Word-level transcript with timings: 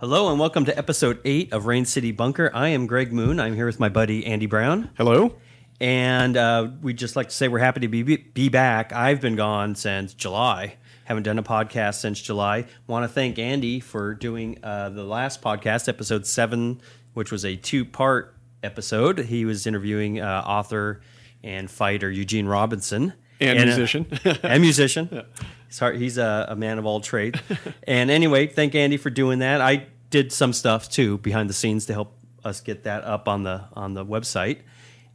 Hello 0.00 0.30
and 0.30 0.40
welcome 0.40 0.64
to 0.64 0.78
episode 0.78 1.20
eight 1.26 1.52
of 1.52 1.66
Rain 1.66 1.84
City 1.84 2.10
Bunker. 2.10 2.50
I 2.54 2.68
am 2.68 2.86
Greg 2.86 3.12
Moon. 3.12 3.38
I'm 3.38 3.54
here 3.54 3.66
with 3.66 3.78
my 3.78 3.90
buddy 3.90 4.24
Andy 4.24 4.46
Brown, 4.46 4.88
Hello. 4.96 5.36
and 5.78 6.38
uh, 6.38 6.68
we'd 6.80 6.96
just 6.96 7.16
like 7.16 7.28
to 7.28 7.34
say 7.34 7.48
we're 7.48 7.58
happy 7.58 7.80
to 7.80 7.88
be 7.88 8.02
be 8.16 8.48
back. 8.48 8.94
I've 8.94 9.20
been 9.20 9.36
gone 9.36 9.74
since 9.74 10.14
July. 10.14 10.76
Haven't 11.04 11.24
done 11.24 11.38
a 11.38 11.42
podcast 11.42 11.96
since 11.96 12.18
July. 12.18 12.64
Want 12.86 13.04
to 13.04 13.08
thank 13.08 13.38
Andy 13.38 13.78
for 13.78 14.14
doing 14.14 14.58
uh, 14.62 14.88
the 14.88 15.04
last 15.04 15.42
podcast, 15.42 15.86
episode 15.86 16.26
seven, 16.26 16.80
which 17.12 17.30
was 17.30 17.44
a 17.44 17.56
two-part 17.56 18.34
episode. 18.62 19.18
He 19.18 19.44
was 19.44 19.66
interviewing 19.66 20.18
uh, 20.18 20.42
author 20.46 21.02
and 21.42 21.70
fighter 21.70 22.10
Eugene 22.10 22.46
Robinson 22.46 23.12
And 23.40 23.58
uh, 23.58 23.64
musician. 23.64 24.06
and 24.42 24.62
musician. 24.62 25.24
He's, 25.66 25.78
hard, 25.78 25.96
he's 25.96 26.18
a, 26.18 26.46
a 26.50 26.56
man 26.56 26.78
of 26.78 26.86
all 26.86 27.00
trades. 27.00 27.38
and 27.84 28.10
anyway, 28.10 28.46
thank 28.46 28.74
Andy 28.74 28.96
for 28.96 29.10
doing 29.10 29.38
that. 29.38 29.60
I 29.60 29.86
did 30.10 30.32
some 30.32 30.52
stuff 30.52 30.88
too 30.88 31.18
behind 31.18 31.48
the 31.48 31.54
scenes 31.54 31.86
to 31.86 31.92
help 31.92 32.16
us 32.44 32.60
get 32.60 32.84
that 32.84 33.04
up 33.04 33.28
on 33.28 33.42
the 33.42 33.64
on 33.74 33.94
the 33.94 34.04
website. 34.04 34.58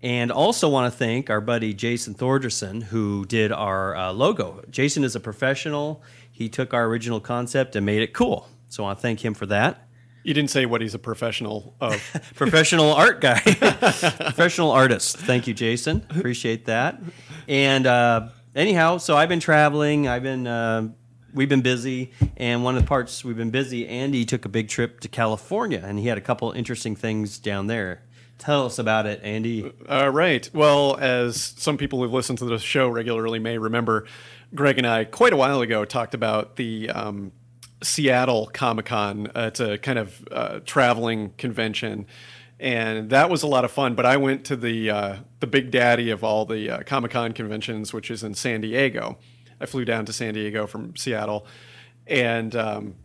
And 0.02 0.32
also 0.32 0.70
want 0.70 0.92
to 0.92 0.98
thank 0.98 1.30
our 1.30 1.42
buddy 1.42 1.74
Jason 1.74 2.14
Thorderson 2.14 2.82
who 2.82 3.26
did 3.26 3.52
our 3.52 3.96
uh, 3.96 4.12
logo. 4.12 4.64
Jason 4.70 5.04
is 5.04 5.16
a 5.16 5.20
professional. 5.20 6.04
He 6.32 6.48
took 6.50 6.74
our 6.74 6.86
original 6.86 7.20
concept 7.20 7.76
and 7.76 7.86
made 7.86 8.02
it 8.02 8.14
cool. 8.14 8.48
So 8.70 8.84
I 8.84 8.88
want 8.88 9.00
to 9.00 9.02
thank 9.02 9.24
him 9.24 9.34
for 9.34 9.46
that. 9.48 9.85
You 10.26 10.34
didn't 10.34 10.50
say 10.50 10.66
what 10.66 10.82
he's 10.82 10.96
a 10.96 11.00
professional 11.00 11.76
of. 11.80 12.02
professional 12.36 12.92
art 12.92 13.22
guy, 13.22 13.40
professional 13.42 14.72
artist. 14.72 15.18
Thank 15.18 15.46
you, 15.46 15.54
Jason. 15.54 16.04
Appreciate 16.10 16.66
that. 16.66 17.00
And 17.48 17.86
uh, 17.86 18.30
anyhow, 18.56 18.98
so 18.98 19.16
I've 19.16 19.30
been 19.30 19.40
traveling. 19.40 20.08
I've 20.08 20.24
been 20.24 20.48
uh, 20.48 20.90
we've 21.32 21.48
been 21.48 21.62
busy, 21.62 22.12
and 22.38 22.64
one 22.64 22.76
of 22.76 22.82
the 22.82 22.88
parts 22.88 23.24
we've 23.24 23.38
been 23.38 23.52
busy. 23.52 23.88
Andy 23.88 24.26
took 24.26 24.46
a 24.46 24.50
big 24.50 24.68
trip 24.68 25.00
to 25.02 25.08
California, 25.08 25.84
and 25.86 26.00
he 26.00 26.08
had 26.08 26.18
a 26.18 26.22
couple 26.22 26.52
interesting 26.54 26.96
things 26.96 27.38
down 27.38 27.68
there. 27.68 28.02
Tell 28.40 28.66
us 28.66 28.80
about 28.80 29.06
it, 29.06 29.22
Andy. 29.22 29.72
All 29.88 30.10
right. 30.10 30.50
Well, 30.56 30.98
as 31.00 31.54
some 31.58 31.78
people 31.78 32.02
who've 32.02 32.12
listened 32.12 32.40
to 32.40 32.46
the 32.46 32.58
show 32.58 32.90
regularly 32.90 33.38
may 33.38 33.60
remember, 33.60 34.08
Greg 34.56 34.80
and 34.80 34.88
I 34.88 35.04
quite 35.04 35.34
a 35.34 35.38
while 35.38 35.62
ago 35.62 35.86
talked 35.86 36.16
about 36.16 36.56
the 36.56 36.90
um, 36.90 37.32
Seattle 37.86 38.50
Comic 38.54 38.88
Con. 38.88 39.28
Uh, 39.28 39.48
it's 39.48 39.60
a 39.60 39.78
kind 39.78 40.00
of 40.00 40.28
uh, 40.32 40.60
traveling 40.66 41.32
convention. 41.38 42.06
And 42.60 43.10
that 43.10 43.30
was 43.30 43.44
a 43.44 43.48
lot 43.48 43.66
of 43.66 43.72
fun, 43.72 43.96
but 43.96 44.06
I 44.06 44.16
went 44.16 44.46
to 44.46 44.56
the 44.56 44.90
uh, 44.90 45.16
the 45.42 45.48
big 45.48 45.72
daddy 45.72 46.10
of 46.10 46.24
all 46.24 46.46
the 46.46 46.70
uh, 46.70 46.84
Comic 46.84 47.12
Con 47.12 47.34
conventions, 47.34 47.92
which 47.94 48.10
is 48.10 48.24
in 48.24 48.34
San 48.34 48.62
Diego. 48.62 49.18
I 49.60 49.66
flew 49.66 49.84
down 49.84 50.06
to 50.06 50.14
San 50.14 50.34
Diego 50.34 50.66
from 50.66 50.96
Seattle, 50.96 51.46
and 52.08 52.56
um, 52.56 52.96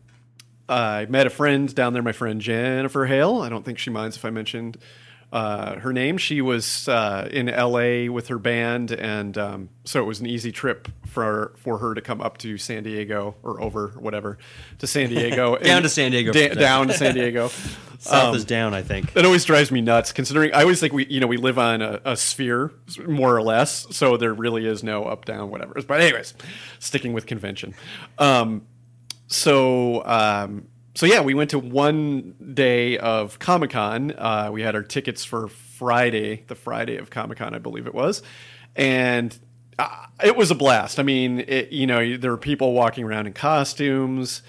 I 0.68 1.06
met 1.06 1.26
a 1.26 1.30
friend 1.30 1.72
down 1.74 1.94
there, 1.94 2.02
my 2.02 2.12
friend 2.12 2.40
Jennifer 2.40 3.06
Hale. 3.06 3.40
I 3.40 3.48
don't 3.48 3.64
think 3.64 3.78
she 3.78 3.90
minds 3.90 4.16
if 4.16 4.24
I 4.24 4.30
mentioned 4.30 4.78
uh, 5.32 5.78
her 5.80 5.92
name. 5.92 6.18
She 6.18 6.40
was 6.40 6.88
uh, 6.88 7.28
in 7.30 7.46
LA 7.46 8.12
with 8.12 8.28
her 8.28 8.38
band, 8.38 8.90
and 8.90 9.36
um, 9.38 9.68
so 9.84 10.00
it 10.02 10.06
was 10.06 10.20
an 10.20 10.26
easy 10.26 10.50
trip 10.52 10.88
for 11.06 11.54
for 11.56 11.78
her 11.78 11.94
to 11.94 12.00
come 12.00 12.20
up 12.20 12.38
to 12.38 12.58
San 12.58 12.82
Diego 12.82 13.36
or 13.42 13.60
over 13.62 13.88
whatever 13.98 14.38
to 14.78 14.86
San 14.86 15.08
Diego, 15.10 15.56
Down 15.62 15.82
to 15.82 15.88
San 15.88 16.10
Diego. 16.10 16.32
Da- 16.32 16.54
down 16.54 16.88
to 16.88 16.94
San 16.94 17.14
Diego. 17.14 17.50
South 18.02 18.28
Um, 18.30 18.34
is 18.34 18.46
down, 18.46 18.72
I 18.72 18.80
think. 18.80 19.14
It 19.14 19.26
always 19.26 19.44
drives 19.44 19.70
me 19.70 19.82
nuts, 19.82 20.10
considering 20.12 20.54
I 20.54 20.62
always 20.62 20.80
think 20.80 20.94
we, 20.94 21.04
you 21.08 21.20
know, 21.20 21.26
we 21.26 21.36
live 21.36 21.58
on 21.58 21.82
a, 21.82 22.00
a 22.06 22.16
sphere, 22.16 22.72
more 23.06 23.36
or 23.36 23.42
less, 23.42 23.86
so 23.94 24.16
there 24.16 24.32
really 24.32 24.64
is 24.64 24.82
no 24.82 25.04
up, 25.04 25.26
down, 25.26 25.50
whatever. 25.50 25.74
But 25.86 26.00
anyways, 26.00 26.32
sticking 26.78 27.12
with 27.12 27.26
convention. 27.26 27.74
Um, 28.18 28.66
so, 29.26 30.02
um, 30.06 30.66
so 31.00 31.06
yeah, 31.06 31.22
we 31.22 31.32
went 31.32 31.48
to 31.48 31.58
one 31.58 32.34
day 32.52 32.98
of 32.98 33.38
Comic 33.38 33.70
Con. 33.70 34.12
Uh, 34.18 34.50
we 34.52 34.60
had 34.60 34.74
our 34.74 34.82
tickets 34.82 35.24
for 35.24 35.48
Friday, 35.48 36.44
the 36.46 36.54
Friday 36.54 36.98
of 36.98 37.08
Comic 37.08 37.38
Con, 37.38 37.54
I 37.54 37.58
believe 37.58 37.86
it 37.86 37.94
was, 37.94 38.22
and 38.76 39.34
uh, 39.78 40.04
it 40.22 40.36
was 40.36 40.50
a 40.50 40.54
blast. 40.54 41.00
I 41.00 41.02
mean, 41.02 41.38
it, 41.48 41.72
you 41.72 41.86
know, 41.86 42.18
there 42.18 42.30
were 42.30 42.36
people 42.36 42.74
walking 42.74 43.04
around 43.04 43.26
in 43.26 43.32
costumes, 43.32 44.42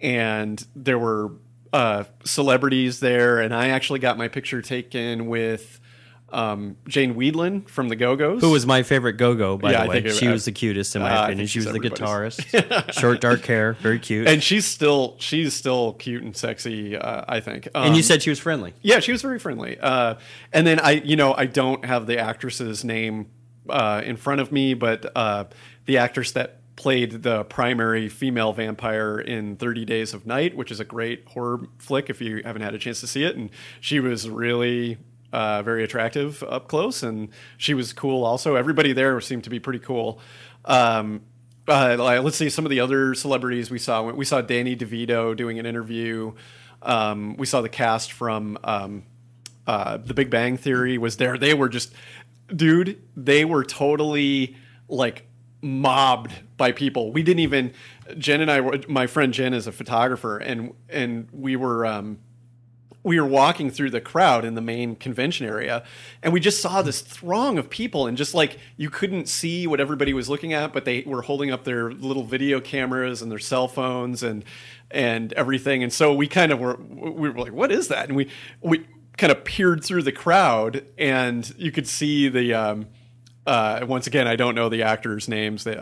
and 0.00 0.66
there 0.74 0.98
were 0.98 1.34
uh, 1.72 2.02
celebrities 2.24 2.98
there, 2.98 3.38
and 3.38 3.54
I 3.54 3.68
actually 3.68 4.00
got 4.00 4.18
my 4.18 4.26
picture 4.26 4.60
taken 4.60 5.28
with 5.28 5.78
um, 6.32 6.76
Jane 6.88 7.14
Wiedlin 7.14 7.68
from 7.68 7.88
the 7.88 7.96
Go 7.96 8.16
Go's. 8.16 8.40
Who 8.40 8.50
was 8.50 8.66
my 8.66 8.82
favorite 8.82 9.14
go-go, 9.14 9.56
by 9.58 9.72
Yeah, 9.72 9.82
the 9.84 9.88
way? 9.90 9.98
it- 9.98 10.14
she 10.14 10.28
I- 10.28 10.32
was 10.32 10.44
the 10.44 10.52
cutest 10.52 10.96
in 10.96 11.02
my 11.02 11.10
Uh, 11.16 11.24
opinion. 11.26 11.46
She 11.46 11.58
was 11.58 11.66
the 11.72 11.78
guitarist. 11.78 12.92
Short, 13.00 13.20
dark 13.20 13.44
hair, 13.44 13.74
very 13.74 13.98
cute. 13.98 14.26
and 14.26 14.42
she's 14.42 14.64
still 14.66 15.16
she's 15.18 15.54
still 15.54 15.92
cute 15.94 16.22
and 16.22 16.36
sexy. 16.36 16.96
Uh, 16.96 17.24
I 17.28 17.40
think. 17.40 17.68
Um, 17.74 17.86
and 17.88 17.96
you 17.96 18.02
said 18.02 18.22
she 18.22 18.30
was 18.30 18.38
friendly. 18.38 18.72
Yeah, 18.82 19.00
she 19.00 19.12
was 19.12 19.22
very 19.22 19.38
friendly. 19.38 19.78
Uh, 19.78 20.14
and 20.52 20.66
then 20.66 20.80
I, 20.80 20.92
you 20.92 21.16
know, 21.16 21.34
I 21.36 21.46
don't 21.46 21.84
have 21.84 22.06
the 22.06 22.18
actress's 22.18 22.84
name 22.84 23.26
uh, 23.68 24.02
in 24.04 24.16
front 24.16 24.40
of 24.40 24.50
me, 24.52 24.74
but 24.74 25.10
uh, 25.16 25.44
the 25.86 25.98
actress 25.98 26.32
that 26.32 26.58
played 26.74 27.22
the 27.22 27.44
primary 27.44 28.08
female 28.08 28.52
vampire 28.52 29.20
in 29.20 29.56
30 29.56 29.84
Days 29.84 30.14
of 30.14 30.26
Night, 30.26 30.56
which 30.56 30.70
is 30.72 30.80
a 30.80 30.84
great 30.84 31.24
horror 31.28 31.68
flick 31.78 32.08
if 32.10 32.20
you 32.20 32.40
haven't 32.44 32.62
had 32.62 32.74
a 32.74 32.78
chance 32.78 33.00
to 33.00 33.06
see 33.06 33.22
it, 33.24 33.36
and 33.36 33.50
she 33.80 34.00
was 34.00 34.28
really. 34.28 34.96
Uh, 35.32 35.62
very 35.62 35.82
attractive 35.82 36.42
up 36.42 36.68
close, 36.68 37.02
and 37.02 37.30
she 37.56 37.72
was 37.72 37.94
cool. 37.94 38.22
Also, 38.22 38.54
everybody 38.54 38.92
there 38.92 39.18
seemed 39.22 39.44
to 39.44 39.50
be 39.50 39.58
pretty 39.58 39.78
cool. 39.78 40.20
Um, 40.66 41.22
uh, 41.66 41.96
like, 41.98 42.22
let's 42.22 42.36
see 42.36 42.50
some 42.50 42.66
of 42.66 42.70
the 42.70 42.80
other 42.80 43.14
celebrities 43.14 43.70
we 43.70 43.78
saw. 43.78 44.02
We 44.02 44.24
saw 44.26 44.42
Danny 44.42 44.76
DeVito 44.76 45.34
doing 45.34 45.58
an 45.58 45.64
interview. 45.64 46.34
Um, 46.82 47.36
we 47.38 47.46
saw 47.46 47.62
the 47.62 47.68
cast 47.68 48.12
from 48.12 48.58
um, 48.64 49.04
uh, 49.66 49.96
The 49.98 50.14
Big 50.14 50.28
Bang 50.28 50.56
Theory 50.56 50.98
was 50.98 51.16
there. 51.16 51.38
They 51.38 51.54
were 51.54 51.68
just, 51.68 51.94
dude, 52.54 53.00
they 53.16 53.44
were 53.44 53.64
totally 53.64 54.56
like 54.88 55.26
mobbed 55.62 56.32
by 56.56 56.72
people. 56.72 57.12
We 57.12 57.22
didn't 57.22 57.40
even. 57.40 57.72
Jen 58.18 58.40
and 58.40 58.50
I, 58.50 58.60
were, 58.60 58.80
my 58.88 59.06
friend 59.06 59.32
Jen 59.32 59.54
is 59.54 59.66
a 59.66 59.72
photographer, 59.72 60.36
and 60.38 60.74
and 60.88 61.28
we 61.32 61.56
were. 61.56 61.86
Um, 61.86 62.18
we 63.04 63.20
were 63.20 63.26
walking 63.26 63.70
through 63.70 63.90
the 63.90 64.00
crowd 64.00 64.44
in 64.44 64.54
the 64.54 64.60
main 64.60 64.94
convention 64.94 65.46
area 65.46 65.82
and 66.22 66.32
we 66.32 66.40
just 66.40 66.62
saw 66.62 66.82
this 66.82 67.00
throng 67.00 67.58
of 67.58 67.68
people 67.68 68.06
and 68.06 68.16
just 68.16 68.34
like 68.34 68.58
you 68.76 68.88
couldn't 68.90 69.28
see 69.28 69.66
what 69.66 69.80
everybody 69.80 70.12
was 70.12 70.28
looking 70.28 70.52
at 70.52 70.72
but 70.72 70.84
they 70.84 71.02
were 71.06 71.22
holding 71.22 71.50
up 71.50 71.64
their 71.64 71.92
little 71.92 72.24
video 72.24 72.60
cameras 72.60 73.22
and 73.22 73.30
their 73.30 73.38
cell 73.38 73.68
phones 73.68 74.22
and 74.22 74.44
and 74.92 75.32
everything. 75.32 75.82
And 75.82 75.92
so 75.92 76.14
we 76.14 76.28
kind 76.28 76.52
of 76.52 76.60
were 76.60 76.76
we 76.76 77.30
were 77.30 77.38
like 77.38 77.52
what 77.52 77.72
is 77.72 77.88
that? 77.88 78.08
And 78.08 78.16
we 78.16 78.30
we 78.60 78.86
kind 79.16 79.32
of 79.32 79.44
peered 79.44 79.82
through 79.82 80.02
the 80.02 80.12
crowd 80.12 80.84
and 80.96 81.52
you 81.58 81.72
could 81.72 81.88
see 81.88 82.28
the 82.28 82.54
um 82.54 82.86
uh, 83.44 83.84
once 83.88 84.06
again, 84.06 84.28
I 84.28 84.36
don't 84.36 84.54
know 84.54 84.68
the 84.68 84.84
actors' 84.84 85.28
names 85.28 85.64
that, 85.64 85.76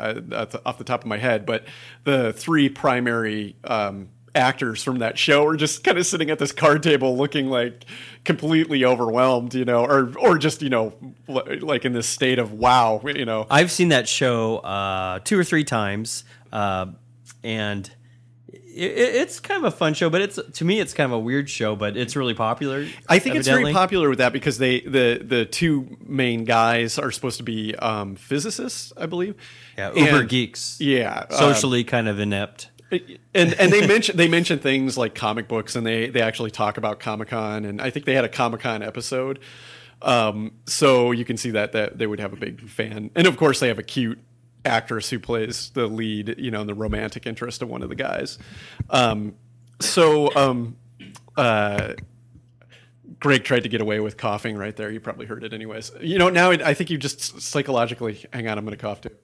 off 0.65 0.79
the 0.79 0.85
top 0.85 1.03
of 1.03 1.07
my 1.07 1.19
head, 1.19 1.45
but 1.45 1.67
the 2.05 2.33
three 2.33 2.71
primary 2.71 3.55
um, 3.65 4.09
actors 4.35 4.83
from 4.83 4.99
that 5.01 5.19
show 5.19 5.45
are 5.47 5.57
just 5.57 5.83
kind 5.85 5.99
of 5.99 6.07
sitting 6.07 6.31
at 6.31 6.39
this 6.39 6.53
card 6.53 6.83
table, 6.83 7.17
looking 7.17 7.49
like 7.49 7.85
completely 8.25 8.85
overwhelmed, 8.85 9.55
you 9.55 9.65
know, 9.65 9.85
or 9.85 10.13
or 10.19 10.39
just 10.39 10.63
you 10.63 10.71
know, 10.71 10.95
like 11.29 11.85
in 11.85 11.93
this 11.93 12.09
state 12.09 12.39
of 12.39 12.53
wow, 12.53 13.01
you 13.05 13.25
know. 13.25 13.47
I've 13.51 13.71
seen 13.71 13.89
that 13.89 14.09
show 14.09 14.59
uh, 14.59 15.19
two 15.21 15.39
or 15.39 15.45
three 15.45 15.65
times, 15.65 16.25
uh, 16.53 16.87
and 17.43 17.91
it, 18.53 18.93
it's 18.99 19.41
kind 19.41 19.65
of 19.65 19.73
a 19.73 19.77
fun 19.77 19.95
show. 19.95 20.09
But 20.11 20.23
it's 20.23 20.39
to 20.55 20.65
me, 20.65 20.81
it's 20.81 20.95
kind 20.95 21.07
of 21.07 21.13
a 21.13 21.19
weird 21.19 21.51
show. 21.51 21.75
But 21.75 21.97
it's 21.97 22.15
really 22.15 22.35
popular. 22.35 22.87
I 23.09 23.19
think 23.19 23.37
it's 23.37 23.49
very 23.49 23.73
popular 23.73 24.09
with 24.09 24.19
that 24.19 24.33
because 24.33 24.59
they 24.59 24.81
the 24.81 25.21
the 25.25 25.45
two 25.45 25.97
main 26.05 26.45
guys 26.45 26.99
are 26.99 27.11
supposed 27.11 27.39
to 27.39 27.43
be 27.45 27.75
um, 27.77 28.17
physicists, 28.17 28.93
I 28.97 29.07
believe. 29.07 29.35
Yeah, 29.77 29.93
uber 29.95 30.21
And- 30.21 30.29
geeks. 30.29 30.81
Yeah, 30.81 31.27
um, 31.31 31.37
socially 31.37 31.85
kind 31.85 32.09
of 32.09 32.21
inept. 32.21 32.71
And 32.91 33.55
and 33.55 33.73
they 33.73 33.87
mention 33.87 34.17
they 34.17 34.29
mention 34.29 34.59
things 34.59 34.99
like 34.99 35.15
comic 35.15 35.49
books 35.49 35.77
and 35.77 35.87
they 35.87 36.11
they 36.11 36.21
actually 36.21 36.51
talk 36.51 36.77
about 36.77 37.01
Comic 37.01 37.29
Con 37.29 37.65
and 37.65 37.81
I 37.81 37.91
think 37.91 38.07
they 38.07 38.15
had 38.15 38.25
a 38.25 38.29
Comic 38.29 38.61
Con 38.61 38.83
episode. 38.83 39.39
Um, 40.03 40.53
so 40.67 41.13
you 41.13 41.25
can 41.25 41.37
see 41.37 41.51
that 41.51 41.73
that 41.73 41.99
they 41.99 42.07
would 42.07 42.21
have 42.21 42.33
a 42.33 42.37
big 42.37 42.69
fan, 42.69 43.11
and 43.15 43.27
of 43.27 43.37
course 43.37 43.61
they 43.61 43.69
have 43.69 43.79
a 43.79 43.85
cute 43.85 44.19
actress 44.65 45.11
who 45.11 45.19
plays 45.19 45.71
the 45.71 45.87
lead, 45.87 46.37
you 46.39 46.51
know, 46.51 46.63
in 46.63 46.67
the 46.67 46.75
romantic 46.75 47.27
interest 47.27 47.63
of 47.63 47.69
one 47.69 47.83
of 47.83 47.89
the 47.89 47.95
guys. 47.95 48.39
Um, 48.89 49.35
so 49.81 50.35
um, 50.35 50.77
uh, 51.37 51.95
Greg 53.19 53.45
tried 53.45 53.63
to 53.63 53.69
get 53.69 53.81
away 53.81 54.01
with 54.01 54.17
coughing 54.17 54.57
right 54.57 54.77
there. 54.77 54.91
You 54.91 55.01
probably 55.01 55.27
heard 55.27 55.45
it 55.45 55.53
anyways. 55.53 55.93
You 56.01 56.19
know, 56.19 56.31
now 56.31 56.51
I 56.51 56.75
think 56.75 56.91
you 56.91 56.99
just 56.99 57.41
psychologically. 57.41 58.25
Hang 58.33 58.49
on, 58.49 58.59
I'm 58.59 58.65
going 58.65 58.77
to 58.77 58.83
cough 58.83 59.01
too. 59.01 59.17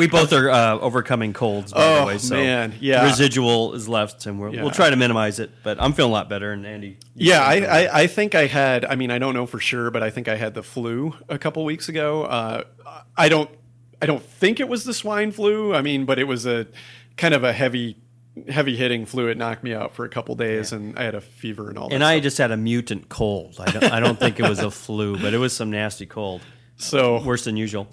We 0.00 0.08
both 0.08 0.32
are 0.32 0.50
uh, 0.50 0.78
overcoming 0.78 1.32
colds, 1.32 1.72
by 1.72 1.80
the 1.80 2.00
Oh, 2.00 2.06
way. 2.06 2.18
So 2.18 2.34
man, 2.34 2.74
yeah. 2.80 3.04
residual 3.04 3.74
is 3.74 3.88
left, 3.88 4.26
and 4.26 4.40
we're, 4.40 4.52
Yeah. 4.54 4.62
we'll 4.62 4.70
try 4.70 4.90
to 4.90 4.96
minimize 4.96 5.38
it. 5.38 5.50
But 5.62 5.80
I'm 5.80 5.92
feeling 5.92 6.10
a 6.10 6.14
lot 6.14 6.28
better, 6.28 6.52
and 6.52 6.66
Andy. 6.66 6.96
Yeah, 7.14 7.40
I, 7.42 7.56
I, 7.84 8.00
I 8.02 8.06
think 8.06 8.34
I 8.34 8.46
had. 8.46 8.84
I 8.84 8.94
mean, 8.96 9.10
I 9.10 9.18
don't 9.18 9.34
know 9.34 9.46
for 9.46 9.60
sure, 9.60 9.90
but 9.90 10.02
I 10.02 10.10
think 10.10 10.26
I 10.28 10.36
had 10.36 10.54
the 10.54 10.62
flu 10.62 11.14
a 11.28 11.38
couple 11.38 11.64
weeks 11.64 11.88
ago. 11.88 12.24
Uh, 12.24 12.64
I 13.16 13.28
don't. 13.28 13.50
I 14.02 14.06
don't 14.06 14.22
think 14.22 14.60
it 14.60 14.68
was 14.68 14.84
the 14.84 14.94
swine 14.94 15.30
flu. 15.30 15.74
I 15.74 15.82
mean, 15.82 16.06
but 16.06 16.18
it 16.18 16.24
was 16.24 16.46
a 16.46 16.66
kind 17.16 17.34
of 17.34 17.44
a 17.44 17.52
heavy 17.52 17.96
heavy 18.48 18.76
hitting 18.76 19.04
flu. 19.04 19.26
It 19.28 19.36
knocked 19.36 19.62
me 19.62 19.74
out 19.74 19.94
for 19.94 20.04
a 20.06 20.08
couple 20.08 20.34
days, 20.36 20.72
and 20.72 20.98
I 20.98 21.02
had 21.02 21.14
a 21.14 21.20
fever 21.20 21.68
and 21.68 21.76
all. 21.76 21.88
That. 21.88 21.94
And 21.96 22.02
that 22.02 22.08
I 22.08 22.14
stuff. 22.16 22.22
just 22.22 22.38
had 22.38 22.50
a 22.50 22.56
mutant 22.56 23.08
cold. 23.10 23.56
I 23.60 23.70
don't, 23.70 23.84
I 23.92 24.00
don't 24.00 24.18
think 24.18 24.40
it 24.40 24.48
was 24.48 24.60
a 24.60 24.70
flu, 24.70 25.18
but 25.18 25.34
it 25.34 25.38
was 25.38 25.52
some 25.54 25.70
nasty 25.70 26.06
cold, 26.06 26.40
so 26.76 27.22
worse 27.22 27.44
than 27.44 27.56
usual. 27.58 27.88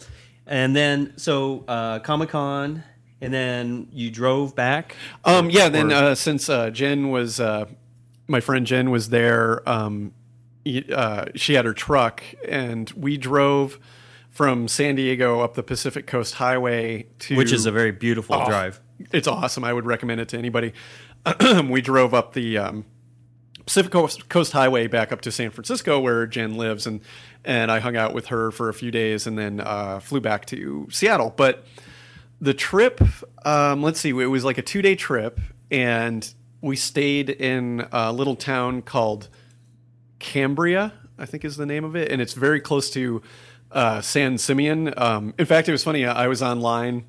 And 0.47 0.75
then 0.75 1.13
so 1.17 1.65
uh, 1.67 1.99
Comic 1.99 2.29
Con, 2.29 2.83
and 3.21 3.33
then 3.33 3.89
you 3.91 4.09
drove 4.09 4.55
back. 4.55 4.95
Um, 5.25 5.49
yeah. 5.49 5.69
Then 5.69 5.91
Or- 5.91 5.95
uh, 5.95 6.15
since 6.15 6.49
uh, 6.49 6.69
Jen 6.69 7.09
was 7.09 7.39
uh, 7.39 7.65
my 8.27 8.39
friend 8.39 8.65
Jen 8.65 8.89
was 8.89 9.09
there, 9.09 9.67
um, 9.67 10.13
uh, 10.93 11.25
she 11.35 11.53
had 11.53 11.65
her 11.65 11.73
truck, 11.73 12.23
and 12.47 12.89
we 12.91 13.17
drove 13.17 13.79
from 14.29 14.67
San 14.67 14.95
Diego 14.95 15.39
up 15.41 15.55
the 15.55 15.63
Pacific 15.63 16.05
Coast 16.07 16.35
Highway 16.35 17.07
to 17.19 17.35
which 17.35 17.51
is 17.51 17.65
a 17.65 17.71
very 17.71 17.91
beautiful 17.91 18.35
Oh, 18.35 18.45
drive. 18.45 18.79
It's 19.11 19.27
awesome. 19.27 19.63
I 19.63 19.73
would 19.73 19.85
recommend 19.85 20.21
it 20.21 20.29
to 20.29 20.37
anybody. 20.37 20.73
we 21.65 21.81
drove 21.81 22.13
up 22.13 22.33
the 22.33 22.57
um, 22.57 22.85
Pacific 23.67 23.91
Coast, 23.91 24.29
Coast 24.29 24.53
Highway 24.53 24.87
back 24.87 25.11
up 25.11 25.19
to 25.21 25.31
San 25.31 25.51
Francisco, 25.51 25.99
where 25.99 26.25
Jen 26.25 26.55
lives, 26.55 26.87
and 26.87 27.01
and 27.43 27.69
I 27.69 27.79
hung 27.79 27.97
out 27.97 28.13
with 28.13 28.27
her 28.27 28.49
for 28.49 28.69
a 28.69 28.73
few 28.73 28.91
days, 28.91 29.27
and 29.27 29.37
then 29.37 29.59
uh, 29.59 29.99
flew 29.99 30.21
back 30.21 30.45
to 30.47 30.87
Seattle. 30.89 31.33
But 31.35 31.65
the 32.39 32.53
trip, 32.53 33.01
um, 33.45 33.83
let's 33.83 33.99
see, 33.99 34.09
it 34.09 34.13
was 34.13 34.45
like 34.45 34.57
a 34.57 34.61
two 34.61 34.81
day 34.81 34.95
trip, 34.95 35.41
and 35.69 36.33
we 36.61 36.77
stayed 36.77 37.29
in 37.29 37.85
a 37.91 38.13
little 38.13 38.37
town 38.37 38.83
called 38.83 39.27
Cambria, 40.19 40.93
I 41.19 41.25
think 41.25 41.43
is 41.43 41.57
the 41.57 41.65
name 41.65 41.83
of 41.83 41.93
it, 41.97 42.09
and 42.09 42.21
it's 42.21 42.33
very 42.33 42.61
close 42.61 42.89
to 42.91 43.21
uh, 43.73 43.99
San 43.99 44.37
Simeon. 44.37 44.93
Um, 44.95 45.33
in 45.37 45.45
fact, 45.45 45.67
it 45.67 45.73
was 45.73 45.83
funny. 45.83 46.05
I 46.05 46.27
was 46.27 46.41
online 46.41 47.03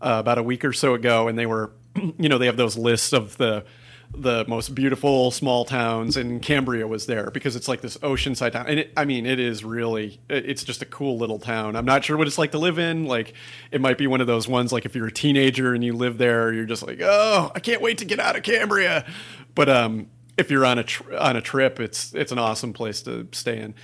uh, 0.00 0.16
about 0.18 0.38
a 0.38 0.42
week 0.42 0.64
or 0.64 0.72
so 0.72 0.94
ago, 0.94 1.28
and 1.28 1.38
they 1.38 1.46
were, 1.46 1.70
you 2.18 2.28
know, 2.28 2.36
they 2.36 2.46
have 2.46 2.56
those 2.56 2.76
lists 2.76 3.12
of 3.12 3.36
the 3.36 3.64
the 4.12 4.44
most 4.48 4.74
beautiful 4.74 5.30
small 5.30 5.64
towns, 5.64 6.16
and 6.16 6.42
Cambria 6.42 6.86
was 6.86 7.06
there 7.06 7.30
because 7.30 7.54
it's 7.54 7.68
like 7.68 7.80
this 7.80 7.96
oceanside 7.98 8.52
town. 8.52 8.66
And 8.66 8.80
it, 8.80 8.92
I 8.96 9.04
mean, 9.04 9.24
it 9.24 9.38
is 9.38 9.64
really, 9.64 10.20
it's 10.28 10.64
just 10.64 10.82
a 10.82 10.86
cool 10.86 11.16
little 11.16 11.38
town. 11.38 11.76
I'm 11.76 11.84
not 11.84 12.04
sure 12.04 12.16
what 12.16 12.26
it's 12.26 12.38
like 12.38 12.52
to 12.52 12.58
live 12.58 12.78
in. 12.78 13.06
Like, 13.06 13.34
it 13.70 13.80
might 13.80 13.98
be 13.98 14.06
one 14.06 14.20
of 14.20 14.26
those 14.26 14.48
ones 14.48 14.72
like 14.72 14.84
if 14.84 14.96
you're 14.96 15.06
a 15.06 15.12
teenager 15.12 15.74
and 15.74 15.84
you 15.84 15.92
live 15.92 16.18
there, 16.18 16.52
you're 16.52 16.66
just 16.66 16.86
like, 16.86 17.00
oh, 17.02 17.52
I 17.54 17.60
can't 17.60 17.80
wait 17.80 17.98
to 17.98 18.04
get 18.04 18.18
out 18.18 18.36
of 18.36 18.42
Cambria. 18.42 19.06
But 19.54 19.68
um, 19.68 20.08
if 20.36 20.50
you're 20.50 20.66
on 20.66 20.78
a 20.78 20.84
tr- 20.84 21.16
on 21.16 21.36
a 21.36 21.40
trip, 21.40 21.78
it's 21.78 22.14
it's 22.14 22.32
an 22.32 22.38
awesome 22.38 22.72
place 22.72 23.02
to 23.02 23.28
stay 23.32 23.58
in, 23.58 23.74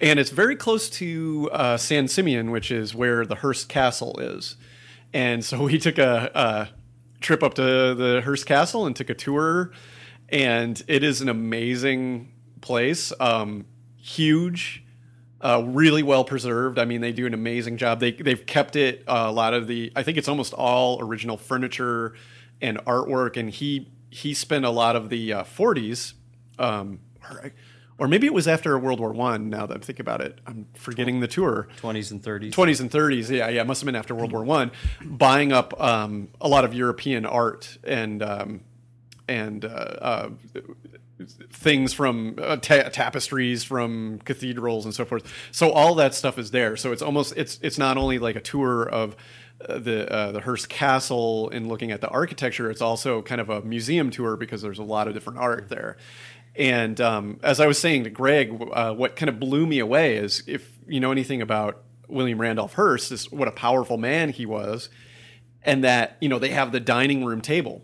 and 0.00 0.18
it's 0.18 0.30
very 0.30 0.56
close 0.56 0.90
to 0.90 1.48
uh, 1.52 1.76
San 1.76 2.08
Simeon, 2.08 2.50
which 2.50 2.70
is 2.70 2.94
where 2.94 3.24
the 3.24 3.36
Hearst 3.36 3.68
Castle 3.68 4.18
is. 4.18 4.56
And 5.12 5.44
so 5.44 5.62
we 5.64 5.78
took 5.78 5.98
a, 5.98 6.30
a 6.34 6.68
trip 7.20 7.42
up 7.42 7.54
to 7.54 7.62
the 7.62 8.22
Hearst 8.24 8.46
Castle 8.46 8.86
and 8.86 8.94
took 8.94 9.10
a 9.10 9.14
tour, 9.14 9.72
and 10.28 10.82
it 10.88 11.02
is 11.02 11.20
an 11.20 11.28
amazing 11.28 12.32
place. 12.60 13.12
Um, 13.20 13.66
huge, 13.96 14.84
uh, 15.40 15.62
really 15.66 16.02
well 16.02 16.24
preserved. 16.24 16.78
I 16.78 16.84
mean, 16.84 17.00
they 17.00 17.12
do 17.12 17.26
an 17.26 17.34
amazing 17.34 17.76
job. 17.76 18.00
They 18.00 18.12
they've 18.12 18.44
kept 18.44 18.76
it 18.76 19.04
uh, 19.06 19.26
a 19.28 19.32
lot 19.32 19.54
of 19.54 19.66
the. 19.66 19.92
I 19.94 20.02
think 20.02 20.18
it's 20.18 20.28
almost 20.28 20.52
all 20.52 21.00
original 21.02 21.36
furniture 21.36 22.14
and 22.60 22.78
artwork, 22.84 23.36
and 23.36 23.50
he 23.50 23.90
he 24.10 24.34
spent 24.34 24.64
a 24.64 24.70
lot 24.70 24.96
of 24.96 25.08
the 25.10 25.32
uh, 25.32 25.44
40s. 25.44 26.14
Um, 26.58 27.00
or, 27.98 28.08
maybe 28.08 28.26
it 28.26 28.34
was 28.34 28.46
after 28.46 28.78
World 28.78 29.00
War 29.00 29.12
One. 29.12 29.48
Now 29.48 29.66
that 29.66 29.74
I'm 29.74 29.80
thinking 29.80 30.02
about 30.02 30.20
it, 30.20 30.40
I'm 30.46 30.66
forgetting 30.74 31.20
the 31.20 31.28
tour. 31.28 31.68
20s 31.80 32.10
and 32.10 32.22
30s. 32.22 32.52
20s 32.52 32.80
and 32.80 32.90
30s 32.90 33.30
yeah 33.30 33.48
yeah 33.48 33.60
it 33.60 33.66
must 33.66 33.80
have 33.80 33.86
been 33.86 33.96
after 33.96 34.14
world 34.14 34.32
war 34.32 34.44
one 34.44 34.70
buying 35.02 35.52
up 35.52 35.78
um, 35.80 36.28
a 36.40 36.48
lot 36.48 36.64
of 36.64 36.74
european 36.74 37.24
art 37.26 37.78
and 37.84 38.22
um, 38.22 38.60
and 39.28 39.64
uh, 39.64 39.68
uh, 39.68 40.28
things 41.50 41.92
from 41.92 42.36
uh, 42.40 42.56
ta- 42.56 42.88
tapestries 42.90 43.64
from 43.64 44.18
cathedrals 44.24 44.84
and 44.84 44.94
so 44.94 45.04
forth 45.04 45.32
so 45.50 45.70
all 45.70 45.94
that 45.94 46.14
stuff 46.14 46.38
is 46.38 46.50
there 46.50 46.76
so 46.76 46.92
it's 46.92 47.02
almost 47.02 47.34
it's 47.36 47.58
it's 47.62 47.78
not 47.78 47.96
only 47.96 48.18
like 48.18 48.36
a 48.36 48.40
tour 48.40 48.88
of 48.88 49.16
uh, 49.66 49.78
the 49.78 50.10
uh, 50.12 50.32
the 50.32 50.40
Hearst 50.40 50.68
Castle 50.68 51.48
and 51.50 51.66
looking 51.68 51.90
at 51.90 52.02
the 52.02 52.08
architecture 52.08 52.70
it's 52.70 52.82
also 52.82 53.22
kind 53.22 53.40
of 53.40 53.48
a 53.48 53.62
museum 53.62 54.10
tour 54.10 54.36
because 54.36 54.60
there's 54.60 54.78
a 54.78 54.84
lot 54.84 55.08
of 55.08 55.14
different 55.14 55.38
art 55.38 55.68
there 55.70 55.96
and 56.58 57.00
um, 57.00 57.40
as 57.42 57.60
I 57.60 57.66
was 57.66 57.78
saying 57.78 58.04
to 58.04 58.10
Greg, 58.10 58.56
uh, 58.72 58.94
what 58.94 59.16
kind 59.16 59.28
of 59.28 59.38
blew 59.38 59.66
me 59.66 59.78
away 59.78 60.16
is 60.16 60.42
if 60.46 60.70
you 60.86 61.00
know 61.00 61.12
anything 61.12 61.42
about 61.42 61.82
William 62.08 62.40
Randolph 62.40 62.74
Hearst, 62.74 63.12
is 63.12 63.30
what 63.30 63.48
a 63.48 63.52
powerful 63.52 63.98
man 63.98 64.30
he 64.30 64.46
was, 64.46 64.88
and 65.62 65.84
that 65.84 66.16
you 66.20 66.28
know 66.28 66.38
they 66.38 66.50
have 66.50 66.72
the 66.72 66.80
dining 66.80 67.24
room 67.24 67.40
table, 67.40 67.82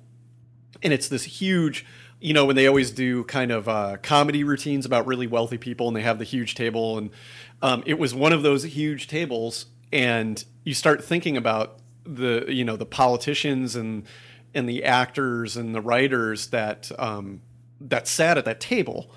and 0.83 0.93
it's 0.93 1.09
this 1.09 1.25
huge. 1.25 1.85
You 2.21 2.35
know 2.35 2.47
when 2.47 2.57
they 2.57 2.67
always 2.67 2.93
do 2.93 3.25
kind 3.25 3.51
of 3.51 3.69
uh, 3.69 3.97
comedy 4.03 4.45
routines 4.45 4.87
about 4.87 5.07
really 5.07 5.27
wealthy 5.27 5.59
people, 5.59 5.89
and 5.89 5.97
they 5.97 6.03
have 6.03 6.19
the 6.19 6.25
huge 6.25 6.55
table, 6.55 6.99
and 6.99 7.11
um, 7.61 7.83
it 7.85 7.99
was 7.99 8.15
one 8.15 8.33
of 8.33 8.43
those 8.43 8.63
huge 8.63 9.09
tables, 9.09 9.67
and 9.93 10.45
you 10.65 10.73
start 10.73 11.05
thinking 11.05 11.37
about 11.37 11.79
the 12.05 12.47
you 12.49 12.65
know 12.65 12.77
the 12.77 12.87
politicians 12.87 13.77
and 13.77 14.05
and 14.55 14.69
the 14.69 14.85
actors 14.85 15.57
and 15.57 15.75
the 15.75 15.81
writers 15.81 16.49
that 16.49 16.91
um, 16.99 17.41
that 17.89 18.07
sat 18.09 18.39
at 18.39 18.45
that 18.45 18.61
table. 18.61 19.11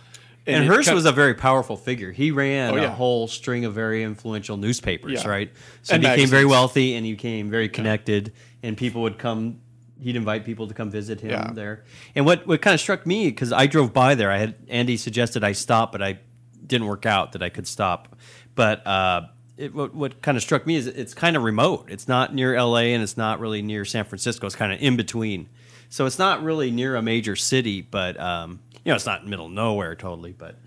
And 0.48 0.64
it 0.64 0.68
Hearst 0.68 0.88
kind- 0.90 0.96
was 0.96 1.06
a 1.06 1.12
very 1.12 1.34
powerful 1.34 1.76
figure. 1.76 2.12
He 2.12 2.30
ran 2.30 2.72
Oh, 2.78 2.84
a 2.84 2.88
whole 2.90 3.28
string 3.28 3.66
of 3.66 3.74
very 3.74 4.04
influential 4.04 4.58
newspapers, 4.58 5.24
Yeah. 5.24 5.28
right? 5.30 5.52
So 5.82 5.96
And 5.96 6.04
he 6.04 6.10
became 6.10 6.30
very 6.30 6.46
wealthy 6.46 6.94
and 6.96 7.04
he 7.06 7.14
became 7.14 7.50
very 7.50 7.68
connected, 7.68 8.32
and 8.62 8.78
people 8.78 9.02
would 9.04 9.18
come. 9.18 9.58
He'd 10.00 10.16
invite 10.18 10.46
people 10.46 10.68
to 10.68 10.74
come 10.74 10.92
visit 10.92 11.22
him 11.22 11.32
Yeah. 11.32 11.52
there. 11.54 11.84
And 12.16 12.26
what, 12.26 12.46
what 12.46 12.62
kind 12.62 12.74
of 12.76 12.82
struck 12.82 13.08
me 13.08 13.26
because 13.30 13.52
I 13.54 13.66
drove 13.66 13.92
by 13.94 14.14
there, 14.14 14.30
I 14.32 14.38
had 14.38 14.56
Andy 14.68 14.98
suggested 14.98 15.44
I 15.44 15.54
stop, 15.54 15.92
but 15.92 16.04
I 16.04 16.20
didn't 16.68 16.86
work 16.88 17.06
out 17.08 17.32
that 17.32 17.42
I 17.42 17.50
could 17.50 17.66
stop. 17.66 18.16
But 18.56 18.86
uh, 18.86 19.22
it, 19.58 19.74
what, 19.74 19.96
what 19.96 20.22
kind 20.22 20.36
of 20.38 20.44
struck 20.44 20.68
me 20.68 20.76
is 20.76 20.86
it's 20.86 21.14
kind 21.14 21.36
of 21.38 21.44
remote. 21.44 21.88
It's 21.90 22.08
not 22.08 22.36
near 22.36 22.54
L.A. 22.56 22.94
and 22.94 23.02
it's 23.02 23.16
not 23.18 23.40
really 23.40 23.62
near 23.62 23.84
San 23.86 24.04
Francisco. 24.04 24.46
It's 24.46 24.56
kind 24.56 24.72
of 24.74 24.80
in 24.82 24.96
between. 24.98 25.48
So 25.96 26.06
it's 26.06 26.20
not 26.20 26.44
really 26.44 26.72
near 26.72 26.98
a 26.98 27.02
major 27.02 27.38
city, 27.38 27.80
but 27.80 28.20
um, 28.20 28.60
you 28.84 28.90
know, 28.92 28.96
it's 28.98 29.06
not 29.06 29.26
middle 29.26 29.46
of 29.46 29.54
nowhere 29.54 29.96
totally. 29.96 30.34
But 30.34 30.60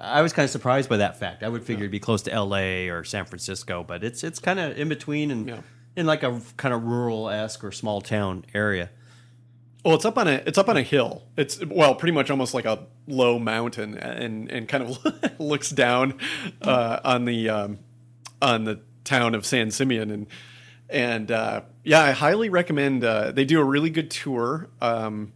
I 0.00 0.22
was 0.22 0.32
kind 0.32 0.42
of 0.42 0.50
surprised 0.50 0.88
by 0.88 0.96
that 0.96 1.20
fact. 1.20 1.44
I 1.44 1.48
would 1.48 1.62
figure 1.62 1.84
it'd 1.84 1.92
be 1.92 2.00
close 2.00 2.22
to 2.22 2.32
L.A. 2.32 2.88
or 2.88 3.04
San 3.04 3.24
Francisco, 3.24 3.84
but 3.84 4.02
it's 4.02 4.24
it's 4.24 4.40
kind 4.40 4.58
of 4.58 4.76
in 4.76 4.88
between 4.88 5.30
and 5.30 5.48
Yeah. 5.48 5.60
in 5.94 6.04
like 6.06 6.24
a 6.24 6.42
kind 6.56 6.74
of 6.74 6.82
rural 6.82 7.30
esque 7.30 7.62
or 7.62 7.70
small 7.70 8.00
town 8.00 8.44
area. 8.54 8.90
Well, 9.84 9.94
it's 9.94 10.04
up 10.04 10.18
on 10.18 10.26
a 10.26 10.42
it's 10.46 10.58
up 10.58 10.68
on 10.68 10.76
a 10.76 10.82
hill. 10.82 11.22
It's 11.36 11.64
well, 11.64 11.94
pretty 11.94 12.12
much 12.12 12.28
almost 12.28 12.52
like 12.52 12.64
a 12.64 12.84
low 13.06 13.38
mountain, 13.38 13.96
and 13.96 14.50
and 14.50 14.66
kind 14.66 14.82
of 14.82 14.98
looks 15.38 15.70
down 15.70 16.18
uh, 16.60 16.98
on 17.04 17.24
the 17.26 17.48
um, 17.48 17.78
on 18.42 18.64
the 18.64 18.80
town 19.04 19.36
of 19.36 19.46
San 19.46 19.70
Simeon, 19.70 20.10
and 20.10 20.26
and 20.92 21.30
uh, 21.30 21.62
yeah, 21.82 22.02
I 22.02 22.10
highly 22.12 22.48
recommend. 22.50 23.02
Uh, 23.02 23.32
they 23.32 23.44
do 23.44 23.60
a 23.60 23.64
really 23.64 23.90
good 23.90 24.10
tour, 24.10 24.68
um, 24.80 25.32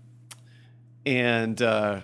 and 1.05 1.61
uh, 1.61 2.03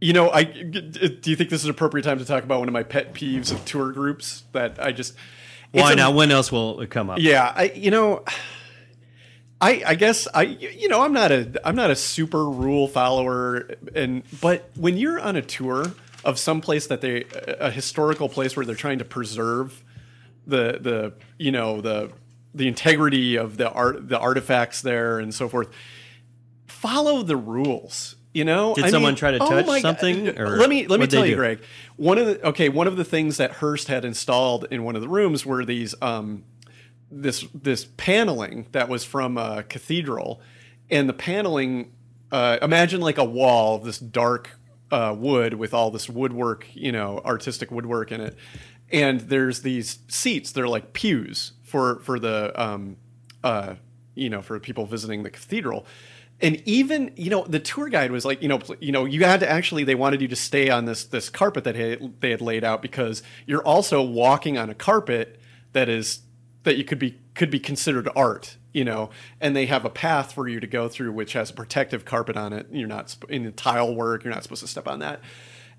you 0.00 0.12
know, 0.12 0.30
I 0.30 0.44
do 0.44 1.30
you 1.30 1.36
think 1.36 1.50
this 1.50 1.60
is 1.60 1.66
an 1.66 1.70
appropriate 1.70 2.04
time 2.04 2.18
to 2.18 2.24
talk 2.24 2.42
about 2.42 2.58
one 2.58 2.68
of 2.68 2.72
my 2.72 2.82
pet 2.82 3.14
peeves 3.14 3.52
of 3.52 3.64
tour 3.64 3.92
groups 3.92 4.44
that 4.52 4.82
I 4.82 4.92
just 4.92 5.14
Why 5.72 5.94
now? 5.94 6.10
When 6.10 6.30
else 6.32 6.50
will 6.50 6.80
it 6.80 6.90
come 6.90 7.10
up? 7.10 7.18
yeah, 7.20 7.52
I 7.54 7.64
you 7.74 7.90
know, 7.90 8.24
I 9.60 9.82
I 9.86 9.94
guess 9.94 10.26
I 10.34 10.42
you 10.42 10.88
know 10.88 11.02
I'm 11.02 11.12
not 11.12 11.30
a 11.30 11.60
I'm 11.64 11.76
not 11.76 11.90
a 11.90 11.96
super 11.96 12.48
rule 12.48 12.88
follower, 12.88 13.70
and 13.94 14.22
but 14.40 14.70
when 14.74 14.96
you're 14.96 15.20
on 15.20 15.36
a 15.36 15.42
tour 15.42 15.92
of 16.24 16.38
some 16.38 16.60
place 16.60 16.86
that 16.86 17.02
they 17.02 17.24
a 17.60 17.70
historical 17.70 18.28
place 18.28 18.56
where 18.56 18.64
they're 18.64 18.74
trying 18.74 18.98
to 18.98 19.04
preserve 19.04 19.84
the 20.46 20.78
the 20.80 21.12
you 21.38 21.52
know 21.52 21.80
the 21.80 22.10
the 22.54 22.68
integrity 22.68 23.36
of 23.36 23.56
the 23.56 23.70
art 23.70 24.08
the 24.08 24.18
artifacts 24.18 24.82
there 24.82 25.18
and 25.18 25.34
so 25.34 25.48
forth, 25.48 25.68
follow 26.66 27.22
the 27.22 27.36
rules. 27.36 28.16
You 28.32 28.44
know, 28.44 28.74
Did 28.74 28.84
I 28.84 28.90
someone 28.90 29.12
mean, 29.12 29.16
try 29.18 29.32
to 29.32 29.38
oh 29.42 29.48
touch 29.48 29.66
God. 29.66 29.80
something, 29.80 30.38
or 30.38 30.56
Let 30.56 30.68
me 30.68 30.86
let 30.86 31.00
me 31.00 31.08
tell 31.08 31.26
you, 31.26 31.32
do? 31.32 31.36
Greg. 31.36 31.60
One 31.96 32.16
of 32.16 32.26
the 32.26 32.48
okay, 32.48 32.68
one 32.68 32.86
of 32.86 32.96
the 32.96 33.04
things 33.04 33.38
that 33.38 33.54
Hearst 33.54 33.88
had 33.88 34.04
installed 34.04 34.66
in 34.70 34.84
one 34.84 34.94
of 34.94 35.02
the 35.02 35.08
rooms 35.08 35.44
were 35.44 35.64
these 35.64 35.96
um, 36.00 36.44
this 37.10 37.44
this 37.52 37.86
paneling 37.96 38.66
that 38.70 38.88
was 38.88 39.04
from 39.04 39.36
a 39.36 39.64
cathedral, 39.64 40.40
and 40.90 41.08
the 41.08 41.12
paneling. 41.12 41.92
Uh, 42.30 42.58
imagine 42.62 43.00
like 43.00 43.18
a 43.18 43.24
wall 43.24 43.74
of 43.74 43.82
this 43.82 43.98
dark 43.98 44.50
uh, 44.92 45.12
wood 45.18 45.54
with 45.54 45.74
all 45.74 45.90
this 45.90 46.08
woodwork, 46.08 46.64
you 46.72 46.92
know, 46.92 47.20
artistic 47.24 47.72
woodwork 47.72 48.12
in 48.12 48.20
it, 48.20 48.36
and 48.92 49.22
there's 49.22 49.62
these 49.62 49.98
seats. 50.06 50.52
They're 50.52 50.68
like 50.68 50.92
pews 50.92 51.54
for 51.70 52.00
for 52.00 52.18
the 52.18 52.52
um, 52.60 52.96
uh, 53.42 53.74
you 54.14 54.28
know 54.28 54.42
for 54.42 54.58
people 54.58 54.86
visiting 54.86 55.22
the 55.22 55.30
cathedral. 55.30 55.86
And 56.42 56.62
even 56.66 57.12
you 57.16 57.30
know 57.30 57.44
the 57.44 57.60
tour 57.60 57.88
guide 57.88 58.10
was 58.10 58.24
like 58.24 58.42
you 58.42 58.48
know 58.48 58.60
you 58.80 58.92
know 58.92 59.04
you 59.04 59.24
had 59.24 59.40
to 59.40 59.50
actually 59.50 59.84
they 59.84 59.94
wanted 59.94 60.20
you 60.22 60.28
to 60.28 60.36
stay 60.36 60.70
on 60.70 60.84
this 60.84 61.04
this 61.04 61.28
carpet 61.28 61.64
that 61.64 61.74
they 62.20 62.30
had 62.30 62.40
laid 62.40 62.64
out 62.64 62.82
because 62.82 63.22
you're 63.46 63.62
also 63.62 64.02
walking 64.02 64.56
on 64.56 64.70
a 64.70 64.74
carpet 64.74 65.38
that 65.72 65.88
is 65.88 66.20
that 66.62 66.76
you 66.76 66.84
could 66.84 66.98
be 66.98 67.18
could 67.34 67.50
be 67.50 67.60
considered 67.60 68.08
art 68.16 68.56
you 68.72 68.84
know, 68.84 69.10
and 69.40 69.56
they 69.56 69.66
have 69.66 69.84
a 69.84 69.90
path 69.90 70.32
for 70.32 70.48
you 70.48 70.60
to 70.60 70.66
go 70.66 70.88
through, 70.88 71.12
which 71.12 71.32
has 71.32 71.50
a 71.50 71.52
protective 71.52 72.04
carpet 72.04 72.36
on 72.36 72.52
it. 72.52 72.66
You're 72.70 72.88
not 72.88 73.16
in 73.28 73.44
the 73.44 73.50
tile 73.50 73.94
work. 73.94 74.24
You're 74.24 74.32
not 74.32 74.42
supposed 74.42 74.62
to 74.62 74.68
step 74.68 74.86
on 74.86 75.00
that. 75.00 75.20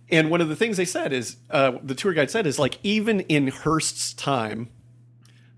And 0.09 0.29
one 0.29 0.41
of 0.41 0.49
the 0.49 0.55
things 0.55 0.77
they 0.77 0.85
said 0.85 1.13
is, 1.13 1.37
uh, 1.49 1.73
the 1.81 1.95
tour 1.95 2.13
guide 2.13 2.29
said 2.29 2.45
is 2.45 2.59
like 2.59 2.79
even 2.83 3.21
in 3.21 3.47
Hearst's 3.47 4.13
time, 4.13 4.69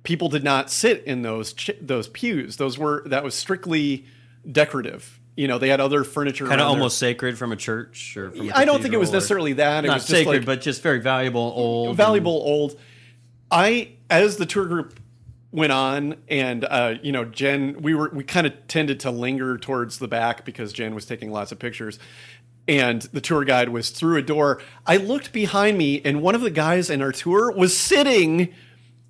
people 0.04 0.30
did 0.30 0.44
not 0.44 0.70
sit 0.70 1.04
in 1.06 1.22
those 1.22 1.54
ch- 1.54 1.72
those 1.82 2.08
pews. 2.10 2.58
Those 2.58 2.78
were 2.78 3.04
that 3.08 3.24
was 3.24 3.34
strictly 3.36 4.06
decorative. 4.50 5.20
You 5.36 5.48
know, 5.48 5.58
they 5.58 5.70
had 5.70 5.80
other 5.80 6.04
furniture. 6.04 6.46
Kind 6.46 6.62
of 6.62 6.68
almost 6.68 7.00
sacred 7.00 7.38
from 7.38 7.52
a 7.52 7.56
church 7.56 8.16
or 8.16 8.32
from 8.32 8.52
a 8.52 8.54
I 8.54 8.66
don't 8.66 8.82
think 8.82 8.94
it 8.94 9.00
was 9.00 9.12
necessarily 9.12 9.54
that. 9.54 9.84
It 9.84 9.88
not 9.88 9.96
was 9.96 10.04
just 10.04 10.12
sacred, 10.12 10.40
like 10.40 10.46
but 10.46 10.62
just 10.62 10.84
very 10.84 11.00
valuable, 11.00 11.54
old, 11.56 11.98
valuable 11.98 12.32
old. 12.32 12.80
I 13.50 13.94
as 14.10 14.38
the 14.38 14.46
tour 14.46 14.66
group 14.66 15.00
went 15.52 15.72
on, 15.72 16.18
and 16.28 16.66
uh, 16.66 16.96
you 17.02 17.12
know, 17.12 17.26
Jen, 17.26 17.82
we 17.82 17.96
were 17.96 18.10
we 18.14 18.24
kind 18.24 18.46
of 18.46 18.68
tended 18.68 19.00
to 19.02 19.12
linger 19.12 19.58
towards 19.58 20.00
the 20.00 20.08
back 20.08 20.46
because 20.46 20.72
Jen 20.72 20.94
was 20.94 21.06
taking 21.06 21.32
lots 21.32 21.52
of 21.52 21.60
pictures. 21.60 21.98
And 22.66 23.02
the 23.02 23.20
tour 23.20 23.44
guide 23.44 23.70
was 23.70 23.90
through 23.90 24.16
a 24.16 24.22
door. 24.22 24.62
I 24.86 24.96
looked 24.96 25.34
behind 25.34 25.78
me, 25.78 26.02
and 26.06 26.22
one 26.22 26.34
of 26.34 26.40
the 26.40 26.50
guys 26.50 26.90
in 26.90 27.02
our 27.02 27.12
tour 27.12 27.52
was 27.52 27.76
sitting 27.76 28.54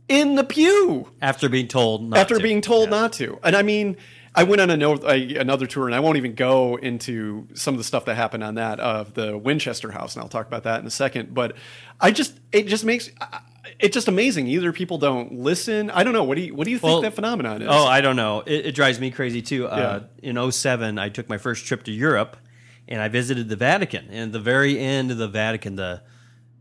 in 0.10 0.36
the 0.36 0.44
pew 0.44 1.10
after 1.22 1.50
being 1.50 1.68
told 1.68 2.10
not 2.10 2.20
after 2.20 2.38
to. 2.38 2.44
being 2.44 2.62
told 2.62 2.86
Yeah. 2.90 3.02
not 3.02 3.14
to. 3.14 3.40
And 3.44 3.56
I 3.56 3.62
mean, 3.62 3.98
I 4.36 4.44
went 4.44 4.62
on 4.62 4.70
a 4.70 4.78
no, 4.78 4.96
another 4.96 5.68
tour, 5.68 5.86
and 5.86 5.94
I 5.96 6.00
won't 6.00 6.18
even 6.18 6.34
go 6.34 6.76
into 6.78 7.48
some 7.54 7.74
of 7.76 7.78
the 7.78 7.84
stuff 7.84 8.06
that 8.06 8.16
happened 8.16 8.44
on 8.44 8.56
that 8.56 8.80
of 8.80 9.14
the 9.14 9.38
Winchester 9.38 9.92
House, 9.92 10.16
and 10.16 10.24
I'll 10.24 10.30
talk 10.30 10.48
about 10.48 10.64
that 10.64 10.80
in 10.80 10.88
a 10.88 10.92
second. 10.92 11.34
But 11.34 11.56
I 12.02 12.12
just, 12.12 12.40
it 12.52 12.68
just 12.68 12.84
makes 12.84 13.12
it's 13.80 13.94
just 13.94 14.08
amazing. 14.08 14.48
Either 14.48 14.74
people 14.74 14.98
don't 14.98 15.34
listen. 15.40 15.90
I 15.92 16.04
don't 16.04 16.14
know. 16.14 16.24
What 16.24 16.36
do 16.36 16.42
you 16.44 16.56
what 16.56 16.66
do 16.66 16.72
you 16.72 16.80
think 16.80 16.92
Well, 16.94 17.02
that 17.02 17.14
phenomenon 17.14 17.62
is? 17.62 17.68
Oh, 17.72 17.86
I 17.86 18.02
don't 18.02 18.16
know. 18.16 18.42
It, 18.46 18.68
it 18.68 18.76
drives 18.76 19.00
me 19.00 19.10
crazy 19.12 19.42
too. 19.42 19.68
Uh, 19.68 20.04
in 20.22 20.52
07, 20.52 21.00
I 21.00 21.10
took 21.10 21.30
my 21.30 21.38
first 21.38 21.66
trip 21.66 21.84
to 21.84 21.92
Europe 21.92 22.36
and 22.88 23.02
I 23.02 23.08
visited 23.08 23.48
the 23.50 23.56
Vatican. 23.56 24.08
And 24.10 24.34
the 24.34 24.40
very 24.40 24.78
end 24.80 25.12
of 25.12 25.18
the 25.18 25.28
Vatican, 25.30 25.76
the 25.76 26.02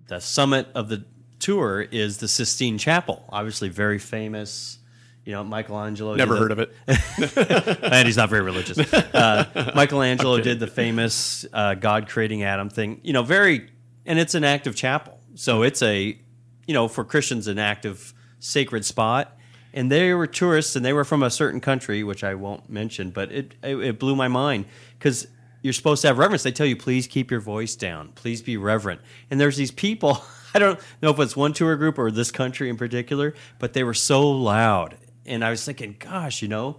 the 0.07 0.21
summit 0.21 0.69
of 0.75 0.89
the 0.89 1.05
tour 1.43 1.81
is 1.81 2.19
the 2.19 2.29
Sistine 2.29 2.79
Chapel. 2.79 3.25
Obviously, 3.29 3.69
very 3.69 3.99
famous. 3.99 4.79
You 5.25 5.33
know, 5.33 5.45
Michelangelo. 5.45 6.15
Never 6.15 6.37
heard 6.37 6.51
of 6.51 6.59
it. 6.59 6.73
and 7.83 8.07
he's 8.07 8.17
not 8.17 8.31
very 8.31 8.43
religious. 8.43 8.79
Uh, 8.93 9.73
Michelangelo 9.77 10.41
did 10.41 10.59
the 10.59 10.67
famous 10.67 11.45
uh, 11.53 11.75
God 11.75 12.09
creating 12.09 12.43
Adam 12.43 12.71
thing. 12.71 13.01
You 13.05 13.13
know, 13.13 13.23
very, 13.23 13.69
and 14.05 14.19
it's 14.19 14.35
an 14.35 14.43
active 14.43 14.75
chapel, 14.75 15.21
so 15.35 15.63
it's 15.63 15.81
a, 15.83 16.19
you 16.67 16.75
know, 16.75 16.89
for 16.89 17.05
Christians 17.05 17.47
an 17.47 17.59
active 17.59 18.15
sacred 18.41 18.85
spot. 18.85 19.37
And 19.75 19.91
they 19.91 20.13
were 20.13 20.27
tourists, 20.27 20.77
and 20.77 20.85
they 20.85 20.93
were 20.93 21.05
from 21.05 21.23
a 21.23 21.31
certain 21.31 21.61
country, 21.61 22.03
which 22.03 22.25
I 22.25 22.35
won't 22.35 22.69
mention, 22.69 23.11
but 23.11 23.31
it 23.31 23.55
it, 23.63 23.77
it 23.77 23.99
blew 23.99 24.17
my 24.17 24.29
mind 24.29 24.67
because 24.99 25.29
you're 25.63 25.73
supposed 25.73 26.03
to 26.03 26.09
have 26.09 26.19
reverence. 26.19 26.43
They 26.43 26.53
tell 26.53 26.67
you, 26.67 26.77
please 26.77 27.07
keep 27.07 27.31
your 27.31 27.41
voice 27.41 27.77
down, 27.77 28.13
please 28.15 28.43
be 28.43 28.57
reverent. 28.57 29.01
And 29.31 29.41
there's 29.41 29.57
these 29.57 29.71
people. 29.71 30.23
I 30.55 30.59
don't 30.59 30.79
know 31.03 31.11
if 31.11 31.19
it's 31.19 31.37
one 31.37 31.53
tour 31.53 31.77
group 31.77 31.99
or 31.99 32.11
this 32.11 32.31
country 32.31 32.69
in 32.69 32.77
particular, 32.77 33.35
but 33.59 33.73
they 33.73 33.85
were 33.85 33.95
so 33.95 34.29
loud, 34.31 34.97
and 35.27 35.45
I 35.45 35.51
was 35.51 35.65
thinking, 35.65 35.97
gosh, 35.99 36.43
you 36.43 36.49
know, 36.49 36.79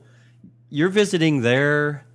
you're 0.69 0.89
visiting 0.89 1.41
their 1.41 2.05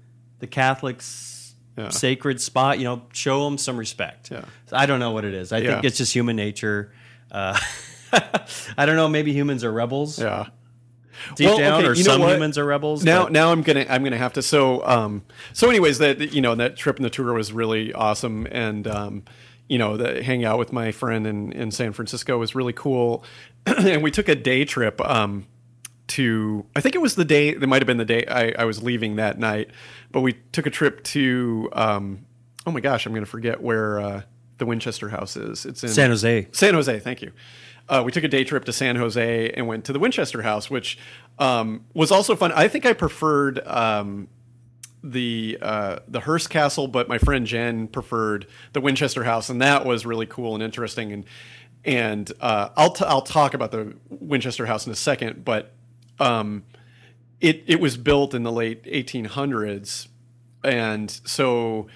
the 0.41 0.47
Catholics 0.47 1.55
Yeah. 1.77 1.89
sacred 1.91 2.41
spot. 2.41 2.79
You 2.79 2.85
know, 2.85 3.03
show 3.13 3.45
them 3.45 3.59
some 3.59 3.77
respect. 3.77 4.31
Yeah. 4.31 4.45
So 4.67 4.77
I 4.77 4.87
don't 4.87 4.99
know 5.01 5.11
what 5.13 5.25
it 5.25 5.35
is. 5.35 5.53
I 5.53 5.59
Yeah. 5.59 5.73
think 5.75 5.85
it's 5.85 5.99
just 5.99 6.13
human 6.15 6.37
nature. 6.37 6.93
Uh, 7.31 7.59
I 8.77 8.87
don't 8.87 8.97
know. 8.97 9.09
Maybe 9.09 9.33
humans 9.33 9.63
are 9.65 9.73
rebels 9.73 10.19
Yeah. 10.19 10.47
deep 11.35 11.49
Well, 11.49 11.59
down, 11.59 11.79
okay, 11.81 11.89
or 11.89 11.95
some 11.95 12.21
humans 12.23 12.57
are 12.59 12.65
rebels. 12.65 13.05
Now, 13.05 13.25
but- 13.25 13.33
now 13.33 13.53
I'm 13.53 13.63
gonna 13.63 13.85
I'm 13.89 14.03
gonna 14.05 14.17
have 14.17 14.33
to. 14.35 14.43
So, 14.43 14.85
um, 14.87 15.23
so 15.53 15.69
anyways, 15.69 15.99
that 15.99 16.33
you 16.33 16.41
know 16.41 16.55
that 16.55 16.77
trip 16.77 16.97
in 16.97 17.03
the 17.03 17.11
tour 17.11 17.33
was 17.33 17.53
really 17.53 17.93
awesome, 17.93 18.47
and 18.51 18.87
um, 18.87 19.23
you 19.69 19.79
know, 19.79 19.97
the 19.97 20.23
hang 20.23 20.45
out 20.45 20.59
with 20.59 20.73
my 20.73 20.93
friend 20.93 21.27
in 21.27 21.53
in 21.53 21.71
San 21.71 21.93
Francisco 21.93 22.39
was 22.39 22.55
really 22.55 22.73
cool, 22.73 23.25
and 23.67 24.03
we 24.03 24.11
took 24.11 24.29
a 24.29 24.35
day 24.35 24.65
trip. 24.65 25.01
Um, 25.01 25.47
to 26.09 26.65
I 26.75 26.81
think 26.81 26.95
it 26.95 27.03
was 27.03 27.17
the 27.17 27.25
day 27.25 27.51
it 27.51 27.61
might 27.69 27.83
have 27.83 27.87
been 27.87 27.99
the 27.99 28.05
day 28.07 28.25
I, 28.27 28.63
I 28.63 28.65
was 28.65 28.83
leaving 28.83 29.17
that 29.17 29.39
night, 29.39 29.71
but 30.11 30.23
we 30.23 30.33
took 30.53 30.65
a 30.65 30.71
trip 30.71 31.05
to 31.05 31.69
um, 31.75 32.25
oh 32.67 32.71
my 32.71 32.81
gosh, 32.81 33.07
I'm 33.07 33.13
gonna 33.13 33.27
forget 33.27 33.63
where 33.63 34.01
uh, 34.01 34.23
the 34.57 34.67
Winchester 34.67 35.11
House 35.11 35.37
is. 35.37 35.65
It's 35.65 35.83
in 35.83 35.91
San 35.91 36.11
Jose. 36.11 36.49
San 36.53 36.75
Jose, 36.75 36.99
thank 37.01 37.23
you. 37.23 37.33
Uh, 37.89 38.03
we 38.05 38.13
took 38.13 38.25
a 38.25 38.29
day 38.29 38.45
trip 38.45 38.65
to 38.67 38.73
San 38.73 38.97
Jose 38.97 39.51
and 39.51 39.67
went 39.67 39.85
to 39.87 39.93
the 39.93 39.99
Winchester 39.99 40.43
House, 40.43 40.69
which 40.69 40.99
um, 41.39 41.85
was 41.95 42.11
also 42.11 42.37
fun. 42.37 42.53
I 42.53 42.69
think 42.69 42.85
I 42.85 42.93
preferred 42.93 43.67
um, 43.67 44.29
the 45.03 45.59
uh, 45.61 45.99
the 46.09 46.21
Hearst 46.21 46.51
Castle, 46.51 46.89
but 46.89 47.09
my 47.09 47.19
friend 47.19 47.47
Jen 47.47 47.89
preferred 47.89 48.47
the 48.73 48.81
Winchester 48.81 49.25
House, 49.25 49.49
and 49.49 49.61
that 49.63 49.85
was 49.85 50.05
really 50.05 50.27
cool 50.27 50.55
and 50.55 50.63
interesting. 50.63 51.13
And 51.13 51.25
and 51.85 52.33
uh, 52.41 52.71
I'll 52.77 52.93
t- 52.93 53.05
I'll 53.05 53.23
talk 53.23 53.55
about 53.55 53.71
the 53.71 53.95
Winchester 54.09 54.67
House 54.67 54.87
in 54.87 54.93
a 54.93 54.97
second, 54.97 55.45
but 55.45 55.73
um, 56.19 56.65
it 57.41 57.65
it 57.67 57.81
was 57.81 57.97
built 57.97 58.35
in 58.35 58.43
the 58.43 58.53
late 58.53 58.85
1800s, 58.85 60.09
and 60.65 61.11
so 61.25 61.89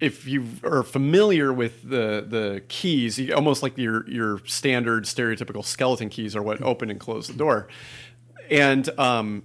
if 0.00 0.26
you 0.26 0.46
are 0.62 0.82
familiar 0.82 1.52
with 1.52 1.82
the 1.88 2.24
the 2.28 2.62
keys, 2.68 3.18
you, 3.18 3.34
almost 3.34 3.62
like 3.62 3.76
your 3.78 4.08
your 4.08 4.38
standard 4.46 5.04
stereotypical 5.04 5.64
skeleton 5.64 6.08
keys 6.08 6.36
are 6.36 6.42
what 6.42 6.60
open 6.62 6.90
and 6.90 7.00
close 7.00 7.26
the 7.26 7.34
door. 7.34 7.68
And 8.50 8.88
um, 8.98 9.42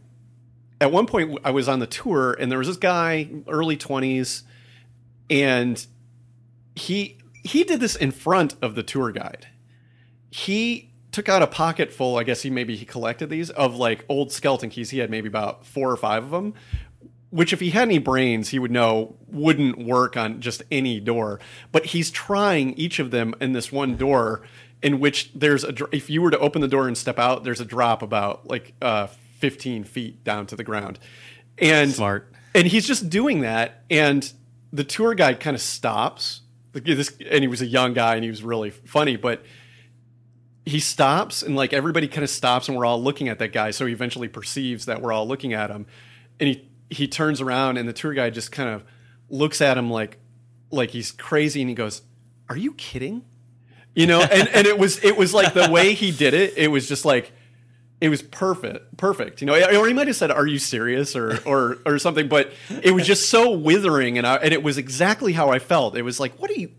at 0.82 0.92
one 0.92 1.06
point, 1.06 1.40
I 1.44 1.52
was 1.52 1.68
on 1.68 1.80
the 1.80 1.88
tour, 1.88 2.34
and 2.34 2.52
there 2.52 2.60
was 2.60 2.68
this 2.68 2.78
guy, 2.78 3.30
early 3.48 3.78
twenties, 3.78 4.44
and 5.30 5.86
he 6.76 7.18
he 7.44 7.64
did 7.64 7.80
this 7.80 7.96
in 7.96 8.12
front 8.12 8.56
of 8.62 8.76
the 8.76 8.84
tour 8.84 9.12
guide. 9.12 9.48
He 10.30 10.92
took 11.12 11.28
out 11.28 11.42
a 11.42 11.48
pocket 11.48 11.92
full. 11.92 12.18
I 12.18 12.24
guess 12.24 12.42
he 12.42 12.50
maybe 12.50 12.76
he 12.76 12.86
collected 12.86 13.30
these 13.30 13.50
of 13.50 13.76
like 13.76 14.06
old 14.10 14.32
skeleton 14.32 14.70
keys. 14.70 14.90
He 14.92 15.00
had 15.00 15.10
maybe 15.10 15.28
about 15.28 15.66
four 15.66 15.92
or 15.92 15.98
five 15.98 16.24
of 16.24 16.32
them, 16.32 16.54
which 17.30 17.54
if 17.54 17.60
he 17.60 17.70
had 17.72 17.84
any 17.84 17.98
brains 17.98 18.50
he 18.50 18.60
would 18.60 18.72
know 18.72 19.16
wouldn't 19.28 19.78
work 19.78 20.18
on 20.18 20.42
just 20.42 20.64
any 20.72 21.00
door 21.00 21.40
but 21.72 21.88
he's 21.88 22.10
trying 22.12 22.74
each 22.74 23.00
of 23.00 23.12
them 23.12 23.34
in 23.40 23.54
this 23.54 23.72
one 23.72 23.96
door 23.96 24.42
in 24.82 25.00
which 25.00 25.32
there's 25.34 25.64
a 25.64 25.74
if 25.92 26.10
you 26.10 26.22
were 26.22 26.32
to 26.32 26.40
open 26.40 26.62
the 26.62 26.68
door 26.68 26.88
and 26.88 26.98
step 26.98 27.20
out 27.20 27.44
there's 27.44 27.62
a 27.62 27.66
drop 27.66 28.02
about 28.02 28.48
like 28.48 28.74
uh, 28.82 29.08
15 29.40 29.84
feet 29.84 30.24
down 30.24 30.46
to 30.48 30.56
the 30.56 30.64
ground. 30.64 31.00
And 31.58 31.92
Smart. 31.92 32.32
and 32.54 32.68
he's 32.68 32.86
just 32.86 33.10
doing 33.10 33.42
that 33.42 33.84
and 33.90 34.32
the 34.72 34.84
tour 34.84 35.16
guide 35.16 35.40
kind 35.40 35.56
of 35.56 35.62
stops. 35.62 36.42
Like, 36.74 36.84
this 36.84 37.18
and 37.30 37.42
he 37.42 37.48
was 37.48 37.62
a 37.62 37.66
young 37.66 37.94
guy 37.94 38.16
and 38.16 38.24
he 38.24 38.30
was 38.30 38.44
really 38.44 38.70
funny 38.70 39.16
but 39.16 39.44
he 40.66 40.80
stops 40.80 41.42
and 41.42 41.56
like 41.56 41.74
everybody 41.74 42.08
kind 42.08 42.24
of 42.24 42.30
stops 42.30 42.68
and 42.68 42.78
we're 42.78 42.86
all 42.86 43.02
looking 43.02 43.28
at 43.28 43.40
that 43.40 43.52
guy 43.52 43.72
so 43.72 43.88
he 43.88 43.94
eventually 43.94 44.28
perceives 44.28 44.86
that 44.86 45.02
we're 45.02 45.12
all 45.12 45.28
looking 45.28 45.54
at 45.54 45.70
him. 45.72 45.88
And 46.40 46.50
he 46.50 46.70
he 46.90 47.08
turns 47.08 47.42
around 47.42 47.78
and 47.78 47.90
the 47.90 47.94
tour 47.94 48.14
guide 48.14 48.34
just 48.34 48.52
kind 48.52 48.70
of 48.70 48.84
looks 49.30 49.62
at 49.62 49.78
him 49.78 49.90
like 49.90 50.20
like 50.72 50.92
he's 50.92 51.12
crazy 51.12 51.62
and 51.62 51.70
he 51.70 51.76
goes 51.76 52.04
are 52.50 52.58
you 52.58 52.74
kidding? 52.74 53.24
You 53.96 54.06
know 54.08 54.22
and 54.22 54.48
and 54.50 54.68
it 54.68 54.78
was 54.78 55.04
it 55.04 55.18
was 55.18 55.34
like 55.34 55.54
the 55.54 55.70
way 55.72 55.94
he 55.94 56.12
did 56.12 56.34
it 56.36 56.54
it 56.56 56.68
was 56.70 56.88
just 56.88 57.04
like 57.04 57.32
it 58.02 58.10
was 58.10 58.22
perfect 58.22 58.96
perfect 58.98 59.42
you 59.42 59.48
know 59.48 59.54
or 59.80 59.88
he 59.88 59.94
might 59.94 60.08
have 60.08 60.16
said 60.16 60.32
are 60.32 60.48
you 60.48 60.58
serious 60.60 61.16
or 61.16 61.40
or 61.46 61.78
or 61.86 62.00
something 62.00 62.28
but 62.28 62.52
it 62.84 62.92
was 62.92 63.06
just 63.06 63.30
so 63.30 63.52
withering 63.52 64.18
and 64.18 64.26
I, 64.26 64.36
and 64.38 64.54
it 64.54 64.64
was 64.64 64.78
exactly 64.78 65.34
how 65.34 65.50
I 65.50 65.60
felt 65.60 65.98
it 65.98 66.04
was 66.04 66.20
like 66.20 66.34
what 66.40 66.50
are 66.50 66.56
you 66.60 66.72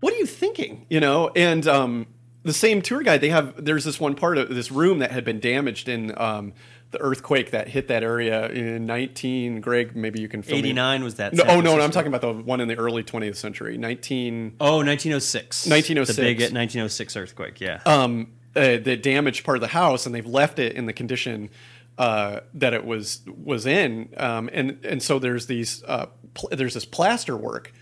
what 0.00 0.12
are 0.12 0.16
you 0.18 0.26
thinking 0.26 0.86
you 0.90 1.00
know 1.00 1.30
and 1.34 1.66
um 1.66 2.06
the 2.42 2.52
same 2.52 2.82
tour 2.82 3.02
guide 3.02 3.20
they 3.20 3.28
have 3.30 3.64
there's 3.64 3.84
this 3.84 3.98
one 4.00 4.14
part 4.14 4.36
of 4.36 4.54
this 4.54 4.70
room 4.70 4.98
that 4.98 5.10
had 5.10 5.24
been 5.24 5.40
damaged 5.40 5.88
in 5.88 6.12
um 6.18 6.52
the 6.90 7.00
earthquake 7.00 7.52
that 7.52 7.68
hit 7.68 7.88
that 7.88 8.02
area 8.02 8.48
in 8.50 8.84
19 8.84 9.62
greg 9.62 9.96
maybe 9.96 10.20
you 10.20 10.28
can 10.28 10.42
fill 10.42 10.56
me 10.56 10.58
in. 10.58 10.64
89 10.66 11.04
was 11.04 11.14
that. 11.14 11.32
no, 11.32 11.44
oh 11.46 11.60
no, 11.62 11.76
no 11.76 11.82
i'm 11.82 11.90
talking 11.90 12.12
about 12.12 12.20
the 12.20 12.32
one 12.34 12.60
in 12.60 12.68
the 12.68 12.74
early 12.76 13.02
20th 13.02 13.36
century 13.36 13.78
19 13.78 14.56
Oh, 14.60 14.76
1906. 14.84 15.66
1906. 15.68 16.16
The 16.16 16.22
big 16.22 16.38
1906 16.40 17.16
earthquake. 17.16 17.60
Yeah. 17.62 17.80
um, 17.86 18.32
uh, 18.54 18.78
the 18.78 18.96
damaged 18.96 19.44
part 19.44 19.56
of 19.56 19.60
the 19.60 19.68
house, 19.68 20.06
and 20.06 20.14
they've 20.14 20.26
left 20.26 20.58
it 20.58 20.74
in 20.74 20.86
the 20.86 20.92
condition 20.92 21.50
uh, 21.98 22.40
that 22.54 22.72
it 22.72 22.84
was 22.84 23.20
was 23.26 23.66
in. 23.66 24.12
Um, 24.16 24.50
and 24.52 24.84
and 24.84 25.02
so 25.02 25.18
there's 25.18 25.46
these 25.46 25.82
uh, 25.84 26.06
pl- 26.34 26.50
there's 26.52 26.74
this 26.74 26.84
plaster 26.84 27.36
work, 27.36 27.72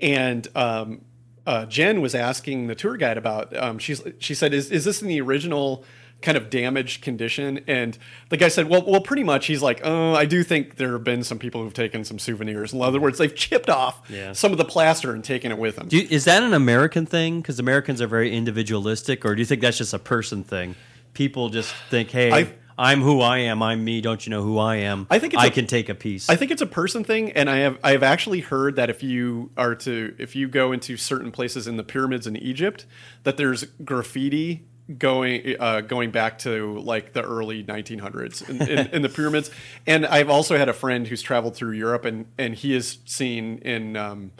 and 0.00 0.48
um, 0.54 1.02
uh, 1.46 1.66
Jen 1.66 2.00
was 2.00 2.14
asking 2.14 2.66
the 2.66 2.74
tour 2.74 2.96
guide 2.96 3.18
about. 3.18 3.56
Um, 3.56 3.78
she's 3.78 4.02
she 4.18 4.34
said, 4.34 4.54
"Is 4.54 4.70
is 4.70 4.84
this 4.84 5.02
in 5.02 5.08
the 5.08 5.20
original?" 5.20 5.84
Kind 6.22 6.36
of 6.38 6.48
damaged 6.50 7.02
condition 7.02 7.60
and 7.66 7.98
the 8.28 8.36
guy 8.36 8.48
said 8.48 8.68
well 8.68 8.82
well 8.86 9.00
pretty 9.00 9.24
much 9.24 9.46
he's 9.46 9.60
like 9.62 9.80
oh 9.84 10.14
i 10.14 10.24
do 10.24 10.42
think 10.42 10.76
there 10.76 10.92
have 10.92 11.04
been 11.04 11.22
some 11.24 11.38
people 11.38 11.62
who've 11.62 11.74
taken 11.74 12.04
some 12.04 12.18
souvenirs 12.18 12.72
in 12.72 12.80
other 12.80 13.00
words 13.00 13.18
they've 13.18 13.34
chipped 13.34 13.68
off 13.68 14.00
Yeah. 14.08 14.32
some 14.32 14.52
of 14.52 14.58
the 14.58 14.64
plaster 14.64 15.12
and 15.12 15.22
taken 15.24 15.50
it 15.52 15.58
with 15.58 15.76
them 15.76 15.88
Do 15.88 15.98
you, 15.98 16.06
is 16.10 16.24
that 16.26 16.42
an 16.42 16.54
American 16.54 17.06
thing? 17.06 17.40
Because 17.40 17.58
Americans 17.58 18.00
are 18.00 18.06
very 18.06 18.34
individualistic, 18.34 19.24
or 19.24 19.34
do 19.34 19.40
you 19.40 19.46
think 19.46 19.60
that's 19.60 19.78
just 19.78 19.92
a 19.92 19.98
person 19.98 20.44
thing? 20.44 20.74
People 21.14 21.48
just 21.48 21.74
think, 21.90 22.10
"Hey, 22.10 22.30
I, 22.32 22.52
I'm 22.78 23.02
who 23.02 23.20
I 23.20 23.38
am. 23.38 23.62
I'm 23.62 23.84
me. 23.84 24.00
Don't 24.00 24.24
you 24.26 24.30
know 24.30 24.42
who 24.42 24.58
I 24.58 24.76
am? 24.76 25.06
I 25.10 25.18
think 25.18 25.34
it's 25.34 25.42
I 25.42 25.46
a- 25.46 25.50
can 25.50 25.66
take 25.66 25.88
a 25.88 25.94
piece. 25.94 26.28
I 26.30 26.36
think 26.36 26.50
it's 26.50 26.62
a 26.62 26.66
person 26.66 27.04
thing, 27.04 27.32
and 27.32 27.50
I 27.50 27.56
have 27.58 27.78
I 27.84 27.92
have 27.92 28.02
actually 28.02 28.40
heard 28.40 28.76
that 28.76 28.88
if 28.90 29.02
you 29.02 29.50
are 29.56 29.74
to 29.76 30.14
if 30.18 30.34
you 30.34 30.48
go 30.48 30.72
into 30.72 30.96
certain 30.96 31.30
places 31.32 31.66
in 31.66 31.76
the 31.76 31.84
pyramids 31.84 32.26
in 32.26 32.36
Egypt, 32.36 32.86
that 33.24 33.36
there's 33.36 33.64
graffiti 33.84 34.64
going 34.98 35.56
uh, 35.58 35.80
going 35.82 36.10
back 36.10 36.38
to 36.40 36.78
like 36.80 37.12
the 37.12 37.22
early 37.22 37.64
1900s 37.64 38.48
in, 38.48 38.62
in, 38.62 38.86
in 38.88 39.02
the 39.02 39.08
pyramids. 39.08 39.50
And 39.86 40.04
I've 40.06 40.28
also 40.30 40.56
had 40.56 40.68
a 40.68 40.72
friend 40.72 41.06
who's 41.06 41.22
traveled 41.22 41.56
through 41.56 41.72
Europe, 41.72 42.04
and 42.04 42.26
and 42.38 42.54
he 42.54 42.72
has 42.72 42.98
seen 43.04 43.58
in 43.58 43.96
um, 43.96 44.32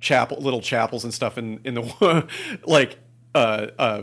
chapel 0.00 0.38
little 0.40 0.60
chapels 0.60 1.04
and 1.04 1.14
stuff 1.14 1.38
in 1.38 1.60
in 1.64 1.74
the 1.74 2.28
like 2.66 2.98
uh, 3.34 3.66
uh, 3.78 4.02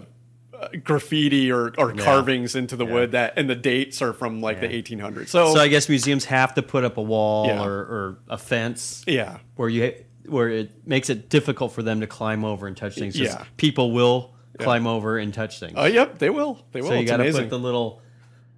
graffiti 0.84 1.52
or, 1.52 1.74
or 1.78 1.94
carvings 1.94 2.56
into 2.56 2.76
the 2.76 2.86
wood 2.86 3.12
that 3.12 3.34
and 3.38 3.50
the 3.50 3.56
dates 3.56 4.02
are 4.02 4.14
from 4.14 4.42
like 4.42 4.60
the 4.62 4.68
1800s. 4.68 5.28
So, 5.28 5.54
so 5.54 5.60
I 5.60 5.68
guess 5.68 5.90
museums 5.90 6.26
have 6.26 6.54
to 6.56 6.62
put 6.64 6.84
up 6.84 6.98
a 6.98 7.02
wall 7.02 7.48
Yeah. 7.48 7.64
or, 7.64 7.74
or 7.74 8.18
a 8.30 8.38
fence 8.38 9.04
yeah. 9.08 9.40
where 9.56 9.70
you 9.70 9.94
where 10.28 10.50
it 10.50 10.88
makes 10.88 11.10
it 11.10 11.30
difficult 11.30 11.74
for 11.74 11.84
them 11.84 12.00
to 12.00 12.08
climb 12.08 12.46
over 12.46 12.68
and 12.68 12.78
touch 12.78 12.96
things. 12.96 13.20
Yeah. 13.20 13.44
people 13.58 13.92
will 13.92 14.34
climb 14.60 14.88
over 14.88 15.18
and 15.18 15.34
touch 15.34 15.60
things. 15.60 15.74
Oh, 15.76 15.86
yep, 15.86 16.20
they 16.20 16.30
will. 16.30 16.60
They 16.72 16.82
will. 16.82 16.90
so 16.90 16.94
you 16.96 17.06
got 17.08 17.18
to 17.18 17.32
put 17.32 17.50
the 17.50 17.60
little 17.60 18.02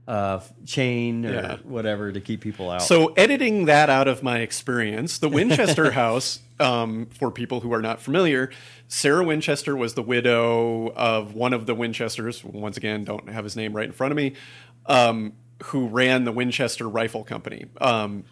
uh, 0.07 0.39
chain 0.65 1.25
or 1.25 1.33
Yeah. 1.33 1.57
whatever 1.63 2.11
to 2.11 2.19
keep 2.21 2.41
people 2.41 2.69
out. 2.69 2.83
So, 2.83 3.07
editing 3.13 3.65
that 3.65 3.89
out 3.89 4.07
of 4.07 4.21
my 4.21 4.39
experience, 4.39 5.17
the 5.17 5.29
Winchester 5.29 5.91
House, 6.03 6.39
um, 6.59 7.07
for 7.07 7.31
people 7.31 7.61
who 7.61 7.73
are 7.73 7.81
not 7.81 7.99
familiar, 8.01 8.51
Sarah 8.87 9.23
Winchester 9.23 9.75
was 9.75 9.95
the 9.95 10.03
widow 10.03 10.89
of 10.95 11.33
one 11.33 11.53
of 11.53 11.65
the 11.65 11.73
Winchesters. 11.73 12.43
Once 12.43 12.77
again, 12.77 13.03
don't 13.03 13.29
have 13.29 13.43
his 13.43 13.55
name 13.55 13.73
right 13.73 13.85
in 13.87 13.91
front 13.91 14.11
of 14.11 14.15
me, 14.15 14.33
um, 14.85 15.33
who 15.63 15.87
ran 15.87 16.23
the 16.23 16.31
Winchester 16.31 16.87
Rifle 16.87 17.23
Company. 17.23 17.65
Um, 17.81 18.25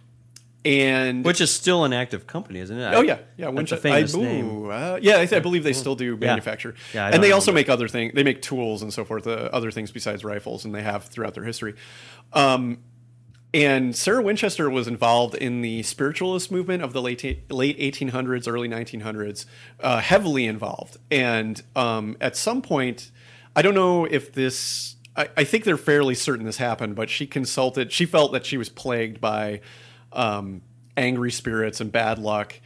and 0.65 1.25
which 1.25 1.41
is 1.41 1.51
still 1.51 1.83
an 1.83 1.93
active 1.93 2.25
company, 2.25 2.59
isn't 2.59 2.77
it? 2.77 2.93
Oh 2.93 3.01
yeah, 3.01 3.19
yeah. 3.37 3.45
That's 3.45 3.55
Winchester. 3.55 3.87
a 3.87 3.91
famous 3.91 4.15
I, 4.15 4.19
name. 4.19 4.49
ooh, 4.49 4.71
uh, 4.71 4.99
yeah, 5.01 5.17
I, 5.17 5.35
I 5.35 5.39
believe 5.39 5.63
they 5.63 5.73
still 5.73 5.95
do 5.95 6.15
manufacture, 6.15 6.75
Yeah, 6.93 7.07
I 7.07 7.09
and 7.11 7.23
they 7.23 7.31
also 7.31 7.51
make 7.51 7.69
other 7.69 7.87
things. 7.87 8.13
They 8.13 8.23
make 8.23 8.41
tools 8.41 8.81
and 8.81 8.93
so 8.93 9.03
forth, 9.03 9.27
uh, 9.27 9.49
other 9.51 9.71
things 9.71 9.91
besides 9.91 10.23
rifles, 10.23 10.63
and 10.65 10.73
they 10.73 10.83
have 10.83 11.05
throughout 11.05 11.33
their 11.33 11.43
history. 11.43 11.75
Um, 12.31 12.79
and 13.53 13.95
Sarah 13.95 14.23
Winchester 14.23 14.67
was 14.69 14.87
involved 14.87 15.35
in 15.35 15.61
the 15.61 15.83
spiritualist 15.83 16.51
movement 16.51 16.81
of 16.81 16.93
the 16.93 17.01
late 17.01 17.51
late 17.51 17.77
1800s, 17.79 18.47
early 18.47 18.67
1900s, 18.67 19.45
uh, 19.79 19.99
heavily 19.99 20.47
involved. 20.47 20.97
And 21.11 21.61
um, 21.75 22.17
at 22.19 22.35
some 22.35 22.61
point, 22.61 23.11
I 23.55 23.61
don't 23.61 23.75
know 23.75 24.05
if 24.05 24.33
this. 24.33 24.95
I, 25.15 25.29
I 25.37 25.43
think 25.43 25.65
they're 25.65 25.77
fairly 25.77 26.15
certain 26.15 26.45
this 26.45 26.57
happened, 26.57 26.95
but 26.95 27.09
she 27.09 27.27
consulted. 27.27 27.91
She 27.91 28.07
felt 28.07 28.31
that 28.31 28.47
she 28.47 28.57
was 28.57 28.69
plagued 28.69 29.21
by 29.21 29.61
um, 30.13 30.61
angry 30.95 31.31
spirits 31.31 31.81
and 31.81 31.91
bad 31.91 32.19
luck, 32.19 32.59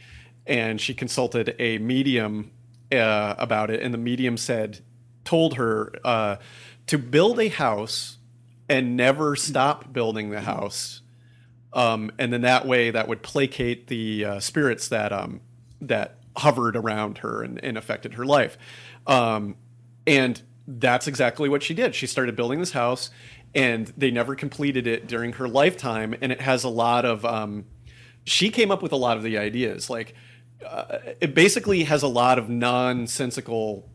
and 0.46 0.80
she 0.80 0.94
consulted 0.94 1.54
a 1.58 1.78
medium 1.78 2.50
uh, 2.92 3.34
about 3.38 3.70
it. 3.70 3.82
And 3.82 3.92
the 3.92 3.98
medium 3.98 4.36
said, 4.36 4.80
told 5.24 5.54
her 5.54 5.92
uh, 6.04 6.36
to 6.86 6.98
build 6.98 7.38
a 7.38 7.48
house 7.48 8.16
and 8.68 8.96
never 8.96 9.36
stop 9.36 9.92
building 9.92 10.30
the 10.30 10.40
house. 10.40 11.02
Um, 11.72 12.10
and 12.18 12.32
then 12.32 12.42
that 12.42 12.66
way, 12.66 12.90
that 12.90 13.08
would 13.08 13.22
placate 13.22 13.88
the 13.88 14.24
uh, 14.24 14.40
spirits 14.40 14.88
that 14.88 15.12
um, 15.12 15.40
that 15.82 16.16
hovered 16.36 16.76
around 16.76 17.18
her 17.18 17.42
and, 17.42 17.62
and 17.62 17.76
affected 17.76 18.14
her 18.14 18.24
life. 18.24 18.56
Um, 19.06 19.56
and 20.06 20.40
that's 20.66 21.06
exactly 21.06 21.48
what 21.48 21.62
she 21.62 21.74
did. 21.74 21.94
She 21.94 22.06
started 22.06 22.36
building 22.36 22.60
this 22.60 22.72
house, 22.72 23.10
and 23.54 23.92
they 23.96 24.10
never 24.10 24.34
completed 24.34 24.86
it 24.86 25.06
during 25.06 25.34
her 25.34 25.48
lifetime. 25.48 26.14
And 26.20 26.32
it 26.32 26.40
has 26.40 26.64
a 26.64 26.68
lot 26.68 27.04
of. 27.04 27.24
Um, 27.24 27.66
she 28.24 28.50
came 28.50 28.70
up 28.70 28.82
with 28.82 28.92
a 28.92 28.96
lot 28.96 29.16
of 29.16 29.22
the 29.22 29.38
ideas. 29.38 29.88
Like, 29.88 30.14
uh, 30.66 30.98
it 31.20 31.34
basically 31.34 31.84
has 31.84 32.02
a 32.02 32.08
lot 32.08 32.38
of 32.38 32.48
nonsensical 32.48 33.88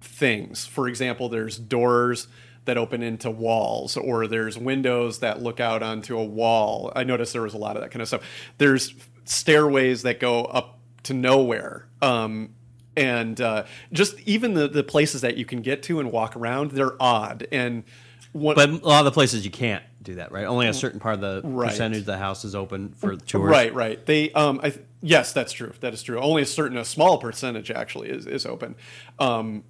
things. 0.00 0.64
For 0.64 0.88
example, 0.88 1.28
there's 1.28 1.58
doors 1.58 2.28
that 2.64 2.78
open 2.78 3.02
into 3.02 3.30
walls, 3.30 3.96
or 3.96 4.26
there's 4.26 4.56
windows 4.56 5.18
that 5.18 5.42
look 5.42 5.60
out 5.60 5.82
onto 5.82 6.16
a 6.16 6.24
wall. 6.24 6.92
I 6.94 7.04
noticed 7.04 7.32
there 7.32 7.42
was 7.42 7.54
a 7.54 7.58
lot 7.58 7.76
of 7.76 7.82
that 7.82 7.90
kind 7.90 8.00
of 8.00 8.08
stuff. 8.08 8.22
There's 8.58 8.94
stairways 9.24 10.02
that 10.02 10.20
go 10.20 10.44
up 10.44 10.78
to 11.04 11.14
nowhere. 11.14 11.88
Um, 12.00 12.54
and 12.96 13.40
uh, 13.40 13.64
just 13.92 14.20
even 14.20 14.54
the, 14.54 14.68
the 14.68 14.84
places 14.84 15.22
that 15.22 15.36
you 15.36 15.44
can 15.44 15.62
get 15.62 15.82
to 15.84 15.98
and 15.98 16.12
walk 16.12 16.36
around, 16.36 16.72
they're 16.72 17.00
odd. 17.02 17.48
And 17.50 17.84
what, 18.32 18.56
But 18.56 18.68
a 18.70 18.72
lot 18.76 19.00
of 19.00 19.04
the 19.04 19.12
places 19.12 19.44
you 19.44 19.50
can't 19.50 19.84
do 20.02 20.16
that, 20.16 20.32
right? 20.32 20.44
Only 20.44 20.66
a 20.66 20.74
certain 20.74 20.98
part 21.00 21.14
of 21.14 21.20
the 21.20 21.42
Right. 21.48 21.70
percentage 21.70 22.00
of 22.00 22.06
the 22.06 22.18
house 22.18 22.44
is 22.44 22.54
open 22.54 22.92
for 22.96 23.16
tours. 23.16 23.50
Right, 23.50 23.72
right. 23.74 24.04
They, 24.04 24.32
um, 24.32 24.60
I, 24.62 24.74
yes, 25.00 25.32
that's 25.32 25.52
true. 25.52 25.72
That 25.80 25.94
is 25.94 26.02
true. 26.02 26.20
Only 26.20 26.42
a 26.42 26.46
certain, 26.46 26.76
a 26.78 26.84
small 26.84 27.18
percentage 27.18 27.70
actually 27.70 28.08
is, 28.08 28.26
is 28.26 28.44
open. 28.46 28.74
Um, 29.18 29.64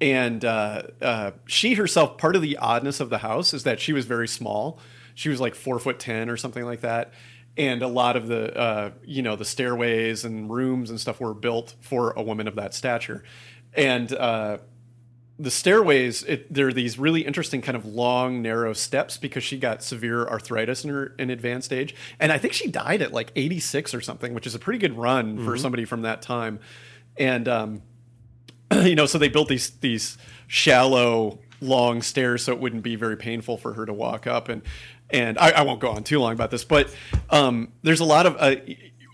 and 0.00 0.44
uh, 0.44 0.82
uh, 1.00 1.30
she 1.46 1.74
herself, 1.74 2.18
part 2.18 2.36
of 2.36 2.42
the 2.42 2.56
oddness 2.58 3.00
of 3.00 3.10
the 3.10 3.18
house 3.18 3.54
is 3.54 3.62
that 3.62 3.80
she 3.80 3.92
was 3.92 4.04
very 4.04 4.28
small. 4.28 4.78
She 5.14 5.28
was 5.28 5.40
like 5.40 5.54
four 5.54 5.78
foot 5.78 5.98
ten 5.98 6.28
or 6.28 6.36
something 6.36 6.64
like 6.64 6.80
that. 6.80 7.12
And 7.56 7.82
a 7.82 7.88
lot 7.88 8.16
of 8.16 8.26
the, 8.26 8.54
uh, 8.58 8.90
you 9.04 9.22
know, 9.22 9.36
the 9.36 9.44
stairways 9.44 10.24
and 10.24 10.50
rooms 10.50 10.90
and 10.90 11.00
stuff 11.00 11.20
were 11.20 11.32
built 11.32 11.76
for 11.80 12.10
a 12.16 12.22
woman 12.22 12.48
of 12.48 12.56
that 12.56 12.74
stature. 12.74 13.22
And 13.72 14.12
uh, 14.12 14.58
the 15.38 15.50
stairways, 15.50 16.22
it, 16.24 16.52
there 16.52 16.68
are 16.68 16.72
these 16.72 16.98
really 16.98 17.22
interesting 17.22 17.60
kind 17.60 17.76
of 17.76 17.84
long, 17.84 18.40
narrow 18.40 18.72
steps 18.72 19.16
because 19.16 19.42
she 19.42 19.58
got 19.58 19.82
severe 19.82 20.26
arthritis 20.26 20.84
in 20.84 20.90
her 20.90 21.14
in 21.18 21.30
advanced 21.30 21.72
age, 21.72 21.94
and 22.20 22.30
I 22.30 22.38
think 22.38 22.52
she 22.52 22.68
died 22.68 23.02
at 23.02 23.12
like 23.12 23.32
86 23.34 23.94
or 23.94 24.00
something, 24.00 24.32
which 24.32 24.46
is 24.46 24.54
a 24.54 24.58
pretty 24.58 24.78
good 24.78 24.96
run 24.96 25.44
for 25.44 25.56
somebody 25.56 25.84
from 25.84 26.02
that 26.02 26.22
time. 26.22 26.60
And 27.16 27.48
um, 27.48 27.82
you 28.72 28.94
know, 28.94 29.06
so 29.06 29.18
they 29.18 29.28
built 29.28 29.48
these 29.48 29.70
these 29.70 30.18
shallow, 30.46 31.40
long 31.60 32.02
stairs 32.02 32.44
so 32.44 32.52
it 32.52 32.60
wouldn't 32.60 32.82
be 32.82 32.94
very 32.94 33.16
painful 33.16 33.56
for 33.56 33.74
her 33.74 33.86
to 33.86 33.92
walk 33.92 34.26
up. 34.26 34.48
And 34.48 34.62
and 35.10 35.38
I, 35.38 35.50
I 35.50 35.62
won't 35.62 35.80
go 35.80 35.90
on 35.90 36.04
too 36.04 36.20
long 36.20 36.32
about 36.32 36.50
this, 36.50 36.64
but 36.64 36.94
um, 37.30 37.72
there's 37.82 38.00
a 38.00 38.04
lot 38.04 38.26
of 38.26 38.36
uh, 38.38 38.56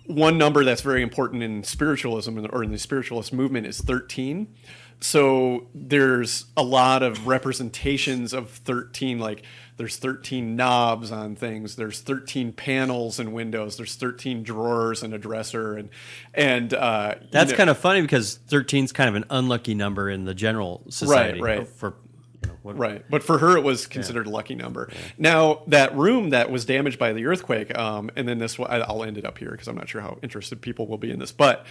one 0.07 0.39
number 0.39 0.65
that's 0.65 0.83
very 0.83 1.03
important 1.03 1.43
in 1.43 1.65
spiritualism 1.65 2.47
or 2.51 2.63
in 2.63 2.71
the 2.71 2.79
spiritualist 2.79 3.33
movement 3.33 3.67
is 3.67 3.81
13. 3.81 4.55
So 5.03 5.69
there's 5.75 6.47
a 6.57 6.63
lot 6.63 7.03
of 7.03 7.27
representations 7.27 8.35
of 8.35 8.51
13, 8.51 9.19
like 9.19 9.43
there's 9.79 9.97
13 9.97 10.57
knobs 10.57 11.11
on 11.11 11.37
things, 11.37 11.77
there's 11.77 12.01
13 12.01 12.53
panels 12.53 13.19
and 13.19 13.33
windows, 13.33 13.79
there's 13.79 13.95
13 13.95 14.43
drawers 14.43 15.03
and 15.03 15.15
a 15.15 15.19
dresser, 15.19 15.77
and 15.79 15.89
and 16.35 16.75
uh, 16.75 17.15
you 17.19 17.29
That's 17.33 17.53
know- 17.53 17.57
kind 17.57 17.71
of 17.71 17.79
funny 17.79 18.03
because 18.03 18.37
13 18.49 18.85
is 18.85 18.93
kind 18.93 19.09
of 19.09 19.15
an 19.15 19.25
unlucky 19.31 19.75
number 19.75 20.11
in 20.11 20.27
the 20.27 20.35
general 20.35 20.83
society. 20.91 21.41
right. 21.41 21.61
right 21.61 21.69
For 21.69 21.95
you 22.43 22.49
know, 22.51 22.57
what, 22.63 22.77
Right, 22.77 23.05
but 23.09 23.23
for 23.23 23.39
her, 23.39 23.57
it 23.57 23.63
was 23.63 23.87
considered 23.87 24.27
a 24.27 24.31
lucky 24.31 24.55
number. 24.55 24.91
Now 25.17 25.63
that 25.69 25.97
room 25.97 26.31
that 26.31 26.51
was 26.51 26.67
damaged 26.67 26.99
by 26.99 27.15
the 27.15 27.25
earthquake, 27.25 27.77
um, 27.77 28.11
and 28.17 28.29
then 28.29 28.37
this, 28.37 28.61
I'll 28.61 29.03
end 29.03 29.17
it 29.17 29.25
up 29.25 29.39
here 29.39 29.51
because 29.51 29.67
I'm 29.67 29.77
not 29.77 29.89
sure 29.89 30.03
how 30.03 30.19
interested 30.23 30.61
people 30.61 30.87
will 30.87 30.99
be 30.99 31.11
in 31.11 31.19
this, 31.19 31.33
but 31.33 31.65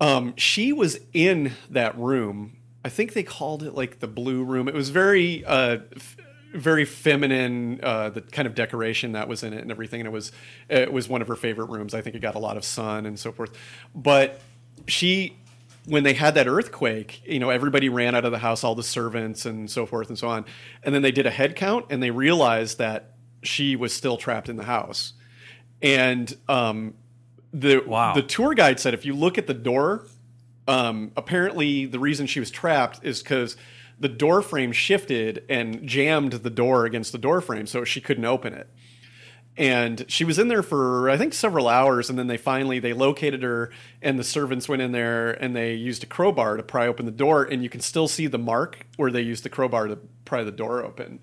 um, 0.00 0.34
she 0.36 0.72
was 0.72 0.98
in 1.12 1.52
that 1.70 1.96
room. 1.98 2.56
I 2.84 2.88
think 2.88 3.12
they 3.12 3.22
called 3.22 3.62
it 3.62 3.74
like 3.74 4.00
the 4.00 4.08
blue 4.08 4.42
room. 4.42 4.68
It 4.68 4.74
was 4.74 4.88
very, 4.88 5.44
uh, 5.44 5.78
f- 5.94 6.16
very 6.54 6.84
feminine. 6.84 7.80
Uh, 7.82 8.10
the 8.10 8.22
kind 8.22 8.46
of 8.46 8.54
decoration 8.54 9.12
that 9.12 9.28
was 9.28 9.42
in 9.42 9.52
it 9.52 9.60
and 9.60 9.70
everything, 9.70 10.00
and 10.00 10.06
it 10.06 10.12
was, 10.12 10.32
it 10.68 10.92
was 10.92 11.08
one 11.08 11.20
of 11.20 11.28
her 11.28 11.36
favorite 11.36 11.66
rooms. 11.66 11.94
I 11.94 12.00
think 12.00 12.16
it 12.16 12.20
got 12.20 12.34
a 12.34 12.38
lot 12.38 12.56
of 12.56 12.64
sun 12.64 13.06
and 13.06 13.18
so 13.18 13.32
forth. 13.32 13.50
But 13.94 14.40
she 14.86 15.36
when 15.86 16.02
they 16.02 16.14
had 16.14 16.34
that 16.34 16.46
earthquake, 16.46 17.22
you 17.26 17.38
know, 17.38 17.50
everybody 17.50 17.88
ran 17.88 18.14
out 18.14 18.24
of 18.24 18.32
the 18.32 18.38
house, 18.38 18.64
all 18.64 18.74
the 18.74 18.82
servants 18.82 19.46
and 19.46 19.70
so 19.70 19.86
forth 19.86 20.08
and 20.08 20.18
so 20.18 20.28
on. 20.28 20.44
And 20.82 20.94
then 20.94 21.02
they 21.02 21.12
did 21.12 21.26
a 21.26 21.30
head 21.30 21.56
count 21.56 21.86
and 21.90 22.02
they 22.02 22.10
realized 22.10 22.78
that 22.78 23.14
she 23.42 23.76
was 23.76 23.92
still 23.92 24.16
trapped 24.16 24.48
in 24.48 24.56
the 24.56 24.64
house. 24.64 25.14
And 25.82 26.32
um, 26.48 26.94
the 27.52 27.82
Wow. 27.86 28.14
the 28.14 28.22
tour 28.22 28.54
guide 28.54 28.80
said 28.80 28.94
if 28.94 29.04
you 29.04 29.14
look 29.14 29.38
at 29.38 29.46
the 29.46 29.54
door, 29.54 30.06
um, 30.68 31.12
apparently 31.16 31.86
the 31.86 31.98
reason 31.98 32.26
she 32.26 32.40
was 32.40 32.50
trapped 32.50 33.00
is 33.02 33.22
because 33.22 33.56
the 33.98 34.08
door 34.08 34.40
frame 34.42 34.72
shifted 34.72 35.44
and 35.48 35.86
jammed 35.86 36.32
the 36.32 36.50
door 36.50 36.86
against 36.86 37.12
the 37.12 37.18
door 37.18 37.40
frame, 37.40 37.66
so 37.66 37.84
she 37.84 38.00
couldn't 38.00 38.24
open 38.24 38.54
it 38.54 38.68
and 39.56 40.04
she 40.08 40.24
was 40.24 40.38
in 40.38 40.48
there 40.48 40.62
for 40.62 41.10
i 41.10 41.16
think 41.16 41.34
several 41.34 41.68
hours 41.68 42.08
and 42.08 42.18
then 42.18 42.26
they 42.28 42.36
finally 42.36 42.78
they 42.78 42.92
located 42.92 43.42
her 43.42 43.70
and 44.00 44.18
the 44.18 44.24
servants 44.24 44.68
went 44.68 44.80
in 44.80 44.92
there 44.92 45.32
and 45.32 45.54
they 45.54 45.74
used 45.74 46.02
a 46.02 46.06
crowbar 46.06 46.56
to 46.56 46.62
pry 46.62 46.86
open 46.86 47.04
the 47.04 47.12
door 47.12 47.44
and 47.44 47.62
you 47.62 47.68
can 47.68 47.80
still 47.80 48.08
see 48.08 48.26
the 48.26 48.38
mark 48.38 48.86
where 48.96 49.10
they 49.10 49.20
used 49.20 49.44
the 49.44 49.48
crowbar 49.48 49.86
to 49.88 49.96
pry 50.24 50.42
the 50.44 50.52
door 50.52 50.84
open 50.84 51.20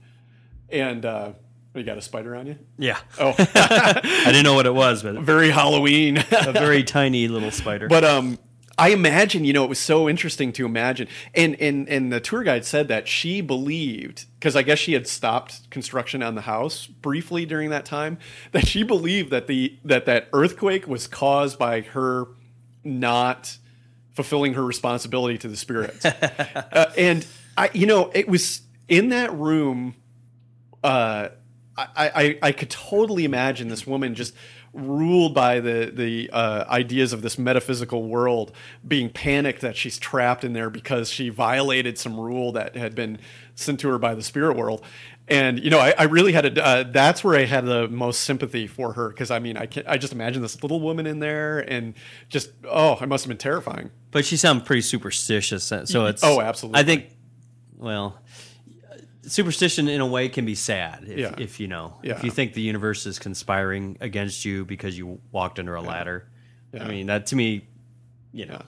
and 0.69 1.05
uh 1.05 1.31
you 1.77 1.83
got 1.85 1.97
a 1.97 2.01
spider 2.01 2.35
on 2.35 2.47
you 2.47 2.57
Yeah. 2.77 2.97
oh 3.19 3.33
I 3.37 4.23
didn't 4.25 4.43
know 4.43 4.53
what 4.55 4.65
it 4.65 4.73
was, 4.73 5.03
but 5.03 5.15
very 5.19 5.49
halloween 5.49 6.17
a 6.31 6.51
very 6.51 6.83
tiny 6.83 7.27
little 7.27 7.51
spider. 7.51 7.87
but 7.87 8.03
um 8.03 8.37
I 8.79 8.89
imagine, 8.89 9.43
you 9.43 9.53
know, 9.53 9.63
it 9.63 9.69
was 9.69 9.79
so 9.79 10.07
interesting 10.07 10.53
to 10.53 10.65
imagine, 10.65 11.07
and 11.33 11.55
and 11.59 11.89
and 11.89 12.13
the 12.13 12.19
tour 12.19 12.43
guide 12.43 12.63
said 12.63 12.89
that 12.89 13.07
she 13.07 13.41
believed 13.41 14.25
because 14.39 14.55
I 14.55 14.61
guess 14.61 14.77
she 14.77 14.93
had 14.93 15.07
stopped 15.07 15.67
construction 15.71 16.21
on 16.21 16.35
the 16.35 16.41
house 16.41 16.85
briefly 16.85 17.43
during 17.47 17.71
that 17.71 17.85
time 17.85 18.19
that 18.51 18.67
she 18.67 18.83
believed 18.83 19.31
that 19.31 19.47
the 19.47 19.75
that 19.83 20.05
that 20.05 20.29
earthquake 20.31 20.87
was 20.87 21.07
caused 21.07 21.57
by 21.57 21.81
her 21.81 22.27
not 22.83 23.57
fulfilling 24.11 24.53
her 24.53 24.63
responsibility 24.63 25.39
to 25.39 25.47
the 25.47 25.57
spirits, 25.57 26.05
uh, 26.05 26.93
and 26.95 27.25
I, 27.57 27.71
you 27.73 27.87
know, 27.87 28.11
it 28.13 28.27
was 28.27 28.61
in 28.87 29.09
that 29.09 29.33
room. 29.33 29.95
Uh, 30.83 31.29
I, 31.77 31.87
I 31.95 32.39
I 32.41 32.51
could 32.51 32.69
totally 32.69 33.25
imagine 33.25 33.67
this 33.67 33.85
woman 33.85 34.15
just 34.15 34.33
ruled 34.73 35.33
by 35.33 35.59
the 35.59 35.91
the 35.93 36.29
uh, 36.31 36.65
ideas 36.69 37.13
of 37.13 37.21
this 37.21 37.37
metaphysical 37.37 38.03
world, 38.03 38.51
being 38.87 39.09
panicked 39.09 39.61
that 39.61 39.75
she's 39.75 39.97
trapped 39.97 40.43
in 40.43 40.53
there 40.53 40.69
because 40.69 41.09
she 41.09 41.29
violated 41.29 41.97
some 41.97 42.19
rule 42.19 42.51
that 42.51 42.75
had 42.75 42.95
been 42.95 43.19
sent 43.55 43.79
to 43.81 43.89
her 43.89 43.97
by 43.97 44.13
the 44.13 44.23
spirit 44.23 44.55
world. 44.55 44.83
And 45.27 45.59
you 45.61 45.69
know, 45.69 45.79
I, 45.79 45.93
I 45.97 46.03
really 46.03 46.31
had 46.31 46.57
a. 46.57 46.65
Uh, 46.65 46.83
that's 46.83 47.23
where 47.23 47.37
I 47.37 47.45
had 47.45 47.65
the 47.65 47.87
most 47.89 48.21
sympathy 48.21 48.65
for 48.65 48.93
her 48.93 49.09
because 49.09 49.29
I 49.29 49.39
mean, 49.39 49.57
I 49.57 49.65
can 49.65 49.83
I 49.85 49.97
just 49.97 50.13
imagine 50.13 50.41
this 50.41 50.61
little 50.61 50.79
woman 50.79 51.05
in 51.05 51.19
there 51.19 51.59
and 51.59 51.95
just 52.29 52.51
oh, 52.63 52.97
it 53.01 53.07
must 53.07 53.25
have 53.25 53.29
been 53.29 53.37
terrifying. 53.37 53.91
But 54.11 54.25
she 54.25 54.37
sounds 54.37 54.63
pretty 54.63 54.83
superstitious, 54.83 55.65
so 55.65 56.05
it's 56.05 56.23
oh, 56.23 56.39
absolutely. 56.39 56.79
I 56.79 56.83
think, 56.83 57.09
well, 57.75 58.21
superstition 59.27 59.87
in 59.87 60.01
a 60.01 60.05
way 60.05 60.29
can 60.29 60.45
be 60.45 60.55
sad 60.55 61.03
if, 61.07 61.17
Yeah. 61.17 61.35
if 61.37 61.59
you 61.59 61.67
know 61.67 61.99
Yeah. 62.03 62.17
if 62.17 62.23
you 62.23 62.31
think 62.31 62.53
the 62.53 62.61
universe 62.61 63.05
is 63.05 63.19
conspiring 63.19 63.97
against 64.01 64.45
you 64.45 64.65
because 64.65 64.97
you 64.97 65.19
walked 65.31 65.59
under 65.59 65.75
a 65.75 65.81
ladder. 65.81 66.27
Yeah. 66.73 66.85
I 66.85 66.87
mean, 66.89 67.07
that 67.07 67.25
to 67.27 67.35
me, 67.35 67.67
you 68.33 68.45
know, 68.45 68.61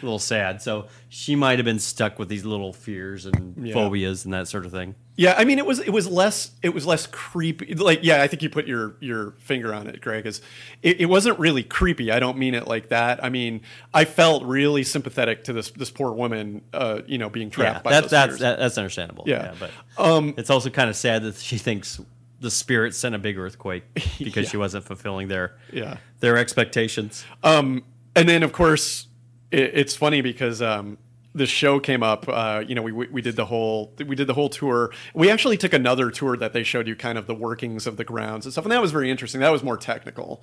a 0.00 0.02
little 0.02 0.18
sad. 0.18 0.60
So 0.62 0.88
she 1.08 1.36
might 1.36 1.58
have 1.58 1.64
been 1.64 1.78
stuck 1.78 2.18
with 2.18 2.28
these 2.28 2.44
little 2.44 2.72
fears 2.72 3.26
and 3.26 3.72
phobias 3.72 4.24
and 4.24 4.32
that 4.34 4.48
sort 4.48 4.66
of 4.66 4.72
thing. 4.72 4.94
Yeah, 5.16 5.34
I 5.38 5.44
mean, 5.44 5.58
it 5.58 5.66
was 5.66 5.78
it 5.78 5.90
was 5.90 6.08
less 6.08 6.50
it 6.60 6.70
was 6.74 6.86
less 6.86 7.06
creepy. 7.06 7.74
Like, 7.76 8.00
yeah, 8.02 8.20
I 8.20 8.26
think 8.26 8.42
you 8.42 8.50
put 8.50 8.66
your 8.66 8.96
your 8.98 9.30
finger 9.38 9.72
on 9.72 9.86
it, 9.86 10.00
Greg. 10.00 10.26
Is 10.26 10.40
it, 10.82 11.00
it 11.02 11.06
wasn't 11.06 11.38
really 11.38 11.62
creepy. 11.62 12.10
I 12.10 12.18
don't 12.18 12.36
mean 12.36 12.54
it 12.54 12.66
like 12.66 12.88
that. 12.88 13.22
I 13.22 13.28
mean, 13.28 13.60
I 13.92 14.06
felt 14.06 14.42
really 14.42 14.82
sympathetic 14.82 15.44
to 15.44 15.52
this 15.52 15.70
this 15.70 15.90
poor 15.90 16.10
woman, 16.12 16.62
uh, 16.72 17.02
you 17.06 17.18
know, 17.18 17.28
being 17.30 17.46
Yeah, 17.48 17.54
trapped 17.54 17.84
by 17.84 17.90
that's 18.00 18.10
that, 18.10 18.38
that's 18.58 18.76
understandable. 18.76 19.22
Yeah. 19.28 19.54
but 19.60 19.70
Um, 19.96 20.34
it's 20.36 20.50
also 20.50 20.68
kind 20.70 20.90
of 20.90 20.96
sad 20.96 21.22
that 21.22 21.36
she 21.36 21.58
thinks 21.58 22.00
the 22.40 22.50
spirit 22.50 22.94
sent 22.94 23.14
a 23.14 23.18
big 23.18 23.38
earthquake 23.38 23.84
because 24.18 24.46
Yeah. 24.46 24.50
she 24.50 24.56
wasn't 24.56 24.84
fulfilling 24.84 25.28
their 25.28 25.56
Yeah. 25.72 25.98
their 26.18 26.36
expectations. 26.36 27.24
Um, 27.44 27.84
and 28.16 28.28
then 28.28 28.42
of 28.42 28.50
course 28.52 29.06
it, 29.52 29.70
it's 29.74 29.94
funny 29.94 30.22
because 30.22 30.60
um, 30.60 30.98
the 31.34 31.46
show 31.46 31.80
came 31.80 32.02
up. 32.02 32.26
Uh, 32.28 32.62
you 32.66 32.74
know, 32.74 32.82
we 32.82 32.92
we 32.92 33.20
did 33.20 33.36
the 33.36 33.46
whole 33.46 33.92
we 34.06 34.14
did 34.14 34.26
the 34.26 34.34
whole 34.34 34.48
tour. 34.48 34.92
We 35.14 35.30
actually 35.30 35.56
took 35.56 35.72
another 35.72 36.10
tour 36.10 36.36
that 36.36 36.52
they 36.52 36.62
showed 36.62 36.86
you 36.86 36.94
kind 36.94 37.18
of 37.18 37.26
the 37.26 37.34
workings 37.34 37.86
of 37.86 37.96
the 37.96 38.04
grounds 38.04 38.46
and 38.46 38.52
stuff, 38.52 38.64
and 38.64 38.72
that 38.72 38.80
was 38.80 38.92
very 38.92 39.10
interesting. 39.10 39.40
That 39.40 39.52
was 39.52 39.62
more 39.62 39.76
technical. 39.76 40.42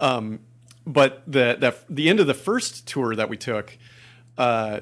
Um, 0.00 0.40
but 0.86 1.22
the 1.26 1.56
the 1.58 1.76
the 1.88 2.08
end 2.08 2.20
of 2.20 2.26
the 2.26 2.34
first 2.34 2.86
tour 2.86 3.14
that 3.14 3.28
we 3.28 3.36
took, 3.36 3.78
uh, 4.36 4.80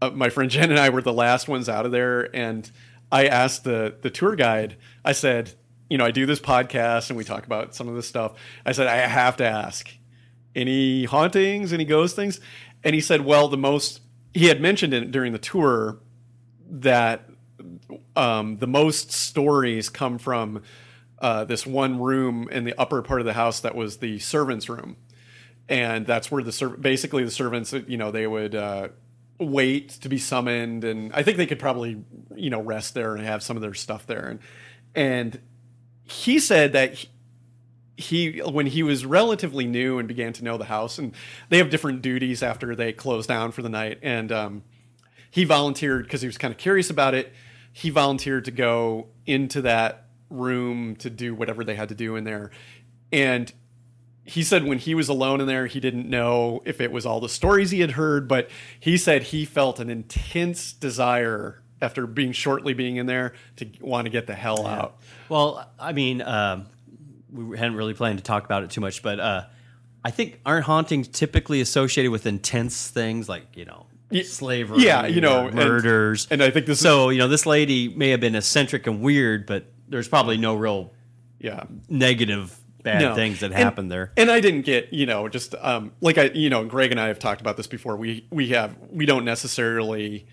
uh, 0.00 0.10
my 0.10 0.30
friend 0.30 0.50
Jen 0.50 0.70
and 0.70 0.80
I 0.80 0.88
were 0.88 1.02
the 1.02 1.12
last 1.12 1.48
ones 1.48 1.68
out 1.68 1.84
of 1.84 1.92
there, 1.92 2.34
and 2.34 2.70
I 3.12 3.26
asked 3.26 3.64
the 3.64 3.94
the 4.00 4.10
tour 4.10 4.36
guide. 4.36 4.76
I 5.04 5.12
said, 5.12 5.52
you 5.90 5.98
know, 5.98 6.04
I 6.04 6.10
do 6.12 6.24
this 6.24 6.40
podcast 6.40 7.10
and 7.10 7.16
we 7.16 7.24
talk 7.24 7.44
about 7.44 7.74
some 7.74 7.88
of 7.88 7.94
this 7.94 8.08
stuff. 8.08 8.32
I 8.64 8.72
said 8.72 8.86
I 8.86 8.96
have 8.96 9.36
to 9.38 9.44
ask 9.44 9.90
any 10.54 11.04
hauntings, 11.04 11.72
any 11.72 11.84
ghost 11.84 12.16
things, 12.16 12.40
and 12.82 12.94
he 12.94 13.00
said, 13.00 13.20
well, 13.22 13.48
the 13.48 13.58
most 13.58 14.00
he 14.34 14.46
had 14.46 14.60
mentioned 14.60 14.94
it 14.94 15.10
during 15.10 15.32
the 15.32 15.38
tour 15.38 15.98
that 16.70 17.28
um, 18.14 18.58
the 18.58 18.66
most 18.66 19.10
stories 19.10 19.88
come 19.88 20.18
from 20.18 20.62
uh, 21.20 21.44
this 21.44 21.66
one 21.66 21.98
room 22.00 22.48
in 22.50 22.64
the 22.64 22.74
upper 22.78 23.02
part 23.02 23.20
of 23.20 23.26
the 23.26 23.32
house 23.32 23.60
that 23.60 23.74
was 23.74 23.98
the 23.98 24.18
servants' 24.18 24.68
room, 24.68 24.96
and 25.68 26.06
that's 26.06 26.30
where 26.30 26.42
the 26.42 26.76
basically 26.80 27.24
the 27.24 27.30
servants, 27.30 27.72
you 27.72 27.96
know, 27.96 28.10
they 28.10 28.26
would 28.26 28.54
uh, 28.54 28.88
wait 29.40 29.88
to 29.88 30.08
be 30.08 30.18
summoned, 30.18 30.84
and 30.84 31.12
I 31.12 31.22
think 31.22 31.36
they 31.36 31.46
could 31.46 31.58
probably, 31.58 32.02
you 32.36 32.50
know, 32.50 32.60
rest 32.60 32.94
there 32.94 33.14
and 33.16 33.24
have 33.24 33.42
some 33.42 33.56
of 33.56 33.62
their 33.62 33.74
stuff 33.74 34.06
there, 34.06 34.26
and 34.26 34.40
and 34.94 35.40
he 36.04 36.38
said 36.38 36.72
that. 36.72 37.04
He 37.98 38.38
when 38.38 38.66
he 38.66 38.84
was 38.84 39.04
relatively 39.04 39.66
new 39.66 39.98
and 39.98 40.06
began 40.06 40.32
to 40.32 40.44
know 40.44 40.56
the 40.56 40.66
house 40.66 40.98
and 40.98 41.12
they 41.48 41.58
have 41.58 41.68
different 41.68 42.00
duties 42.00 42.44
after 42.44 42.76
they 42.76 42.92
close 42.92 43.26
down 43.26 43.50
for 43.50 43.60
the 43.60 43.68
night 43.68 43.98
and 44.02 44.30
um, 44.30 44.62
he 45.32 45.44
volunteered 45.44 46.04
because 46.04 46.20
he 46.20 46.28
was 46.28 46.38
kind 46.38 46.52
of 46.52 46.58
curious 46.58 46.90
about 46.90 47.14
it. 47.14 47.32
He 47.72 47.90
volunteered 47.90 48.44
to 48.44 48.52
go 48.52 49.08
into 49.26 49.62
that 49.62 50.06
room 50.30 50.94
to 50.96 51.10
do 51.10 51.34
whatever 51.34 51.64
they 51.64 51.74
had 51.74 51.88
to 51.88 51.96
do 51.96 52.14
in 52.14 52.22
there. 52.22 52.52
And 53.12 53.52
he 54.22 54.44
said 54.44 54.62
when 54.62 54.78
he 54.78 54.94
was 54.94 55.08
alone 55.08 55.40
in 55.40 55.48
there 55.48 55.66
he 55.66 55.80
didn't 55.80 56.08
know 56.08 56.62
if 56.64 56.80
it 56.80 56.92
was 56.92 57.04
all 57.04 57.18
the 57.18 57.28
stories 57.28 57.72
he 57.72 57.80
had 57.80 57.92
heard 57.92 58.28
but 58.28 58.48
he 58.78 58.96
said 58.96 59.22
he 59.24 59.44
felt 59.44 59.80
an 59.80 59.90
intense 59.90 60.72
desire 60.72 61.62
after 61.80 62.06
being 62.06 62.32
shortly 62.32 62.74
being 62.74 62.96
in 62.96 63.06
there 63.06 63.32
to 63.56 63.66
want 63.80 64.04
to 64.06 64.10
get 64.10 64.26
the 64.26 64.34
hell 64.34 64.66
out. 64.66 64.98
Well, 65.28 65.70
I 65.78 65.92
mean, 65.92 66.22
um, 66.22 66.66
we 67.32 67.56
hadn't 67.58 67.76
really 67.76 67.94
planned 67.94 68.18
to 68.18 68.24
talk 68.24 68.44
about 68.44 68.62
it 68.62 68.70
too 68.70 68.80
much, 68.80 69.02
but 69.02 69.20
uh, 69.20 69.44
I 70.04 70.10
think 70.10 70.40
aren't 70.46 70.64
hauntings 70.64 71.08
typically 71.08 71.60
associated 71.60 72.10
with 72.10 72.26
intense 72.26 72.88
things 72.88 73.28
like 73.28 73.44
you 73.56 73.64
know 73.64 73.86
slavery, 74.24 74.82
yeah, 74.84 75.06
you 75.06 75.20
know, 75.20 75.44
or 75.44 75.46
and- 75.48 75.54
murders, 75.56 76.26
and 76.30 76.42
I 76.42 76.50
think 76.50 76.66
this 76.66 76.78
is- 76.78 76.82
so 76.82 77.10
you 77.10 77.18
know 77.18 77.28
this 77.28 77.46
lady 77.46 77.88
may 77.88 78.10
have 78.10 78.20
been 78.20 78.34
eccentric 78.34 78.86
and 78.86 79.00
weird, 79.02 79.46
but 79.46 79.66
there's 79.88 80.08
probably 80.08 80.36
no 80.36 80.54
real 80.54 80.92
yeah 81.38 81.64
negative 81.88 82.56
bad 82.82 83.02
No. 83.02 83.14
things 83.14 83.40
that 83.40 83.46
And- 83.46 83.54
happened 83.54 83.90
there. 83.90 84.12
And 84.16 84.30
I 84.30 84.40
didn't 84.40 84.62
get, 84.62 84.92
you 84.92 85.04
know, 85.04 85.28
just 85.28 85.54
um, 85.60 85.92
like 86.00 86.16
I, 86.16 86.24
you 86.34 86.48
know, 86.48 86.64
Greg 86.64 86.90
and 86.92 87.00
I 87.00 87.08
have 87.08 87.18
talked 87.18 87.40
about 87.40 87.56
this 87.56 87.66
before. 87.66 87.96
We 87.96 88.24
we 88.30 88.48
have 88.50 88.76
we 88.90 89.04
don't 89.04 89.24
necessarily, 89.24 90.26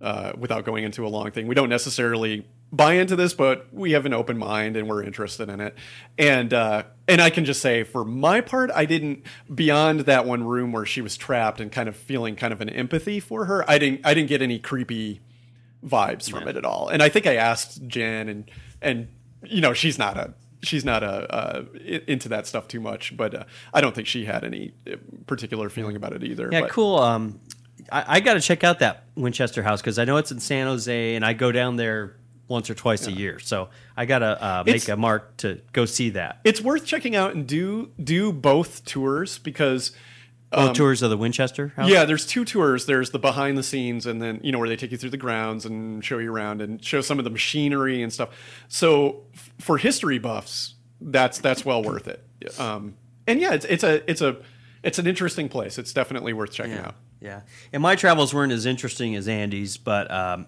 uh, 0.00 0.32
without 0.36 0.64
going 0.64 0.84
into 0.84 1.06
a 1.06 1.08
long 1.08 1.30
thing, 1.30 1.46
we 1.46 1.54
don't 1.54 1.68
necessarily 1.68 2.46
buy 2.72 2.94
into 2.94 3.16
this, 3.16 3.32
but 3.32 3.72
we 3.72 3.92
have 3.92 4.06
an 4.06 4.12
open 4.12 4.36
mind 4.36 4.76
and 4.76 4.88
we're 4.88 5.02
interested 5.02 5.48
in 5.48 5.60
it. 5.60 5.74
And 6.18 6.52
uh, 6.52 6.84
and 7.08 7.20
I 7.20 7.30
can 7.30 7.44
just 7.44 7.60
say, 7.60 7.84
for 7.84 8.04
my 8.04 8.40
part, 8.40 8.70
I 8.74 8.84
didn't 8.84 9.24
beyond 9.52 10.00
that 10.00 10.26
one 10.26 10.44
room 10.44 10.72
where 10.72 10.86
she 10.86 11.00
was 11.00 11.16
trapped 11.16 11.60
and 11.60 11.70
kind 11.70 11.88
of 11.88 11.96
feeling 11.96 12.36
kind 12.36 12.52
of 12.52 12.60
an 12.60 12.68
empathy 12.68 13.20
for 13.20 13.46
her. 13.46 13.68
I 13.68 13.78
didn't 13.78 14.00
I 14.04 14.14
didn't 14.14 14.28
get 14.28 14.42
any 14.42 14.58
creepy 14.58 15.20
vibes 15.84 16.30
from 16.30 16.48
it 16.48 16.56
at 16.56 16.64
all. 16.64 16.88
And 16.88 17.02
I 17.02 17.08
think 17.08 17.26
I 17.26 17.36
asked 17.36 17.86
Jen 17.86 18.28
and 18.28 18.50
and 18.82 19.08
you 19.44 19.60
know 19.60 19.72
she's 19.72 19.98
not 19.98 20.16
a 20.16 20.34
she's 20.62 20.84
not 20.84 21.02
a 21.02 21.32
uh, 21.32 21.64
into 22.06 22.28
that 22.30 22.46
stuff 22.46 22.68
too 22.68 22.80
much, 22.80 23.16
but 23.16 23.34
uh, 23.34 23.44
I 23.72 23.80
don't 23.80 23.94
think 23.94 24.06
she 24.06 24.24
had 24.24 24.44
any 24.44 24.72
particular 25.26 25.68
feeling 25.68 25.96
about 25.96 26.12
it 26.12 26.24
either. 26.24 26.48
Yeah, 26.50 26.62
but, 26.62 26.70
cool. 26.70 26.98
Um, 26.98 27.40
I, 27.90 28.04
I 28.16 28.20
got 28.20 28.34
to 28.34 28.40
check 28.40 28.64
out 28.64 28.78
that 28.80 29.04
Winchester 29.14 29.62
House 29.62 29.80
because 29.80 29.98
I 29.98 30.04
know 30.04 30.16
it's 30.16 30.32
in 30.32 30.40
San 30.40 30.66
Jose, 30.66 31.14
and 31.14 31.24
I 31.24 31.32
go 31.32 31.52
down 31.52 31.76
there 31.76 32.16
once 32.48 32.70
or 32.70 32.74
twice 32.74 33.06
a 33.08 33.12
year. 33.12 33.38
So 33.40 33.68
I 33.96 34.04
got 34.06 34.20
to 34.20 34.26
uh, 34.44 34.62
make 34.64 34.76
It's- 34.76 34.88
a 34.88 34.96
mark 34.96 35.36
to 35.38 35.60
go 35.72 35.84
see 35.84 36.10
that. 36.10 36.40
It's 36.44 36.60
worth 36.60 36.84
checking 36.84 37.16
out 37.16 37.34
and 37.34 37.46
do 37.46 37.90
do 38.02 38.32
both 38.32 38.84
tours 38.84 39.38
because 39.38 39.92
Both 40.52 40.74
tours 40.76 41.02
of 41.02 41.10
the 41.10 41.16
Winchester 41.16 41.72
House. 41.76 41.86
Um, 41.86 41.90
Yeah, 41.92 42.04
there's 42.04 42.24
two 42.24 42.44
tours. 42.44 42.86
There's 42.86 43.10
the 43.10 43.18
behind 43.18 43.58
the 43.58 43.64
scenes, 43.64 44.06
and 44.06 44.22
then 44.22 44.40
you 44.44 44.52
know 44.52 44.58
where 44.60 44.68
they 44.68 44.76
take 44.76 44.92
you 44.92 44.96
through 44.96 45.10
the 45.10 45.16
grounds 45.16 45.66
and 45.66 46.04
show 46.04 46.18
you 46.18 46.32
around 46.32 46.62
and 46.62 46.82
show 46.84 47.00
some 47.00 47.18
of 47.18 47.24
the 47.24 47.30
machinery 47.30 48.00
and 48.02 48.12
stuff. 48.12 48.28
So 48.68 49.24
f- 49.34 49.50
for 49.58 49.76
history 49.78 50.18
buffs, 50.20 50.74
that's 51.00 51.38
that's 51.38 51.64
well 51.64 51.82
worth 51.82 52.06
it. 52.06 52.22
Um, 52.60 52.94
and 53.26 53.40
yeah, 53.40 53.54
it's 53.54 53.64
it's 53.64 53.82
a 53.82 54.08
it's 54.08 54.20
a 54.20 54.36
it's 54.84 55.00
an 55.00 55.08
interesting 55.08 55.48
place. 55.48 55.78
It's 55.78 55.92
definitely 55.92 56.32
worth 56.32 56.52
checking 56.52 56.74
Yeah. 56.74 56.86
out. 56.88 56.94
Yeah. 57.20 57.40
And 57.72 57.82
my 57.82 57.96
travels 57.96 58.34
weren't 58.34 58.52
as 58.52 58.66
interesting 58.66 59.16
as 59.16 59.28
Andy's, 59.28 59.76
but 59.76 60.10
um, 60.10 60.46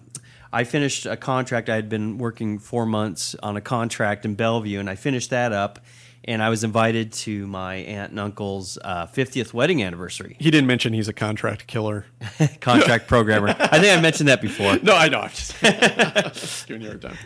I 0.51 0.63
finished 0.63 1.05
a 1.05 1.17
contract. 1.17 1.69
I 1.69 1.75
had 1.75 1.89
been 1.89 2.17
working 2.17 2.59
four 2.59 2.85
months 2.85 3.35
on 3.41 3.57
a 3.57 3.61
contract 3.61 4.25
in 4.25 4.35
Bellevue, 4.35 4.79
and 4.79 4.89
I 4.89 4.95
finished 4.95 5.29
that 5.31 5.51
up. 5.51 5.79
And 6.25 6.43
I 6.43 6.49
was 6.49 6.65
invited 6.65 7.13
to 7.13 7.47
my 7.47 7.75
aunt 7.75 8.11
and 8.11 8.19
uncle's 8.19 8.77
uh, 8.83 9.07
50th 9.07 9.53
wedding 9.53 9.81
anniversary. 9.81 10.35
He 10.37 10.51
didn't 10.51 10.67
mention 10.67 10.91
he's 10.91 11.07
a 11.07 11.13
contract 11.13 11.65
killer. 11.65 12.05
Contract 12.59 13.07
programmer. 13.07 13.55
I 13.57 13.79
think 13.79 13.97
I 13.97 14.01
mentioned 14.01 14.27
that 14.27 14.41
before. 14.41 14.77
No, 14.83 14.95
I 14.95 15.07
know. 15.07 15.21
I'm 15.21 15.29
just, 15.29 15.55
just 15.61 16.67
giving 16.67 16.81
you 16.83 16.89
a 16.89 16.91
hard 16.91 17.01
time. 17.01 17.17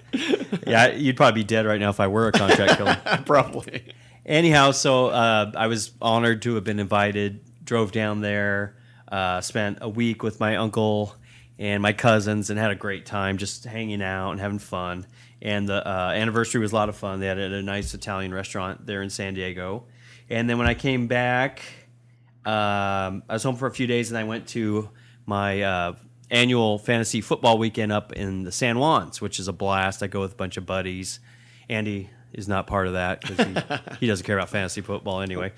Yeah, 0.67 0.91
you'd 0.91 1.17
probably 1.17 1.41
be 1.41 1.43
dead 1.43 1.65
right 1.65 1.79
now 1.79 1.89
if 1.89 1.99
I 1.99 2.07
were 2.07 2.27
a 2.27 2.31
contract 2.31 2.77
killer. 2.77 2.97
Probably. 3.25 3.83
Anyhow, 4.25 4.71
so 4.71 5.07
uh, 5.07 5.51
I 5.55 5.67
was 5.67 5.91
honored 6.01 6.43
to 6.43 6.55
have 6.55 6.63
been 6.63 6.79
invited. 6.79 7.41
Drove 7.65 7.91
down 7.91 8.21
there, 8.21 8.77
uh, 9.13 9.41
spent 9.41 9.77
a 9.81 9.87
week 9.87 10.23
with 10.23 10.39
my 10.39 10.55
uncle 10.55 11.15
and 11.59 11.83
my 11.83 11.93
cousins, 11.93 12.49
and 12.49 12.57
had 12.57 12.71
a 12.71 12.75
great 12.75 13.05
time 13.05 13.37
just 13.37 13.63
hanging 13.63 14.01
out 14.01 14.31
and 14.31 14.39
having 14.39 14.57
fun. 14.57 15.05
And 15.39 15.69
the 15.69 15.87
uh, 15.87 16.09
anniversary 16.09 16.61
was 16.61 16.71
a 16.71 16.75
lot 16.75 16.89
of 16.89 16.95
fun. 16.95 17.19
They 17.19 17.27
had 17.27 17.37
a, 17.37 17.53
a 17.53 17.61
nice 17.61 17.93
Italian 17.93 18.33
restaurant 18.33 18.87
there 18.87 19.03
in 19.03 19.11
San 19.11 19.35
Diego. 19.35 19.83
And 20.31 20.49
then 20.49 20.57
when 20.57 20.65
I 20.65 20.73
came 20.73 21.05
back, 21.05 21.61
um, 22.43 23.21
I 23.29 23.33
was 23.33 23.43
home 23.43 23.55
for 23.55 23.67
a 23.67 23.71
few 23.71 23.85
days, 23.85 24.09
and 24.09 24.17
I 24.17 24.23
went 24.23 24.47
to 24.49 24.89
my 25.27 25.61
uh, 25.61 25.93
annual 26.31 26.79
fantasy 26.79 27.21
football 27.21 27.59
weekend 27.59 27.91
up 27.91 28.13
in 28.13 28.43
the 28.43 28.51
San 28.51 28.77
Juans, 28.77 29.21
which 29.21 29.39
is 29.39 29.47
a 29.47 29.53
blast. 29.53 30.01
I 30.01 30.07
go 30.07 30.21
with 30.21 30.33
a 30.33 30.35
bunch 30.35 30.57
of 30.57 30.65
buddies. 30.65 31.19
Andy 31.69 32.09
is 32.33 32.47
not 32.47 32.65
part 32.65 32.87
of 32.87 32.93
that 32.93 33.21
because 33.21 33.45
he, 33.45 33.55
he 33.99 34.07
doesn't 34.07 34.25
care 34.25 34.37
about 34.37 34.49
fantasy 34.49 34.81
football 34.81 35.21
anyway. 35.21 35.53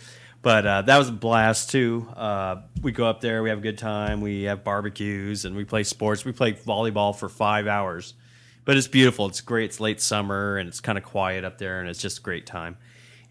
But 0.45 0.67
uh, 0.67 0.81
that 0.83 0.99
was 0.99 1.09
a 1.09 1.11
blast 1.11 1.71
too. 1.71 2.07
Uh, 2.15 2.57
we 2.83 2.91
go 2.91 3.07
up 3.07 3.19
there, 3.19 3.41
we 3.41 3.49
have 3.49 3.57
a 3.57 3.63
good 3.63 3.79
time, 3.79 4.21
we 4.21 4.43
have 4.43 4.63
barbecues, 4.63 5.43
and 5.43 5.55
we 5.55 5.65
play 5.65 5.81
sports. 5.81 6.23
We 6.23 6.33
play 6.33 6.53
volleyball 6.53 7.15
for 7.15 7.29
five 7.29 7.65
hours, 7.65 8.13
but 8.63 8.77
it's 8.77 8.85
beautiful. 8.85 9.25
It's 9.25 9.41
great. 9.41 9.71
It's 9.71 9.79
late 9.79 9.99
summer 9.99 10.57
and 10.57 10.69
it's 10.69 10.81
kind 10.81 10.99
of 10.99 11.03
quiet 11.03 11.45
up 11.45 11.57
there, 11.57 11.79
and 11.79 11.89
it's 11.89 11.99
just 11.99 12.19
a 12.19 12.21
great 12.21 12.45
time. 12.45 12.77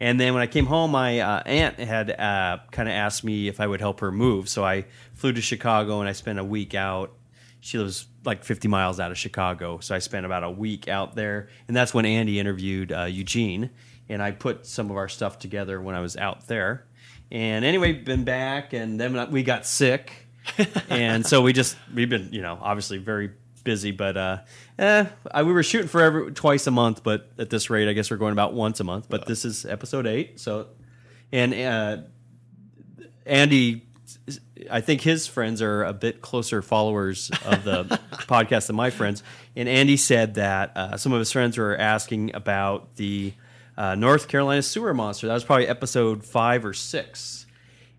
And 0.01 0.19
then 0.19 0.35
when 0.35 0.43
I 0.43 0.49
came 0.49 0.67
home, 0.67 0.91
my 0.91 1.21
uh, 1.21 1.43
aunt 1.47 1.79
had 1.79 2.11
uh, 2.11 2.59
kind 2.73 2.89
of 2.89 2.95
asked 2.97 3.23
me 3.23 3.47
if 3.47 3.61
I 3.61 3.69
would 3.69 3.81
help 3.81 4.01
her 4.01 4.11
move. 4.11 4.49
So 4.49 4.65
I 4.65 4.87
flew 5.13 5.33
to 5.35 5.41
Chicago 5.41 6.01
and 6.01 6.09
I 6.09 6.13
spent 6.15 6.41
a 6.41 6.45
week 6.45 6.75
out. 6.75 7.13
She 7.61 7.79
lives 7.79 8.09
like 8.25 8.43
50 8.43 8.67
miles 8.67 8.99
out 8.99 9.13
of 9.13 9.19
Chicago. 9.19 9.79
So 9.79 9.95
I 9.95 10.01
spent 10.01 10.27
about 10.27 10.43
a 10.43 10.51
week 10.51 10.89
out 10.89 11.15
there. 11.15 11.49
And 11.69 11.77
that's 11.77 11.95
when 11.95 12.07
Andy 12.07 12.41
interviewed 12.41 12.91
uh, 12.91 13.05
Eugene. 13.05 13.71
And 14.09 14.21
I 14.21 14.33
put 14.33 14.67
some 14.67 14.91
of 14.91 14.97
our 14.97 15.09
stuff 15.09 15.39
together 15.39 15.81
when 15.81 15.95
I 15.95 16.01
was 16.01 16.17
out 16.17 16.49
there. 16.49 16.89
And 17.31 17.65
anyway, 17.65 17.93
been 17.93 18.25
back. 18.25 18.73
And 18.73 18.99
then 18.99 19.31
we 19.31 19.43
got 19.43 19.67
sick. 19.67 20.13
and 20.89 21.27
so 21.27 21.43
we 21.43 21.53
just, 21.53 21.77
we've 21.95 22.11
been, 22.11 22.29
you 22.33 22.43
know, 22.43 22.59
obviously 22.61 22.99
very 22.99 23.31
busy, 23.65 23.91
but 23.91 24.17
uh, 24.17 24.39
eh, 24.79 25.07
I, 25.33 25.43
we 25.43 25.53
were 25.53 25.63
shooting 25.63 25.89
for 25.89 26.03
every 26.03 26.33
twice 26.33 26.67
a 26.67 26.71
month. 26.71 27.03
But 27.03 27.31
at 27.39 27.51
this 27.51 27.71
rate, 27.71 27.89
I 27.89 27.93
guess 27.93 28.11
we're 28.11 28.19
going 28.19 28.33
about 28.33 28.53
once 28.53 28.81
a 28.81 28.85
month. 28.85 29.09
But 29.09 29.27
this 29.27 29.45
is 29.45 29.65
episode 29.65 30.07
eight. 30.07 30.39
So, 30.39 30.69
and 31.33 31.55
uh, 31.55 31.97
Andy, 33.27 33.87
I 34.71 34.81
think 34.81 35.01
his 35.01 35.27
friends 35.27 35.63
are 35.63 35.85
a 35.85 35.93
bit 35.93 36.21
closer 36.21 36.63
followers 36.63 37.31
of 37.45 37.65
the 37.65 37.85
podcast 38.13 38.69
than 38.69 38.77
my 38.77 38.91
friends. 38.91 39.23
And 39.57 39.69
Andy 39.69 39.97
said 39.97 40.35
that 40.35 40.77
uh, 40.77 40.97
some 40.97 41.13
of 41.13 41.19
his 41.19 41.33
friends 41.33 41.59
were 41.59 41.77
asking 41.77 42.35
about 42.35 42.97
the 42.97 43.33
uh, 43.77 43.95
North 43.95 44.29
Carolina 44.29 44.63
sewer 44.63 44.95
monster. 44.95 45.27
That 45.27 45.35
was 45.35 45.45
probably 45.45 45.67
episode 45.67 46.25
five 46.25 46.65
or 46.65 46.75
six. 46.75 47.47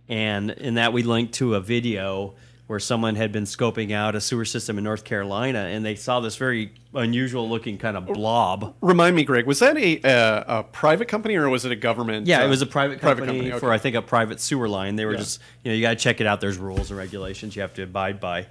And 0.08 0.52
in 0.52 0.76
that, 0.76 0.94
we 0.94 1.04
linked 1.04 1.34
to 1.36 1.56
a 1.56 1.62
video 1.62 2.36
where 2.68 2.80
someone 2.80 3.16
had 3.16 3.32
been 3.32 3.44
scoping 3.44 3.92
out 3.92 4.16
a 4.16 4.22
sewer 4.22 4.46
system 4.46 4.80
in 4.80 4.84
North 4.84 5.04
Carolina, 5.04 5.60
and 5.60 5.86
they 5.86 5.94
saw 5.94 6.20
this 6.20 6.36
very 6.36 6.74
unusual 6.96 7.48
looking 7.48 7.78
kind 7.78 7.96
of 7.96 8.08
blob. 8.08 8.74
Remind 8.82 9.16
me, 9.16 9.24
Greg, 9.24 9.46
was 9.46 9.60
that 9.60 9.78
a, 9.78 10.02
uh, 10.02 10.60
a 10.60 10.64
private 10.64 11.08
company 11.08 11.36
or 11.36 11.48
was 11.48 11.64
it 11.64 11.72
a 11.72 11.76
government? 11.76 12.26
Yeah, 12.26 12.42
uh, 12.42 12.46
it 12.46 12.50
was 12.50 12.64
a 12.64 12.66
private 12.66 13.00
company, 13.00 13.26
private 13.26 13.32
company, 13.34 13.52
okay. 13.52 13.60
for 13.60 13.72
I 13.72 13.78
think 13.78 13.96
a 13.96 14.02
private 14.02 14.40
sewer 14.40 14.68
line. 14.68 14.96
They 14.96 15.06
were 15.06 15.12
Yeah. 15.14 15.20
just 15.20 15.42
you 15.64 15.72
know 15.72 15.76
you 15.76 15.82
got 15.84 15.92
to 15.92 15.96
check 15.96 16.22
it 16.22 16.26
out. 16.28 16.42
There's 16.42 16.58
rules 16.58 16.90
and 16.90 16.98
regulations 16.98 17.56
you 17.56 17.62
have 17.62 17.74
to 17.76 17.84
abide 17.84 18.20
by. 18.20 18.48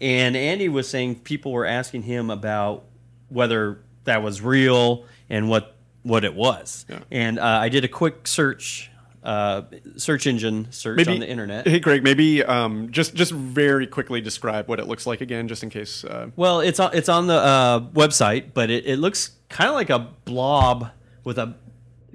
And 0.00 0.34
Andy 0.36 0.68
was 0.70 0.88
saying 0.88 1.16
people 1.16 1.52
were 1.52 1.66
asking 1.66 2.02
him 2.02 2.30
about 2.30 2.84
whether 3.28 3.80
that 4.04 4.22
was 4.22 4.40
real 4.40 5.04
and 5.28 5.50
what 5.50 5.76
what 6.02 6.24
it 6.24 6.34
was. 6.34 6.86
Yeah. 6.88 7.00
And 7.10 7.38
uh, 7.38 7.44
I 7.44 7.68
did 7.68 7.84
a 7.84 7.88
quick 7.88 8.26
search. 8.26 8.90
Uh, 9.20 9.62
search 9.96 10.26
engine 10.26 10.68
search 10.70 11.06
on 11.06 11.18
the 11.18 11.28
internet. 11.28 11.66
Hey, 11.66 11.80
Greg, 11.80 12.02
maybe 12.04 12.42
um, 12.44 12.90
just 12.92 13.14
just 13.14 13.32
very 13.32 13.86
quickly 13.86 14.20
describe 14.20 14.68
what 14.68 14.78
it 14.78 14.86
looks 14.86 15.06
like 15.06 15.20
again, 15.20 15.48
just 15.48 15.62
in 15.62 15.70
case. 15.70 16.04
Uh, 16.04 16.30
Well, 16.36 16.60
it's 16.60 16.78
on 16.80 16.90
it's 16.94 17.08
on 17.08 17.26
the 17.26 17.34
uh, 17.34 17.80
website, 17.80 18.54
but 18.54 18.70
it, 18.70 18.86
it 18.86 18.98
looks 18.98 19.32
kind 19.48 19.68
of 19.68 19.74
like 19.74 19.90
a 19.90 19.98
blob 20.24 20.90
with 21.24 21.36
a 21.36 21.56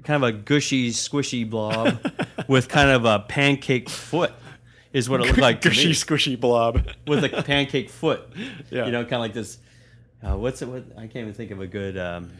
kind 0.02 0.24
of 0.24 0.28
a 0.28 0.32
gushy, 0.32 0.90
squishy 0.90 1.48
blob 1.48 1.98
with 2.48 2.68
kind 2.68 2.90
of 2.90 3.04
a 3.04 3.20
pancake 3.20 3.90
foot. 3.90 4.32
Is 4.92 5.08
what 5.08 5.20
it 5.20 5.26
looked 5.26 5.38
like 5.38 5.60
gushy, 5.60 5.90
squishy 5.92 6.40
blob. 6.40 6.88
with 7.06 7.22
a 7.24 7.42
pancake 7.42 7.90
foot. 7.90 8.22
Yeah. 8.70 8.86
You 8.86 8.92
know, 8.92 9.02
kind 9.02 9.14
of 9.14 9.20
like 9.20 9.34
this. 9.34 9.58
Uh, 10.22 10.36
what's 10.36 10.62
it? 10.62 10.68
What 10.68 10.84
I 10.96 11.02
can't 11.02 11.16
even 11.16 11.34
think 11.34 11.50
of 11.50 11.60
a 11.60 11.66
good 11.66 11.98
um, 11.98 12.30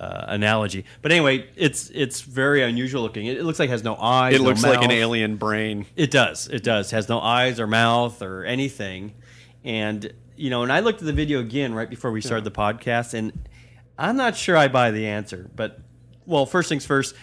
uh, 0.00 0.24
analogy. 0.28 0.86
But 1.02 1.12
anyway, 1.12 1.46
it's 1.56 1.90
it's 1.90 2.22
very 2.22 2.62
unusual 2.62 3.02
looking. 3.02 3.26
It, 3.26 3.36
it 3.36 3.44
looks 3.44 3.58
like 3.58 3.68
it 3.68 3.72
has 3.72 3.84
no 3.84 3.96
eyes. 3.96 4.34
It 4.34 4.38
no 4.38 4.44
looks 4.44 4.62
like 4.62 4.82
an 4.82 4.90
alien 4.90 5.36
brain. 5.36 5.84
It 5.94 6.10
does. 6.10 6.48
It 6.48 6.62
does. 6.62 6.90
Has 6.90 7.08
no 7.08 7.20
eyes 7.20 7.60
or 7.60 7.66
mouth 7.66 8.22
or 8.22 8.44
anything. 8.44 9.12
And 9.62 10.10
you 10.36 10.48
know, 10.48 10.62
and 10.62 10.72
I 10.72 10.80
looked 10.80 11.02
at 11.02 11.06
the 11.06 11.12
video 11.12 11.40
again 11.40 11.74
right 11.74 11.88
before 11.88 12.10
we 12.10 12.22
started 12.22 12.44
the 12.44 12.50
podcast, 12.50 13.12
and 13.12 13.46
I'm 13.98 14.16
not 14.16 14.36
sure 14.36 14.56
I 14.56 14.68
buy 14.68 14.90
the 14.90 15.06
answer. 15.06 15.50
But 15.54 15.78
well, 16.24 16.46
first 16.46 16.70
things 16.70 16.86
first. 16.86 17.14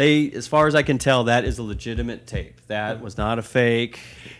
They, 0.00 0.30
as 0.32 0.46
far 0.46 0.66
as 0.66 0.74
I 0.74 0.82
can 0.82 0.96
tell, 0.96 1.24
that 1.24 1.44
is 1.44 1.58
a 1.58 1.62
legitimate 1.62 2.26
tape. 2.26 2.58
That 2.68 3.02
was 3.02 3.18
not 3.18 3.38
a 3.38 3.42
fake. 3.42 3.98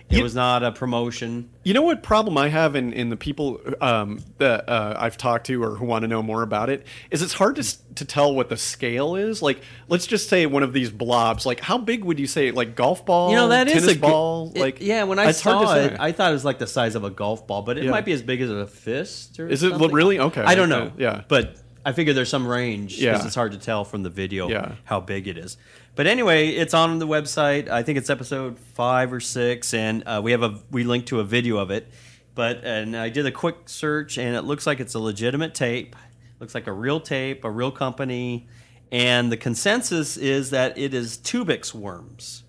It 0.09 0.17
You- 0.17 0.23
was 0.23 0.35
not 0.35 0.63
a 0.63 0.73
promotion. 0.73 1.51
You 1.65 1.75
know 1.75 1.83
what 1.83 2.03
problem 2.03 2.39
I 2.39 2.49
have 2.49 2.77
in, 2.77 2.95
in 2.95 3.11
the 3.11 3.17
people 3.19 3.61
um, 3.83 4.21
that 4.39 4.67
uh, 4.71 4.97
I've 4.99 5.19
talked 5.19 5.47
to 5.49 5.63
or 5.63 5.77
who 5.77 5.85
want 5.85 6.03
to 6.05 6.09
know 6.09 6.23
more 6.23 6.41
about 6.43 6.71
it 6.71 6.87
is 7.11 7.21
it's 7.21 7.35
hard 7.35 7.57
to, 7.57 7.95
to 7.97 8.05
tell 8.07 8.35
what 8.35 8.49
the 8.49 8.57
scale 8.57 9.17
is. 9.17 9.43
Like, 9.43 9.61
let's 9.89 10.07
just 10.07 10.31
say 10.31 10.47
one 10.47 10.63
of 10.63 10.73
these 10.73 10.89
blobs. 10.91 11.45
Like, 11.45 11.61
how 11.61 11.77
big 11.77 12.05
would 12.05 12.19
you 12.19 12.27
say? 12.27 12.53
Like 12.53 12.75
golf 12.75 13.05
ball? 13.05 13.29
You 13.29 13.37
know 13.37 13.49
that 13.49 13.67
is 13.69 13.75
tennis 13.75 13.91
a 13.91 13.95
good- 13.97 14.01
ball. 14.01 14.53
it- 14.55 14.61
like, 14.61 14.79
yeah, 14.81 15.05
when 15.05 15.19
I 15.19 15.31
saw 15.33 15.75
it, 15.77 15.95
I 16.01 16.13
thought 16.13 16.31
it 16.31 16.33
was 16.35 16.45
like 16.47 16.59
the 16.59 16.67
size 16.67 16.95
of 16.95 17.05
a 17.05 17.11
golf 17.11 17.47
ball, 17.47 17.61
but 17.61 17.77
it 17.77 17.85
Yeah. 17.85 17.91
might 17.91 18.07
be 18.07 18.13
as 18.13 18.23
big 18.23 18.41
as 18.41 18.49
a 18.51 18.67
fist. 18.67 19.39
Or 19.39 19.47
Is 19.47 19.63
it 19.63 19.75
really? 19.75 20.19
Okay, 20.19 20.41
I 20.43 20.55
don't 20.55 20.73
okay, 20.73 20.85
know. 20.87 20.93
yeah. 20.97 21.23
but 21.29 21.57
I 21.85 21.93
figure 21.93 22.13
there's 22.13 22.29
some 22.29 22.47
range 22.47 22.99
because 22.99 23.03
Yeah. 23.21 23.27
it's 23.27 23.35
hard 23.35 23.53
to 23.53 23.59
tell 23.59 23.85
from 23.85 24.03
the 24.03 24.11
video 24.11 24.49
Yeah. 24.49 24.73
how 24.85 25.01
big 25.01 25.27
it 25.29 25.39
is. 25.39 25.57
But 25.97 26.07
anyway, 26.07 26.49
it's 26.49 26.75
on 26.75 26.99
the 26.99 27.07
website. 27.07 27.69
I 27.69 27.83
think 27.83 27.99
it's 27.99 28.11
episode 28.11 28.59
five 28.59 29.13
or 29.13 29.21
six, 29.21 29.73
and 29.75 30.03
uh, 30.07 30.21
we 30.23 30.33
have 30.33 30.43
a 30.43 30.59
we 30.71 30.85
linked 30.85 31.09
to 31.09 31.21
a 31.21 31.25
video 31.25 31.57
of 31.59 31.71
it. 31.71 31.91
But 32.35 32.65
and 32.65 32.97
I 32.97 33.09
did 33.09 33.27
a 33.27 33.33
quick 33.33 33.69
search, 33.69 34.19
and 34.19 34.37
it 34.37 34.43
looks 34.43 34.67
like 34.67 34.79
it's 34.81 34.95
a 34.95 34.99
legitimate 35.01 35.55
tape. 35.55 35.97
Looks 36.39 36.55
like 36.55 36.67
a 36.67 36.73
real 36.73 37.01
tape, 37.01 37.45
a 37.45 37.51
real 37.51 37.71
company, 37.71 38.49
and 38.93 39.31
the 39.33 39.37
consensus 39.37 40.17
is 40.17 40.51
that 40.51 40.79
it 40.79 40.95
is 40.95 41.19
Tubix 41.19 41.75
worms. 41.75 42.45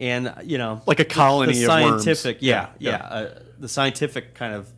And 0.00 0.32
you 0.44 0.56
know, 0.58 0.82
Like 0.86 1.00
a 1.00 1.04
colony 1.04 1.52
the 1.52 1.64
of 1.64 1.68
worms. 1.68 2.04
scientific, 2.04 2.38
yeah, 2.40 2.68
Yeah, 2.78 2.90
yeah, 2.90 2.90
yeah. 2.90 3.16
Uh, 3.18 3.38
the 3.58 3.68
scientific 3.68 4.34
kind 4.34 4.54
of, 4.54 4.70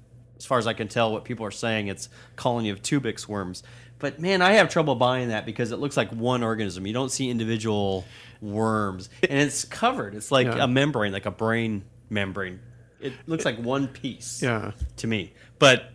as 0.42 0.46
far 0.46 0.58
as 0.58 0.66
I 0.66 0.72
can 0.72 0.88
tell, 0.88 1.12
what 1.12 1.24
people 1.24 1.46
are 1.46 1.52
saying, 1.52 1.86
it's 1.86 2.08
colony 2.34 2.70
of 2.70 2.82
Tubix 2.82 3.28
worms. 3.28 3.62
But 4.00 4.18
man, 4.18 4.42
I 4.42 4.54
have 4.54 4.68
trouble 4.68 4.96
buying 4.96 5.28
that 5.28 5.46
because 5.46 5.70
it 5.70 5.78
looks 5.78 5.96
like 5.96 6.10
one 6.10 6.42
organism. 6.42 6.84
You 6.84 6.92
don't 6.92 7.12
see 7.12 7.30
individual 7.30 8.04
worms, 8.40 9.08
and 9.22 9.38
it's 9.38 9.64
covered. 9.64 10.16
It's 10.16 10.32
like 10.32 10.48
Yeah. 10.48 10.64
a 10.64 10.66
membrane, 10.66 11.12
like 11.12 11.26
a 11.26 11.30
brain 11.30 11.84
membrane. 12.10 12.58
It 13.00 13.12
looks 13.28 13.44
like 13.44 13.56
one 13.58 13.86
piece, 13.86 14.42
Yeah. 14.42 14.72
to 14.96 15.06
me. 15.06 15.32
But 15.60 15.90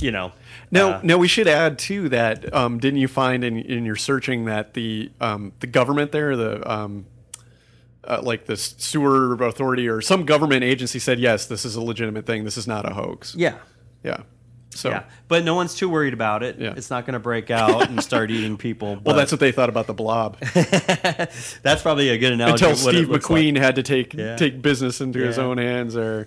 you 0.00 0.10
know, 0.10 0.32
Now, 0.72 0.94
uh, 0.94 1.00
now 1.04 1.16
we 1.18 1.28
should 1.28 1.46
add 1.46 1.78
too 1.78 2.08
that 2.08 2.52
um, 2.52 2.80
didn't 2.80 2.98
you 2.98 3.06
find 3.06 3.44
in, 3.44 3.56
in 3.56 3.84
your 3.86 3.94
searching 3.94 4.46
that 4.46 4.74
the 4.74 5.12
um, 5.20 5.52
the 5.60 5.68
government 5.68 6.10
there, 6.10 6.36
the 6.36 6.68
um, 6.68 7.06
uh, 8.02 8.20
like 8.20 8.46
the 8.46 8.56
sewer 8.56 9.34
authority 9.44 9.86
or 9.86 10.00
some 10.00 10.24
government 10.24 10.64
agency 10.64 10.98
said 10.98 11.20
yes, 11.20 11.46
this 11.46 11.64
is 11.64 11.76
a 11.76 11.80
legitimate 11.80 12.26
thing. 12.26 12.42
This 12.42 12.56
is 12.58 12.66
not 12.66 12.90
a 12.90 12.94
hoax. 12.94 13.36
yeah, 13.36 13.54
Yeah. 14.02 14.22
So, 14.74 14.88
yeah. 14.88 15.02
But 15.28 15.44
no 15.44 15.54
one's 15.54 15.74
too 15.74 15.88
worried 15.88 16.14
about 16.14 16.42
it. 16.42 16.58
Yeah. 16.58 16.72
It's 16.74 16.88
not 16.88 17.04
going 17.04 17.12
to 17.12 17.18
break 17.20 17.50
out 17.50 17.88
and 17.90 18.02
start 18.02 18.30
eating 18.30 18.56
people. 18.56 18.98
well, 19.04 19.14
that's 19.14 19.30
what 19.30 19.38
they 19.38 19.52
thought 19.52 19.68
about 19.68 19.86
the 19.86 19.92
blob 19.92 20.38
that's 21.62 21.82
probably 21.82 22.08
a 22.08 22.18
good 22.18 22.32
analogy. 22.32 22.64
until 22.64 22.70
of 22.78 22.84
what 22.84 22.94
it 22.94 22.98
Steve 22.98 23.08
looks 23.10 23.28
like. 23.30 23.42
McQueen 23.44 23.58
had 23.58 23.76
to 23.76 23.82
take 23.82 24.14
Yeah. 24.14 24.36
take 24.36 24.62
business 24.62 25.00
into 25.00 25.18
his 25.18 25.38
own 25.38 25.58
hands. 25.58 25.96
Or 25.96 26.26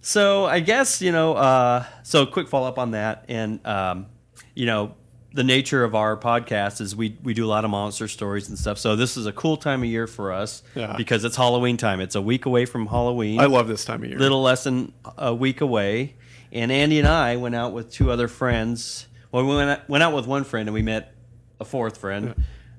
So 0.00 0.44
I 0.44 0.60
guess 0.60 1.00
you 1.02 1.12
know. 1.12 1.34
Uh, 1.34 1.84
so 2.02 2.26
quick 2.26 2.48
follow 2.48 2.68
up 2.68 2.78
on 2.78 2.92
that, 2.92 3.24
and 3.28 3.64
um, 3.66 4.06
you 4.54 4.66
know, 4.66 4.94
the 5.32 5.44
nature 5.44 5.82
of 5.84 5.94
our 5.94 6.16
podcast 6.16 6.80
is 6.80 6.94
we 6.96 7.16
we 7.22 7.32
do 7.32 7.44
a 7.46 7.48
lot 7.48 7.64
of 7.64 7.70
monster 7.70 8.08
stories 8.08 8.48
and 8.48 8.58
stuff. 8.58 8.78
So 8.78 8.96
this 8.96 9.16
is 9.16 9.26
a 9.26 9.32
cool 9.32 9.56
time 9.56 9.82
of 9.82 9.88
year 9.88 10.06
for 10.06 10.32
us 10.32 10.62
Yeah. 10.74 10.94
because 10.96 11.24
it's 11.24 11.36
Halloween 11.36 11.76
time. 11.76 12.00
It's 12.00 12.14
a 12.16 12.22
week 12.22 12.44
away 12.46 12.66
from 12.66 12.86
Halloween. 12.88 13.40
I 13.40 13.46
love 13.46 13.68
this 13.68 13.84
time 13.84 14.02
of 14.02 14.08
year. 14.10 14.18
little 14.18 14.42
less 14.42 14.64
than 14.64 14.92
a 15.16 15.34
week 15.34 15.60
away, 15.60 16.16
and 16.54 16.70
Andy 16.72 16.98
and 17.00 17.08
I 17.08 17.36
went 17.36 17.54
out 17.54 17.72
with 17.72 17.92
two 17.92 18.10
other 18.10 18.28
friends. 18.28 19.08
Well, 19.32 19.44
we 19.44 19.54
went 19.56 19.88
went 19.88 20.02
out 20.02 20.14
with 20.14 20.26
one 20.26 20.44
friend, 20.44 20.68
and 20.68 20.74
we 20.74 20.82
met 20.82 21.14
a 21.60 21.64
fourth 21.64 21.98
friend. 21.98 22.34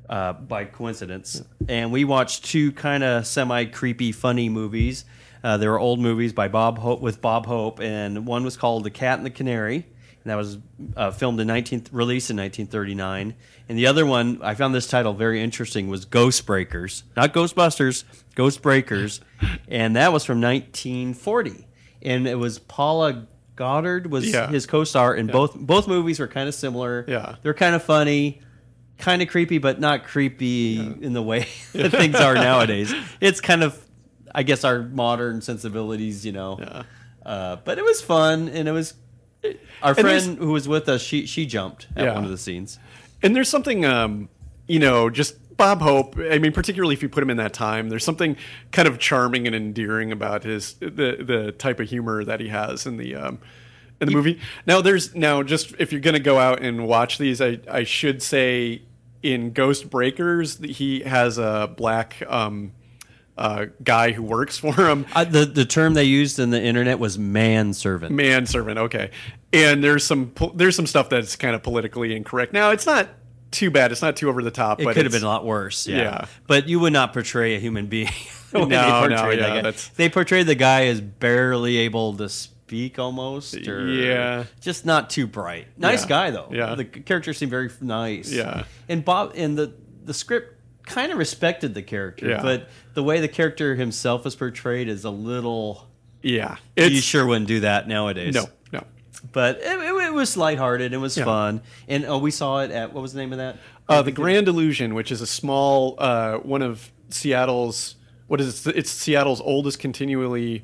Uh, 0.08 0.34
by 0.34 0.66
coincidence, 0.66 1.44
and 1.68 1.92
we 1.92 2.04
watched 2.04 2.46
two 2.46 2.72
kind 2.74 3.04
of 3.04 3.26
semi 3.26 3.66
creepy, 3.66 4.12
funny 4.12 4.50
movies. 4.50 5.04
Uh, 5.44 5.58
they 5.58 5.68
were 5.68 5.80
old 5.80 6.00
movies 6.00 6.32
by 6.32 6.48
Bob 6.48 6.78
Hope 6.78 7.02
with 7.02 7.22
Bob 7.22 7.48
Hope, 7.48 7.80
and 7.80 8.28
one 8.28 8.44
was 8.44 8.56
called 8.56 8.84
The 8.84 8.92
Cat 8.92 9.18
and 9.18 9.26
the 9.26 9.32
Canary, 9.32 9.78
and 9.78 9.86
that 10.26 10.36
was 10.36 10.60
uh, 10.96 11.10
filmed 11.10 11.40
in 11.40 11.48
19 11.48 11.88
released 11.92 12.30
in 12.30 12.38
1939. 12.38 13.34
And 13.68 13.78
the 13.78 13.88
other 13.88 14.06
one, 14.06 14.40
I 14.44 14.54
found 14.54 14.76
this 14.76 14.86
title 14.86 15.14
very 15.14 15.42
interesting, 15.42 15.88
was 15.88 16.06
Ghost 16.06 16.46
Breakers, 16.46 17.04
not 17.16 17.34
Ghostbusters, 17.34 18.04
Ghost 18.36 18.62
Breakers, 18.62 19.22
and 19.68 19.96
that 19.96 20.14
was 20.14 20.24
from 20.24 20.40
1940, 20.40 21.68
and 22.04 22.28
it 22.28 22.36
was 22.36 22.60
Paula 22.60 23.26
Goddard 23.56 24.12
was 24.12 24.32
Yeah. 24.32 24.48
his 24.48 24.66
co-star, 24.66 25.14
and 25.14 25.32
both 25.32 25.56
both 25.56 25.88
movies 25.88 26.20
were 26.20 26.28
kind 26.28 26.48
of 26.50 26.56
similar. 26.56 27.06
Yeah. 27.08 27.36
they're 27.42 27.54
kind 27.54 27.76
of 27.76 27.84
funny. 27.84 28.42
Kind 28.98 29.22
of 29.22 29.28
creepy, 29.28 29.58
but 29.58 29.80
not 29.80 30.06
creepy 30.06 30.78
in 30.78 31.12
the 31.14 31.22
way 31.22 31.48
that 31.74 31.92
things 31.92 32.16
are 32.16 32.34
nowadays. 32.36 32.94
It's 33.22 33.42
kind 33.42 33.64
of 33.64 33.82
I 34.34 34.44
guess 34.44 34.64
our 34.64 34.82
modern 34.84 35.42
sensibilities, 35.42 36.26
you 36.26 36.32
know. 36.34 36.58
Yeah. 36.60 36.84
Uh, 37.26 37.56
but 37.64 37.78
it 37.78 37.84
was 37.86 38.02
fun, 38.02 38.50
and 38.50 38.68
it 38.68 38.72
was 38.72 38.94
our 39.82 39.92
And 39.92 40.00
friend 40.00 40.38
who 40.38 40.52
was 40.52 40.68
with 40.68 40.88
us. 40.90 41.02
She 41.02 41.26
she 41.26 41.46
jumped 41.46 41.88
at 41.96 42.06
Yeah. 42.06 42.14
one 42.16 42.24
of 42.24 42.30
the 42.30 42.38
scenes. 42.38 42.80
And 43.24 43.36
there's 43.36 43.50
something, 43.50 43.86
um, 43.86 44.30
you 44.68 44.80
know, 44.80 45.10
just 45.10 45.36
Bob 45.58 45.82
Hope. 45.82 46.18
I 46.18 46.40
mean, 46.40 46.52
particularly 46.52 46.94
if 46.94 47.02
you 47.02 47.10
put 47.10 47.24
him 47.24 47.30
in 47.30 47.38
that 47.38 47.54
time, 47.54 47.90
there's 47.90 48.04
something 48.04 48.38
kind 48.72 48.88
of 48.88 49.00
charming 49.00 49.48
and 49.48 49.56
endearing 49.56 50.12
about 50.12 50.44
his 50.44 50.74
the 50.74 51.18
the 51.22 51.54
type 51.58 51.80
of 51.80 51.90
humor 51.90 52.24
that 52.24 52.40
he 52.40 52.50
has 52.50 52.86
in 52.86 52.98
the 52.98 53.16
um, 53.16 53.40
in 54.02 54.08
the 54.08 54.14
movie. 54.14 54.40
Now, 54.66 54.82
there's 54.82 55.16
now 55.16 55.44
just 55.44 55.74
if 55.80 55.92
you're 55.92 56.02
going 56.02 56.16
to 56.16 56.20
go 56.20 56.40
out 56.40 56.62
and 56.62 56.88
watch 56.88 57.18
these, 57.18 57.42
I 57.42 57.60
I 57.70 57.84
should 57.84 58.22
say 58.22 58.84
in 59.24 59.52
Ghost 59.52 59.90
Breakers 59.90 60.58
he 60.58 61.02
has 61.02 61.38
a 61.38 61.74
black 61.76 62.22
um, 62.28 62.74
uh, 63.38 63.68
guy 63.84 64.12
who 64.12 64.24
works 64.24 64.58
for 64.60 64.74
him. 64.74 65.06
Uh, 65.16 65.24
the 65.24 65.46
the 65.46 65.66
term 65.66 65.94
they 65.94 66.04
used 66.04 66.40
in 66.40 66.50
the 66.50 66.62
internet 66.62 67.00
was 67.00 67.18
manservant. 67.18 68.14
manservant 68.14 68.78
okay 68.78 69.12
and 69.52 69.84
there's 69.84 70.04
some 70.04 70.34
there's 70.54 70.76
some 70.76 70.86
stuff 70.86 71.10
that's 71.10 71.36
kind 71.36 71.56
of 71.56 71.64
politically 71.64 72.16
incorrect 72.16 72.54
now 72.54 72.72
it's 72.72 72.86
not 72.86 73.10
too 73.56 73.72
bad 73.72 73.92
it's 73.92 74.02
not 74.02 74.16
too 74.16 74.30
over 74.30 74.44
the 74.44 74.52
top 74.52 74.80
It 74.80 74.84
but 74.84 74.94
could 74.96 75.06
have 75.06 75.12
been 75.12 75.24
a 75.24 75.28
lot 75.28 75.46
worse. 75.46 75.88
Yeah. 75.88 75.98
Yeah. 75.98 76.26
But 76.48 76.68
you 76.68 76.80
would 76.82 76.94
not 76.94 77.14
portray 77.14 77.56
a 77.56 77.60
human 77.60 77.88
being. 77.88 78.10
the 78.52 78.60
oh, 78.60 78.66
No, 78.66 79.02
they 79.02 79.08
no, 79.08 79.16
portrayed 79.18 79.40
yeah, 79.40 79.54
that 79.56 79.64
that's- 79.64 79.88
They 79.90 80.10
portrayed 80.10 80.48
the 80.48 80.56
guy 80.56 80.86
as 80.88 81.02
barely 81.02 81.78
able 81.78 82.16
to 82.18 82.30
speak 82.30 83.00
almost. 83.00 83.56
Or 83.68 83.88
Yeah. 83.88 84.44
Just 84.62 84.86
not 84.86 85.10
too 85.10 85.26
bright. 85.28 85.68
Nice 85.78 86.04
Yeah. 86.04 86.10
guy 86.10 86.32
though. 86.32 86.50
Yeah. 86.52 86.76
The 86.76 86.86
character 86.86 87.34
seemed 87.34 87.52
very 87.52 87.70
nice. 87.82 88.32
Yeah. 88.32 88.64
And 88.90 89.04
Bob 89.04 89.34
and 89.36 89.58
the 89.58 89.74
the 90.04 90.14
script 90.14 90.54
kind 90.86 91.12
of 91.12 91.18
respected 91.18 91.74
the 91.74 91.82
character, 91.82 92.30
Yeah. 92.30 92.42
but 92.44 92.70
the 92.94 93.02
way 93.02 93.20
the 93.20 93.28
character 93.28 93.74
himself 93.76 94.26
is 94.28 94.36
portrayed 94.36 94.88
is 94.88 95.04
a 95.04 95.10
little. 95.10 95.90
yeah 96.22 96.58
you 96.76 97.02
sure 97.02 97.26
wouldn't 97.26 97.48
do 97.48 97.60
that 97.62 97.88
nowadays. 97.88 98.34
no 98.34 98.42
no 98.44 98.48
But 99.32 99.58
it, 99.58 99.64
it, 99.80 100.06
it 100.08 100.14
was 100.14 100.36
lighthearted. 100.38 100.94
It 100.94 100.98
was 100.98 101.18
Yeah. 101.18 101.26
fun, 101.26 101.62
and 101.88 102.06
oh, 102.06 102.18
we 102.20 102.32
saw 102.32 102.60
it 102.62 102.72
at 102.72 102.94
what 102.94 103.02
was 103.02 103.14
the 103.14 103.20
name 103.20 103.32
of 103.32 103.38
that? 103.40 103.58
uh, 103.88 104.02
the 104.02 104.12
grand 104.12 104.48
illusion 104.48 104.96
which 104.96 105.12
is 105.12 105.22
a 105.22 105.28
small 105.28 105.96
uh, 106.00 106.38
one 106.38 106.64
of 106.64 106.92
seattle's 107.10 107.96
what 108.28 108.42
is 108.42 108.66
it 108.68 108.76
it's 108.76 108.90
seattle's 108.90 109.40
oldest 109.42 109.78
continually 109.80 110.64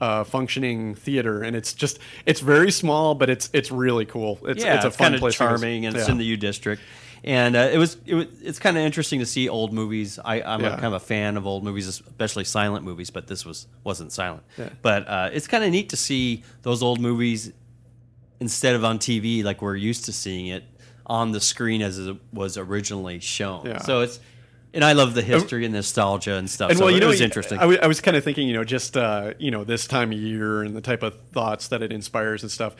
uh, 0.00 0.24
functioning 0.24 0.94
theater 0.94 1.42
and 1.42 1.54
it's 1.56 1.72
just 1.72 1.98
it's 2.26 2.40
very 2.40 2.70
small 2.72 3.14
but 3.14 3.30
it's 3.30 3.48
it's 3.52 3.70
really 3.70 4.04
cool 4.04 4.38
it's, 4.46 4.62
yeah, 4.64 4.74
it's 4.74 4.84
a 4.84 4.90
fun 4.90 5.06
kind 5.06 5.14
of 5.14 5.20
place 5.20 5.34
charming, 5.36 5.86
and 5.86 5.96
it's 5.96 6.06
Yeah. 6.06 6.12
in 6.12 6.18
the 6.18 6.24
U 6.24 6.36
District. 6.36 6.82
And 7.24 7.56
uh, 7.56 7.70
it 7.72 7.78
was 7.78 7.96
it 8.04 8.14
was 8.14 8.26
it's 8.42 8.58
kind 8.58 8.76
of 8.76 8.82
interesting 8.84 9.20
to 9.20 9.26
see 9.26 9.48
old 9.48 9.72
movies. 9.72 10.18
I, 10.24 10.42
I'm 10.42 10.60
a, 10.60 10.64
Yeah. 10.64 10.70
kind 10.74 10.86
of 10.86 10.92
a 10.94 11.00
fan 11.00 11.36
of 11.36 11.46
old 11.46 11.64
movies, 11.64 11.88
especially 11.88 12.44
silent 12.44 12.84
movies. 12.84 13.10
But 13.10 13.26
this 13.26 13.44
was 13.46 13.66
wasn't 13.84 14.12
silent. 14.12 14.42
But 14.82 15.08
uh, 15.08 15.30
it's 15.32 15.48
kind 15.48 15.64
of 15.64 15.70
neat 15.70 15.88
to 15.88 15.96
see 15.96 16.44
those 16.62 16.82
old 16.82 17.00
movies 17.00 17.52
instead 18.40 18.74
of 18.74 18.84
on 18.84 18.98
TV 18.98 19.42
like 19.42 19.62
we're 19.62 19.76
used 19.76 20.04
to 20.06 20.12
seeing 20.12 20.46
it 20.46 20.64
on 21.06 21.32
the 21.32 21.40
screen 21.40 21.82
as 21.82 21.98
it 21.98 22.16
was 22.32 22.56
originally 22.58 23.20
shown. 23.20 23.66
Yeah. 23.66 23.78
So 23.78 24.00
it's 24.00 24.20
and 24.74 24.84
I 24.84 24.92
love 24.92 25.14
the 25.14 25.22
history 25.22 25.64
and 25.64 25.72
nostalgia 25.72 26.34
and 26.34 26.50
stuff. 26.50 26.68
And 26.68 26.78
so 26.78 26.84
well, 26.84 26.90
you 26.90 26.98
it 26.98 27.00
know, 27.00 27.08
was 27.08 27.22
interesting. 27.22 27.56
I, 27.58 27.62
w- 27.62 27.78
I 27.82 27.86
was 27.86 28.02
kind 28.02 28.14
of 28.14 28.22
thinking, 28.22 28.46
you 28.46 28.52
know, 28.52 28.64
just 28.64 28.96
uh, 28.96 29.32
you 29.38 29.50
know, 29.50 29.64
this 29.64 29.86
time 29.86 30.12
of 30.12 30.18
year 30.18 30.62
and 30.62 30.76
the 30.76 30.82
type 30.82 31.02
of 31.02 31.18
thoughts 31.32 31.68
that 31.68 31.82
it 31.82 31.92
inspires 31.92 32.42
and 32.42 32.52
stuff. 32.52 32.76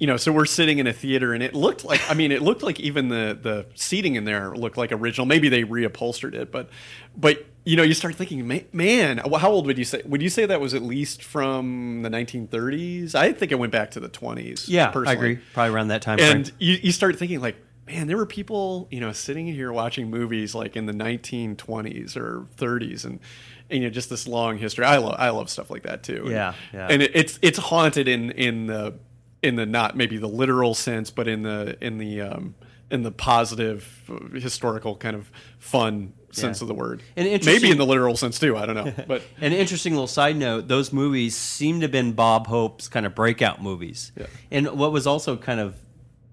You 0.00 0.06
know, 0.06 0.16
so 0.16 0.32
we're 0.32 0.46
sitting 0.46 0.78
in 0.78 0.86
a 0.86 0.92
theater, 0.94 1.32
and 1.34 1.42
it 1.42 1.54
looked 1.54 1.84
like, 1.84 2.00
I 2.10 2.14
mean, 2.14 2.32
it 2.32 2.40
looked 2.42 2.62
like 2.62 2.80
even 2.80 3.08
the 3.08 3.38
the 3.40 3.66
seating 3.74 4.16
in 4.16 4.24
there 4.24 4.54
looked 4.56 4.76
like 4.78 4.90
original. 4.92 5.26
Maybe 5.26 5.48
they 5.50 5.62
reupholstered 5.62 6.34
it, 6.34 6.50
but 6.50 6.70
but 7.16 7.44
you 7.66 7.76
know, 7.76 7.82
you 7.82 7.92
start 7.92 8.14
thinking, 8.16 8.46
man, 8.72 9.18
how 9.18 9.50
old 9.50 9.66
would 9.66 9.76
you 9.76 9.84
say? 9.84 10.00
Would 10.06 10.22
you 10.22 10.30
say 10.30 10.46
that 10.46 10.58
was 10.60 10.72
at 10.72 10.80
least 10.82 11.22
from 11.22 12.00
the 12.02 12.08
1930s? 12.08 13.14
I 13.14 13.32
think 13.32 13.52
it 13.52 13.56
went 13.58 13.72
back 13.72 13.90
to 13.92 14.00
the 14.00 14.08
20s. 14.08 14.64
yeah, 14.68 14.86
personally. 14.86 15.08
I 15.08 15.12
agree. 15.12 15.36
Probably 15.52 15.74
around 15.74 15.88
that 15.88 16.00
time 16.00 16.16
frame. 16.18 16.30
And 16.36 16.52
you, 16.58 16.78
you 16.82 16.92
start 16.92 17.18
thinking 17.18 17.40
like, 17.42 17.56
man, 17.86 18.06
there 18.06 18.16
were 18.16 18.24
people, 18.24 18.88
you 18.90 19.00
know, 19.00 19.12
sitting 19.12 19.46
here 19.46 19.70
watching 19.72 20.08
movies 20.08 20.54
like 20.54 20.76
in 20.76 20.86
the 20.86 20.94
1920s 20.94 22.16
or 22.16 22.46
30s, 22.56 23.04
and, 23.04 23.20
and 23.68 23.82
you 23.82 23.88
know, 23.88 23.90
just 23.90 24.10
this 24.10 24.26
long 24.26 24.58
history. 24.58 24.84
I 24.84 24.96
love 24.96 25.16
I 25.18 25.30
love 25.30 25.50
stuff 25.50 25.70
like 25.70 25.82
that 25.82 26.02
too. 26.02 26.22
And- 26.22 26.30
Yeah, 26.30 26.54
yeah. 26.72 26.86
And 26.90 27.02
it, 27.02 27.10
it's 27.14 27.38
it's 27.42 27.58
haunted 27.58 28.08
in 28.08 28.30
in 28.30 28.66
the 28.66 28.94
in 29.42 29.56
the 29.56 29.66
not 29.66 29.96
maybe 29.96 30.16
the 30.18 30.28
literal 30.28 30.74
sense, 30.74 31.10
but 31.10 31.26
in 31.28 31.42
the 31.42 31.76
in 31.80 31.98
the 31.98 32.20
um, 32.20 32.54
in 32.90 33.02
the 33.02 33.10
positive 33.12 33.88
uh, 34.10 34.38
historical 34.38 34.96
kind 34.96 35.16
of 35.16 35.30
fun 35.58 36.12
sense 36.32 36.60
Yeah. 36.60 36.64
of 36.64 36.68
the 36.68 36.74
word. 36.74 37.02
And 37.16 37.44
maybe 37.44 37.70
in 37.70 37.78
the 37.78 37.86
literal 37.86 38.16
sense 38.16 38.38
too. 38.38 38.56
I 38.56 38.66
don't 38.66 38.74
know, 38.76 38.92
but 39.08 39.22
An 39.40 39.52
interesting 39.52 39.92
little 39.94 40.06
side 40.06 40.36
note: 40.36 40.68
those 40.68 40.92
movies 40.92 41.36
seem 41.36 41.80
to 41.80 41.84
have 41.84 41.92
been 41.92 42.12
Bob 42.12 42.46
Hope's 42.46 42.88
kind 42.88 43.06
of 43.06 43.14
breakout 43.14 43.62
movies. 43.62 44.12
Yeah. 44.16 44.26
And 44.50 44.66
what 44.78 44.92
was 44.92 45.06
also 45.06 45.36
kind 45.36 45.60
of, 45.60 45.74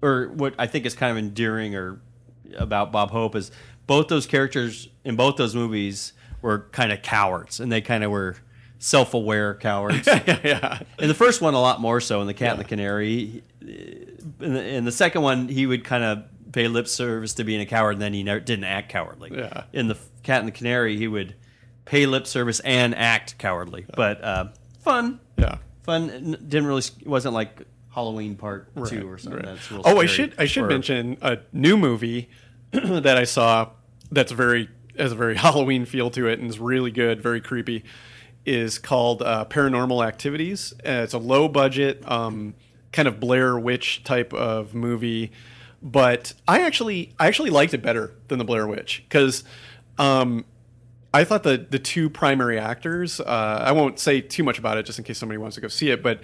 or 0.02 0.28
what 0.28 0.54
I 0.58 0.66
think 0.66 0.84
is 0.86 0.94
kind 0.94 1.10
of 1.12 1.18
endearing 1.18 1.74
or 1.74 2.00
about 2.56 2.92
Bob 2.92 3.10
Hope 3.10 3.34
is 3.36 3.50
both 3.86 4.08
those 4.08 4.26
characters 4.26 4.88
in 5.04 5.16
both 5.16 5.36
those 5.36 5.54
movies 5.54 6.12
were 6.42 6.68
kind 6.72 6.92
of 6.92 7.02
cowards, 7.02 7.58
and 7.60 7.70
they 7.72 7.80
kind 7.80 8.04
of 8.04 8.10
were 8.10 8.36
self-aware 8.78 9.54
cowards. 9.54 10.06
yeah, 10.06 10.38
yeah. 10.44 10.78
In 10.98 11.08
the 11.08 11.14
first 11.14 11.40
one, 11.40 11.54
a 11.54 11.60
lot 11.60 11.80
more 11.80 12.00
so. 12.00 12.20
In 12.20 12.26
the 12.26 12.34
Cat 12.34 12.52
and 12.52 12.60
the 12.60 12.64
Canary, 12.64 13.42
in 13.60 14.18
the, 14.38 14.64
in 14.64 14.84
the 14.84 14.92
second 14.92 15.22
one, 15.22 15.48
he 15.48 15.66
would 15.66 15.84
kind 15.84 16.04
of 16.04 16.24
pay 16.52 16.68
lip 16.68 16.88
service 16.88 17.34
to 17.34 17.44
being 17.44 17.60
a 17.60 17.66
coward, 17.66 17.92
and 17.92 18.02
then 18.02 18.14
he 18.14 18.22
never 18.22 18.40
didn't 18.40 18.64
act 18.64 18.88
cowardly. 18.88 19.30
Yeah. 19.32 19.64
In 19.72 19.88
the 19.88 19.98
Cat 20.22 20.40
and 20.40 20.48
the 20.48 20.52
Canary, 20.52 20.96
he 20.96 21.08
would 21.08 21.34
pay 21.84 22.06
lip 22.06 22.26
service 22.26 22.60
and 22.60 22.94
act 22.94 23.38
cowardly, 23.38 23.86
but 23.94 24.22
uh, 24.22 24.48
fun, 24.80 25.20
yeah. 25.36 25.58
fun. 25.82 26.36
Didn't 26.46 26.66
really. 26.66 26.82
Wasn't 27.04 27.34
like 27.34 27.62
Halloween 27.90 28.36
Part 28.36 28.68
Two 28.86 29.10
or 29.10 29.18
something. 29.18 29.44
right. 29.44 29.58
Oh, 29.84 30.00
I 30.00 30.06
should 30.06 30.34
I 30.38 30.46
should 30.46 30.64
or- 30.64 30.68
mention 30.68 31.18
a 31.20 31.38
new 31.52 31.76
movie 31.76 32.28
that 32.70 33.16
I 33.16 33.24
saw 33.24 33.70
that's 34.10 34.32
very 34.32 34.68
has 34.96 35.12
a 35.12 35.16
very 35.16 35.36
Halloween 35.46 35.84
feel 35.84 36.10
to 36.10 36.28
it 36.28 36.38
and 36.38 36.48
is 36.48 36.58
really 36.58 36.90
good, 36.90 37.22
very 37.22 37.40
creepy. 37.40 37.84
Is 38.48 38.78
called 38.78 39.20
uh, 39.22 39.44
Paranormal 39.48 40.06
Activities. 40.06 40.72
Uh, 40.78 41.02
it's 41.04 41.12
a 41.12 41.18
low 41.18 41.48
budget, 41.48 42.02
um, 42.10 42.54
kind 42.92 43.06
of 43.06 43.20
Blair 43.20 43.58
Witch 43.58 44.02
type 44.04 44.32
of 44.32 44.74
movie, 44.74 45.32
but 45.82 46.32
I 46.48 46.62
actually 46.62 47.14
I 47.18 47.26
actually 47.26 47.50
liked 47.50 47.74
it 47.74 47.82
better 47.82 48.14
than 48.28 48.38
the 48.38 48.44
Blair 48.44 48.66
Witch 48.66 49.04
because. 49.08 49.44
Um, 49.98 50.44
I 51.12 51.24
thought 51.24 51.42
the 51.42 51.66
the 51.70 51.78
two 51.78 52.10
primary 52.10 52.58
actors. 52.58 53.18
Uh, 53.18 53.62
I 53.64 53.72
won't 53.72 53.98
say 53.98 54.20
too 54.20 54.44
much 54.44 54.58
about 54.58 54.76
it, 54.76 54.84
just 54.84 54.98
in 54.98 55.04
case 55.04 55.18
somebody 55.18 55.38
wants 55.38 55.54
to 55.54 55.60
go 55.60 55.68
see 55.68 55.90
it. 55.90 56.02
But 56.02 56.20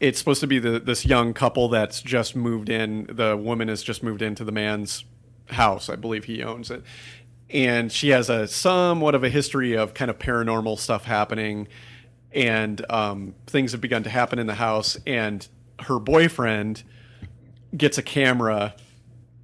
it's 0.00 0.18
supposed 0.18 0.40
to 0.40 0.46
be 0.46 0.58
the 0.58 0.78
this 0.78 1.04
young 1.04 1.34
couple 1.34 1.68
that's 1.68 2.00
just 2.00 2.36
moved 2.36 2.68
in. 2.68 3.08
The 3.10 3.36
woman 3.36 3.68
has 3.68 3.82
just 3.82 4.02
moved 4.02 4.22
into 4.22 4.44
the 4.44 4.52
man's 4.52 5.04
house. 5.50 5.88
I 5.88 5.96
believe 5.96 6.24
he 6.24 6.42
owns 6.42 6.70
it, 6.70 6.82
and 7.50 7.90
she 7.90 8.10
has 8.10 8.28
a 8.28 8.46
somewhat 8.46 9.14
of 9.14 9.24
a 9.24 9.28
history 9.28 9.76
of 9.76 9.94
kind 9.94 10.10
of 10.10 10.18
paranormal 10.18 10.78
stuff 10.78 11.04
happening, 11.04 11.68
and 12.32 12.84
um, 12.90 13.34
things 13.46 13.72
have 13.72 13.80
begun 13.80 14.02
to 14.04 14.10
happen 14.10 14.38
in 14.38 14.46
the 14.46 14.54
house. 14.54 14.98
And 15.06 15.46
her 15.80 15.98
boyfriend 15.98 16.82
gets 17.76 17.98
a 17.98 18.02
camera 18.02 18.74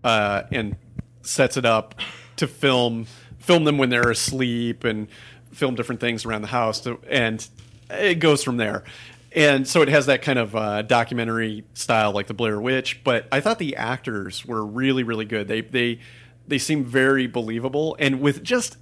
uh, 0.03 0.43
and 0.53 0.77
sets 1.23 1.57
it 1.57 1.65
up 1.65 1.95
to 2.37 2.47
film 2.47 3.07
film 3.39 3.65
them 3.65 3.77
when 3.77 3.91
they're 3.91 4.11
asleep 4.11 4.85
and 4.85 5.07
film 5.53 5.75
different 5.75 6.01
things 6.01 6.25
around 6.25 6.43
the 6.43 6.49
house. 6.49 6.81
To, 6.81 6.99
and 7.09 7.47
it 7.91 8.17
goes 8.17 8.43
from 8.43 8.57
there. 8.57 8.85
And 9.33 9.67
so 9.67 9.83
it 9.83 9.89
has 9.89 10.07
that 10.07 10.23
kind 10.23 10.39
of 10.39 10.55
uh, 10.55 10.83
documentary 10.83 11.65
style 11.75 12.13
like 12.13 12.27
the 12.27 12.35
blair 12.35 12.61
witch. 12.61 13.03
But 13.03 13.27
i 13.33 13.41
thought 13.41 13.59
the 13.59 13.77
actors 13.77 14.45
were 14.45 14.65
really 14.65 15.03
really 15.03 15.25
good. 15.25 15.49
They 15.49 15.63
they 15.63 16.01
they 16.47 16.59
seem 16.59 16.85
very 16.85 17.27
believable 17.27 17.97
and 17.99 18.21
with 18.21 18.43
just 18.43 18.77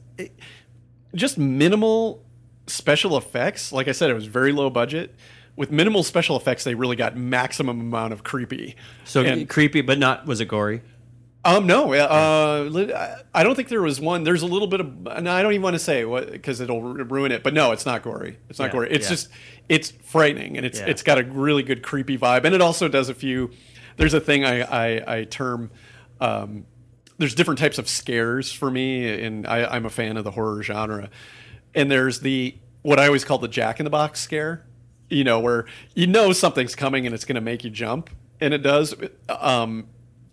just 1.14 1.38
minimal 1.38 2.25
special 2.66 3.16
effects 3.16 3.72
like 3.72 3.88
i 3.88 3.92
said 3.92 4.11
it 4.11 4.14
was 4.14 4.27
very 4.27 4.53
low 4.53 4.70
budget 4.70 5.14
with 5.57 5.70
minimal 5.70 6.03
special 6.03 6.37
effects 6.37 6.64
they 6.64 6.75
really 6.75 6.96
got 6.96 7.16
maximum 7.16 7.81
amount 7.81 8.12
of 8.12 8.22
creepy 8.25 8.75
So 9.05 9.22
And- 9.22 9.48
creepy, 9.48 9.83
but 9.83 9.98
not 9.98 10.27
was 10.27 10.40
it 10.40 10.46
gory? 10.46 10.81
um, 11.44 11.67
no, 11.67 11.92
uh, 11.92 13.17
I- 13.35 13.42
don't 13.42 13.56
think 13.56 13.69
there 13.69 13.83
was 13.83 14.00
one. 14.00 14.23
There's 14.23 14.42
a 14.42 14.46
little 14.46 14.69
bit 14.69 14.79
of, 14.81 14.96
no, 15.23 15.33
I 15.33 15.42
don't 15.42 15.50
even 15.52 15.60
want 15.63 15.75
to 15.75 15.79
say 15.81 16.04
what 16.04 16.31
because 16.31 16.60
it'll 16.60 16.81
ruin 16.81 17.33
it. 17.33 17.42
But 17.42 17.52
no, 17.52 17.73
it's 17.73 17.85
not 17.85 18.02
gory. 18.04 18.38
It's 18.48 18.60
not 18.60 18.67
Yeah, 18.67 18.73
gory. 18.73 18.88
It's 18.92 19.06
yeah. 19.06 19.10
just, 19.10 19.29
it's 19.69 19.90
frightening, 19.90 20.56
and 20.56 20.65
it's 20.65 20.79
Yeah. 20.79 20.87
it's 20.87 21.02
got 21.02 21.19
a 21.19 21.25
really 21.25 21.65
good 21.65 21.83
creepy 21.83 22.17
vibe, 22.17 22.44
and 22.44 22.54
it 22.54 22.60
also 22.63 22.87
does 22.88 23.08
a 23.08 23.15
few. 23.15 23.50
There's 23.96 24.15
a 24.15 24.21
thing 24.21 24.44
I 24.44 24.60
I, 24.63 25.19
I 25.19 25.25
term. 25.25 25.71
Um, 26.21 26.65
there's 27.23 27.37
different 27.37 27.60
types 27.60 27.79
of 27.79 27.88
scares 27.88 28.52
for 28.52 28.68
me, 28.68 29.23
and 29.23 29.46
I, 29.46 29.64
I'm 29.64 29.87
a 29.87 29.90
fan 29.90 30.16
of 30.16 30.25
the 30.25 30.33
horror 30.33 30.60
genre. 30.64 31.08
And 31.73 31.88
there's 31.88 32.18
the 32.18 32.56
what 32.83 32.98
I 32.98 33.06
always 33.06 33.25
call 33.25 33.38
the 33.38 33.46
Jack 33.46 33.79
in 33.79 33.85
the 33.85 33.90
Box 33.90 34.18
scare. 34.20 34.66
You 35.08 35.23
know, 35.23 35.38
where 35.38 35.66
you 35.94 36.08
know 36.08 36.33
something's 36.33 36.75
coming 36.75 37.06
and 37.06 37.14
it's 37.14 37.25
going 37.25 37.37
to 37.37 37.40
make 37.40 37.62
you 37.62 37.70
jump, 37.70 38.10
and 38.40 38.52
it 38.52 38.58
does. 38.58 38.94
Um, 39.29 39.87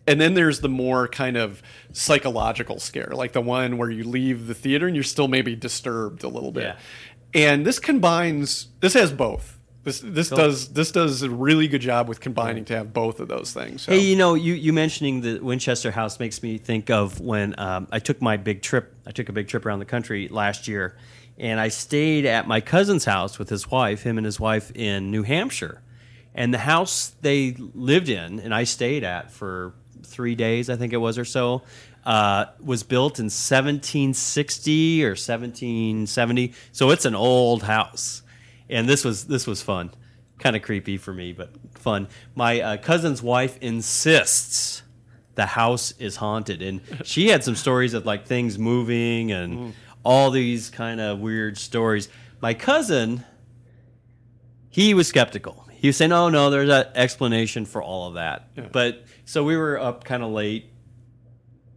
and 0.07 0.19
then 0.19 0.33
there's 0.33 0.61
the 0.61 0.69
more 0.69 1.07
kind 1.07 1.37
of 1.37 1.61
psychological 1.91 2.79
scare, 2.79 3.11
like 3.13 3.33
the 3.33 3.41
one 3.41 3.77
where 3.77 3.91
you 3.91 4.03
leave 4.03 4.47
the 4.47 4.55
theater 4.55 4.87
and 4.87 4.95
you're 4.95 5.03
still 5.03 5.27
maybe 5.27 5.55
disturbed 5.55 6.23
a 6.23 6.27
little 6.27 6.51
bit. 6.51 6.63
Yeah. 7.35 7.43
and 7.49 7.67
this 7.67 7.77
combines. 7.77 8.69
This 8.79 8.95
has 8.95 9.11
both. 9.11 9.58
This 9.89 10.01
this 10.01 10.29
does 10.29 10.69
this 10.69 10.91
does 10.91 11.23
a 11.23 11.29
really 11.29 11.67
good 11.67 11.81
job 11.81 12.07
with 12.07 12.19
combining 12.19 12.63
to 12.65 12.75
have 12.75 12.93
both 12.93 13.19
of 13.19 13.27
those 13.27 13.51
things. 13.51 13.81
So. 13.81 13.91
Hey, 13.91 13.99
you 13.99 14.15
know, 14.15 14.35
you, 14.35 14.53
you 14.53 14.71
mentioning 14.71 15.21
the 15.21 15.39
Winchester 15.39 15.89
House 15.89 16.19
makes 16.19 16.43
me 16.43 16.59
think 16.59 16.91
of 16.91 17.19
when 17.19 17.55
um, 17.57 17.87
I 17.91 17.97
took 17.97 18.21
my 18.21 18.37
big 18.37 18.61
trip. 18.61 18.93
I 19.07 19.11
took 19.11 19.29
a 19.29 19.33
big 19.33 19.47
trip 19.47 19.65
around 19.65 19.79
the 19.79 19.85
country 19.85 20.27
last 20.27 20.67
year, 20.67 20.95
and 21.39 21.59
I 21.59 21.69
stayed 21.69 22.25
at 22.27 22.47
my 22.47 22.61
cousin's 22.61 23.05
house 23.05 23.39
with 23.39 23.49
his 23.49 23.71
wife, 23.71 24.03
him 24.03 24.17
and 24.17 24.25
his 24.25 24.39
wife 24.39 24.71
in 24.75 25.09
New 25.09 25.23
Hampshire. 25.23 25.81
And 26.35 26.53
the 26.53 26.59
house 26.59 27.13
they 27.21 27.55
lived 27.73 28.09
in, 28.09 28.39
and 28.39 28.53
I 28.53 28.65
stayed 28.65 29.03
at 29.03 29.31
for 29.31 29.73
three 30.03 30.35
days, 30.35 30.69
I 30.69 30.75
think 30.75 30.93
it 30.93 30.97
was 30.97 31.17
or 31.17 31.25
so, 31.25 31.63
uh, 32.05 32.45
was 32.63 32.83
built 32.83 33.19
in 33.19 33.25
1760 33.25 35.03
or 35.03 35.09
1770. 35.09 36.53
So 36.71 36.91
it's 36.91 37.05
an 37.05 37.15
old 37.15 37.63
house, 37.63 38.21
and 38.69 38.87
this 38.87 39.03
was 39.03 39.27
this 39.27 39.47
was 39.47 39.61
fun, 39.61 39.91
kind 40.37 40.55
of 40.55 40.61
creepy 40.61 40.97
for 40.97 41.13
me, 41.13 41.33
but 41.33 41.51
fun. 41.75 42.07
My 42.35 42.61
uh, 42.61 42.77
cousin's 42.77 43.21
wife 43.21 43.57
insists 43.61 44.83
the 45.35 45.45
house 45.45 45.93
is 45.99 46.17
haunted, 46.17 46.61
and 46.61 46.81
she 47.03 47.29
had 47.29 47.43
some 47.43 47.55
stories 47.55 47.93
of 47.93 48.05
like 48.05 48.25
things 48.25 48.59
moving 48.59 49.31
and 49.31 49.73
all 50.03 50.31
these 50.31 50.69
kind 50.69 51.01
of 51.01 51.19
weird 51.19 51.57
stories. 51.57 52.09
My 52.41 52.53
cousin, 52.53 53.25
he 54.69 54.93
was 54.93 55.07
skeptical. 55.07 55.65
He 55.71 55.87
was 55.87 55.97
saying, 55.97 56.11
"Oh 56.11 56.29
no, 56.29 56.49
there's 56.49 56.69
an 56.69 56.87
explanation 56.93 57.65
for 57.65 57.81
all 57.81 58.07
of 58.07 58.15
that." 58.15 58.71
But 58.71 59.05
so 59.25 59.43
we 59.43 59.55
were 59.57 59.79
up 59.79 60.03
kind 60.03 60.23
of 60.23 60.31
late, 60.31 60.71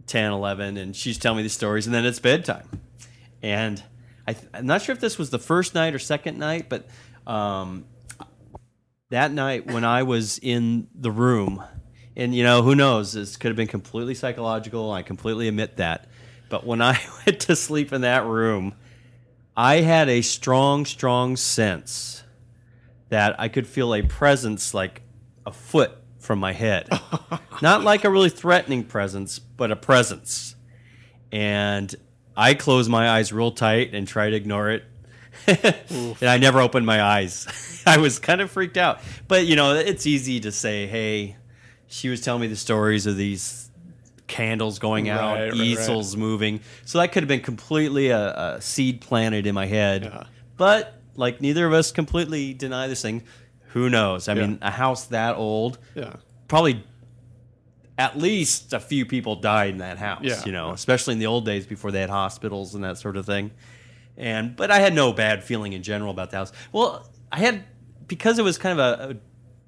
10, 0.06 0.32
11, 0.32 0.76
and 0.76 0.96
she's 0.96 1.18
telling 1.18 1.38
me 1.38 1.42
the 1.42 1.48
stories, 1.48 1.86
and 1.86 1.94
then 1.94 2.04
it's 2.04 2.18
bedtime. 2.18 2.68
And 3.42 3.82
I 4.26 4.32
th- 4.34 4.46
I'm 4.54 4.66
not 4.66 4.82
sure 4.82 4.92
if 4.92 5.00
this 5.00 5.18
was 5.18 5.30
the 5.30 5.38
first 5.38 5.74
night 5.74 5.94
or 5.94 5.98
second 5.98 6.38
night, 6.38 6.68
but 6.68 6.86
um, 7.26 7.84
that 9.10 9.32
night 9.32 9.66
when 9.66 9.84
I 9.84 10.04
was 10.04 10.38
in 10.38 10.88
the 10.94 11.10
room, 11.10 11.62
and 12.16 12.34
you 12.34 12.44
know, 12.44 12.62
who 12.62 12.74
knows, 12.74 13.12
this 13.12 13.36
could 13.36 13.48
have 13.48 13.56
been 13.56 13.68
completely 13.68 14.14
psychological. 14.14 14.90
I 14.90 15.02
completely 15.02 15.48
admit 15.48 15.76
that. 15.78 16.08
But 16.48 16.66
when 16.66 16.82
I 16.82 17.00
went 17.26 17.40
to 17.40 17.56
sleep 17.56 17.92
in 17.92 18.02
that 18.02 18.26
room, 18.26 18.74
I 19.56 19.76
had 19.76 20.08
a 20.08 20.22
strong, 20.22 20.86
strong 20.86 21.36
sense 21.36 22.22
that 23.08 23.38
I 23.38 23.48
could 23.48 23.66
feel 23.66 23.94
a 23.94 24.02
presence 24.02 24.72
like 24.72 25.02
a 25.44 25.52
foot 25.52 25.92
from 26.18 26.38
my 26.38 26.52
head. 26.52 26.88
Not 27.62 27.82
like 27.82 28.04
a 28.04 28.10
really 28.10 28.30
threatening 28.30 28.84
presence, 28.84 29.38
but 29.38 29.70
a 29.70 29.76
presence. 29.76 30.56
And 31.30 31.94
I 32.36 32.54
close 32.54 32.88
my 32.88 33.10
eyes 33.10 33.32
real 33.32 33.50
tight 33.52 33.94
and 33.94 34.06
try 34.08 34.30
to 34.30 34.36
ignore 34.36 34.70
it. 34.70 34.84
and 35.46 36.22
I 36.22 36.38
never 36.38 36.60
opened 36.60 36.86
my 36.86 37.02
eyes. 37.02 37.82
I 37.86 37.98
was 37.98 38.18
kind 38.18 38.40
of 38.40 38.50
freaked 38.50 38.76
out. 38.76 39.00
But, 39.28 39.46
you 39.46 39.56
know, 39.56 39.74
it's 39.74 40.06
easy 40.06 40.40
to 40.40 40.52
say, 40.52 40.86
hey, 40.86 41.36
she 41.88 42.08
was 42.08 42.20
telling 42.20 42.40
me 42.42 42.46
the 42.46 42.56
stories 42.56 43.06
of 43.06 43.16
these 43.16 43.70
candles 44.28 44.78
going 44.78 45.08
out, 45.08 45.34
Right, 45.34 45.50
right, 45.50 45.54
easels 45.54 46.16
moving. 46.16 46.60
So 46.84 46.98
that 46.98 47.12
could 47.12 47.22
have 47.22 47.28
been 47.28 47.40
completely 47.40 48.08
a, 48.08 48.54
a 48.56 48.60
seed 48.60 49.00
planted 49.00 49.46
in 49.46 49.54
my 49.54 49.66
head. 49.66 50.04
Yeah. 50.04 50.24
But, 50.56 50.94
like, 51.16 51.40
neither 51.40 51.66
of 51.66 51.72
us 51.72 51.90
completely 51.92 52.54
deny 52.54 52.86
this 52.86 53.02
thing. 53.02 53.22
Who 53.70 53.90
knows? 53.90 54.28
I 54.28 54.34
Yeah. 54.34 54.40
mean, 54.46 54.58
a 54.62 54.70
house 54.70 55.06
that 55.06 55.36
old, 55.36 55.78
yeah. 55.94 56.14
probably 56.48 56.84
at 57.98 58.16
least 58.18 58.72
a 58.72 58.80
few 58.80 59.04
people 59.04 59.36
died 59.36 59.70
in 59.70 59.78
that 59.78 59.98
house. 59.98 60.22
Yeah. 60.22 60.42
You 60.44 60.52
know, 60.52 60.70
especially 60.70 61.12
in 61.12 61.18
the 61.18 61.26
old 61.26 61.44
days 61.44 61.66
before 61.66 61.90
they 61.90 62.00
had 62.00 62.10
hospitals 62.10 62.74
and 62.74 62.82
that 62.84 62.98
sort 62.98 63.16
of 63.16 63.26
thing. 63.26 63.50
And 64.16 64.56
but 64.56 64.70
I 64.70 64.78
had 64.78 64.94
no 64.94 65.12
bad 65.12 65.42
feeling 65.44 65.72
in 65.72 65.82
general 65.82 66.10
about 66.10 66.30
the 66.30 66.36
house. 66.38 66.52
Well, 66.72 67.08
I 67.30 67.38
had 67.38 67.64
because 68.08 68.38
it 68.38 68.42
was 68.42 68.58
kind 68.58 68.78
of 68.78 69.00
a, 69.00 69.16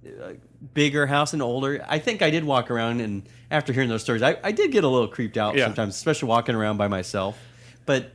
a, 0.07 0.31
a 0.33 0.37
bigger 0.75 1.07
house 1.07 1.33
and 1.33 1.43
older. 1.43 1.85
I 1.89 1.99
think 1.99 2.22
I 2.22 2.31
did 2.31 2.45
walk 2.45 2.70
around 2.70 3.01
and 3.01 3.29
after 3.51 3.72
hearing 3.72 3.89
those 3.89 4.03
stories, 4.03 4.22
I, 4.22 4.37
I 4.43 4.53
did 4.53 4.72
get 4.72 4.85
a 4.85 4.89
little 4.89 5.09
creeped 5.09 5.37
out 5.37 5.57
Yeah. 5.57 5.64
sometimes, 5.66 5.95
especially 5.95 6.29
walking 6.29 6.55
around 6.55 6.77
by 6.77 6.89
myself. 6.89 7.39
But 7.87 8.11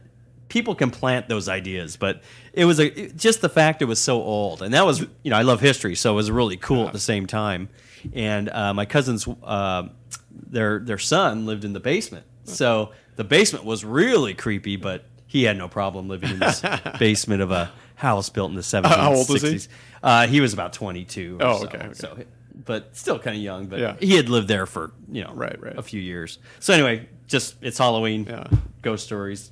people 0.49 0.75
can 0.75 0.91
plant 0.91 1.27
those 1.29 1.47
ideas, 1.47 1.95
but 1.95 2.21
it 2.53 2.65
was 2.65 2.79
a 2.79 2.87
it- 2.99 3.15
just 3.17 3.41
the 3.41 3.49
fact 3.49 3.81
it 3.81 3.85
was 3.85 3.99
so 3.99 4.21
old, 4.21 4.61
and 4.61 4.73
that 4.73 4.85
was 4.85 4.99
you 5.23 5.29
know 5.31 5.37
I 5.37 5.43
love 5.43 5.61
history, 5.61 5.95
so 5.95 6.11
it 6.13 6.15
was 6.15 6.29
really 6.31 6.57
cool 6.57 6.85
at 6.87 6.93
the 6.93 6.99
same 6.99 7.25
time. 7.27 7.69
And 8.13 8.49
uh, 8.49 8.73
my 8.73 8.85
cousin's 8.85 9.27
uh, 9.43 9.87
their 10.31 10.79
their 10.79 10.97
son 10.97 11.45
lived 11.45 11.65
in 11.65 11.73
the 11.73 11.79
basement, 11.79 12.25
so 12.43 12.91
the 13.15 13.23
basement 13.23 13.65
was 13.65 13.83
really 13.85 14.33
creepy, 14.33 14.75
but 14.77 15.05
he 15.27 15.43
had 15.43 15.57
no 15.57 15.67
problem 15.67 16.07
living 16.07 16.31
in 16.31 16.39
this 16.39 16.61
basement 16.99 17.41
of 17.41 17.51
a 17.51 17.71
house 17.95 18.29
built 18.29 18.49
in 18.49 18.55
the 18.55 18.61
1760s. 18.61 18.85
how 18.95 19.13
old 19.13 19.29
was 19.29 19.41
he? 19.41 19.59
Uh, 20.01 20.25
he 20.25 20.39
was 20.41 20.53
about 20.53 20.71
22. 20.73 21.37
or 21.39 21.45
Oh, 21.45 21.57
so, 21.59 21.65
okay, 21.65 21.77
okay. 21.79 21.93
So, 21.93 22.17
but 22.65 22.95
still 22.95 23.19
kind 23.19 23.35
of 23.35 23.43
young. 23.43 23.67
But 23.67 23.79
Yeah. 23.79 23.95
he 23.99 24.15
had 24.15 24.29
lived 24.29 24.47
there 24.47 24.65
for 24.65 24.91
you 25.11 25.23
know 25.23 25.33
Right, 25.33 25.59
right. 25.61 25.77
a 25.77 25.83
few 25.83 25.99
years. 26.01 26.39
So 26.59 26.73
anyway, 26.73 27.07
just 27.27 27.55
it's 27.61 27.77
Halloween. 27.77 28.25
Yeah. 28.29 28.45
Ghost 28.81 29.05
stories. 29.05 29.51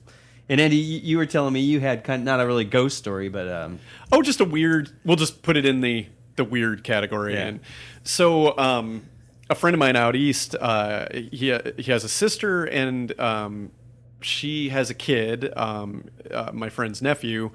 And 0.50 0.62
Andy, 0.62 0.78
you, 0.78 1.18
were 1.18 1.26
telling 1.26 1.54
me 1.54 1.60
you 1.60 1.82
had 1.82 2.04
kind 2.06 2.22
of 2.22 2.26
not 2.26 2.40
a 2.40 2.48
really 2.48 2.64
ghost 2.64 2.98
story, 2.98 3.28
but 3.28 3.50
um, 3.50 3.80
Oh, 4.12 4.22
just 4.22 4.40
a 4.40 4.46
weird. 4.46 4.90
We'll 5.04 5.18
just 5.18 5.42
put 5.42 5.58
it 5.58 5.66
in 5.66 5.82
the 5.82 6.08
the 6.38 6.46
weird 6.46 6.84
category. 6.84 7.34
Yeah. 7.34 7.48
And 7.48 7.60
so, 8.04 8.58
um, 8.58 9.04
a 9.50 9.56
friend 9.56 9.74
of 9.74 9.80
mine 9.80 9.96
out 9.96 10.16
east, 10.16 10.56
uh, 10.56 11.08
he 11.12 11.58
he 11.78 11.92
has 11.92 12.04
a 12.04 12.10
sister, 12.10 12.66
and 12.66 13.18
um, 13.20 13.72
she 14.22 14.70
has 14.70 14.90
a 14.90 14.94
kid. 14.94 15.52
Um, 15.58 16.06
uh, 16.32 16.52
my 16.54 16.70
friend's 16.70 17.02
nephew, 17.02 17.52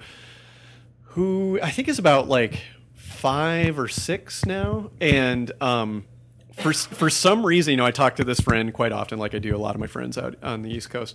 who 1.03 1.59
I 1.63 1.71
think 1.71 1.89
is 1.89 1.99
about 1.99 2.29
like 2.29 2.63
five 2.95 3.79
or 3.79 3.89
six 3.89 4.45
now, 4.45 4.91
and 5.01 5.53
um, 5.61 6.05
for 6.55 6.73
for 6.73 7.11
some 7.11 7.45
reason, 7.45 7.73
you 7.73 7.77
know, 7.77 7.87
I 7.87 7.91
talk 7.91 8.17
to 8.17 8.25
this 8.25 8.41
friend 8.41 8.73
quite 8.73 8.93
often, 8.93 9.19
like 9.19 9.35
I 9.35 9.39
do 9.39 9.55
a 9.55 9.59
lot 9.59 9.75
of 9.75 9.81
my 9.81 9.87
friends 9.87 10.17
out 10.19 10.37
on 10.43 10.63
the 10.63 10.71
East 10.71 10.91
Coast, 10.91 11.15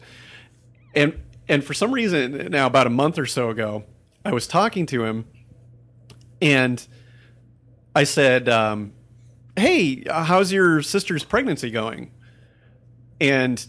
and 0.96 1.20
and 1.50 1.64
for 1.64 1.74
some 1.74 1.92
reason, 1.92 2.50
now 2.52 2.68
about 2.68 2.88
a 2.88 2.90
month 2.90 3.18
or 3.18 3.26
so 3.26 3.50
ago, 3.50 3.84
I 4.26 4.32
was 4.32 4.48
talking 4.48 4.86
to 4.88 5.04
him, 5.04 5.26
and 6.42 6.86
I 7.96 8.04
said, 8.04 8.50
um, 8.50 8.94
"Hey, 9.56 10.04
how's 10.10 10.52
your 10.52 10.82
sister's 10.82 11.24
pregnancy 11.24 11.72
going?" 11.72 12.12
And 13.20 13.66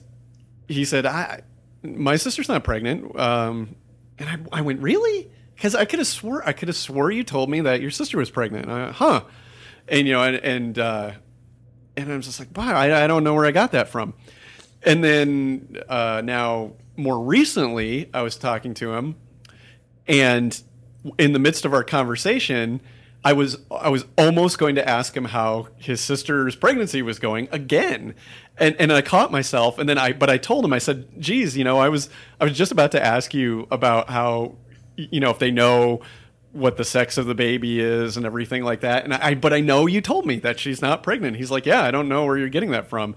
he 0.67 0.85
said, 0.85 1.07
"I, 1.07 1.43
my 1.83 2.17
sister's 2.17 2.49
not 2.49 2.65
pregnant." 2.65 3.19
Um, 3.19 3.77
and 4.19 4.29
I, 4.29 4.59
I 4.59 4.61
went, 4.63 4.81
"Really?" 4.81 5.31
Because 5.55 5.75
I 5.75 5.85
could 5.85 5.99
have 5.99 6.09
swore 6.09 6.47
I 6.47 6.53
could 6.53 6.69
have 6.69 6.77
swore 6.77 7.11
you 7.11 7.25
told 7.25 7.51
me 7.51 7.61
that 7.63 7.81
your 7.81 7.91
sister 7.91 8.19
was 8.19 8.31
pregnant. 8.31 8.69
I, 8.69 8.91
huh? 8.91 9.23
And 9.89 10.07
you 10.07 10.13
know, 10.13 10.23
and 10.23 10.37
and 10.37 10.79
uh, 10.79 11.13
and 11.99 12.13
I'm 12.13 12.21
just 12.23 12.39
like, 12.39 12.57
wow, 12.57 12.77
I, 12.77 13.05
I 13.05 13.07
don't 13.07 13.25
know 13.25 13.35
where 13.35 13.45
I 13.45 13.51
got 13.51 13.73
that 13.73 13.89
from. 13.89 14.15
And 14.85 15.03
then 15.03 15.79
uh, 15.89 16.23
now, 16.25 16.75
more 16.99 17.23
recently, 17.23 18.11
I 18.13 18.23
was 18.23 18.37
talking 18.37 18.75
to 18.75 18.93
him, 18.95 19.15
and 20.07 20.61
in 21.17 21.33
the 21.33 21.39
midst 21.39 21.65
of 21.65 21.73
our 21.73 21.85
conversation, 21.85 22.81
I 23.25 23.33
was 23.33 23.59
I 23.71 23.89
was 23.89 24.05
almost 24.17 24.59
going 24.59 24.75
to 24.75 24.89
ask 24.89 25.17
him 25.17 25.27
how 25.27 25.69
his 25.77 26.01
sister's 26.01 26.57
pregnancy 26.57 27.01
was 27.03 27.19
going 27.19 27.49
again, 27.53 28.15
and 28.59 28.77
and 28.79 28.93
I 28.93 29.03
caught 29.03 29.31
myself, 29.31 29.79
and 29.79 29.89
then 29.89 29.97
I 29.97 30.13
but 30.13 30.29
I 30.29 30.39
told 30.39 30.65
him 30.65 30.73
I 30.73 30.79
said, 30.79 31.07
"Geez, 31.21 31.57
you 31.57 31.65
know, 31.65 31.79
I 31.79 31.89
was 31.89 32.11
I 32.41 32.45
was 32.45 32.57
just 32.57 32.73
about 32.73 32.93
to 32.93 33.05
ask 33.05 33.33
you 33.33 33.69
about 33.71 34.11
how, 34.11 34.57
you 34.97 35.21
know, 35.21 35.31
if 35.31 35.39
they 35.39 35.51
know." 35.51 36.03
what 36.53 36.79
the 36.79 36.85
sex 36.85 37.19
of 37.19 37.27
the 37.27 37.35
baby 37.35 37.79
is 37.79 38.17
and 38.17 38.25
everything 38.25 38.65
like 38.65 38.81
that. 38.81 39.05
And 39.05 39.13
I 39.13 39.35
but 39.35 39.53
I 39.53 39.61
know 39.61 39.87
you 39.87 40.01
told 40.01 40.25
me 40.25 40.39
that 40.41 40.59
she's 40.59 40.81
not 40.81 41.03
pregnant. 41.03 41.37
He's 41.37 41.51
like 41.51 41.67
yeah 41.67 41.83
I 41.83 41.91
don't 41.91 42.09
know 42.09 42.25
where 42.25 42.39
you're 42.39 42.49
getting 42.49 42.71
that 42.71 42.89
from. 42.89 43.15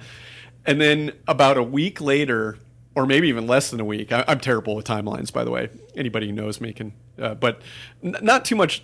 And 0.65 0.81
then 0.81 1.13
about 1.29 1.57
a 1.57 1.63
week 1.63 2.01
later, 2.01 2.57
or 2.95 3.05
maybe 3.05 3.27
even 3.29 3.47
less 3.47 3.71
than 3.71 3.79
a 3.79 3.85
week, 3.85 4.11
I, 4.11 4.23
I'm 4.27 4.39
terrible 4.39 4.75
with 4.75 4.85
timelines, 4.85 5.31
by 5.31 5.43
the 5.43 5.51
way. 5.51 5.69
Anybody 5.95 6.27
who 6.27 6.33
knows 6.33 6.59
me 6.59 6.73
can, 6.73 6.93
uh, 7.19 7.35
but 7.35 7.61
n- 8.03 8.17
not 8.21 8.43
too 8.45 8.55
much 8.55 8.83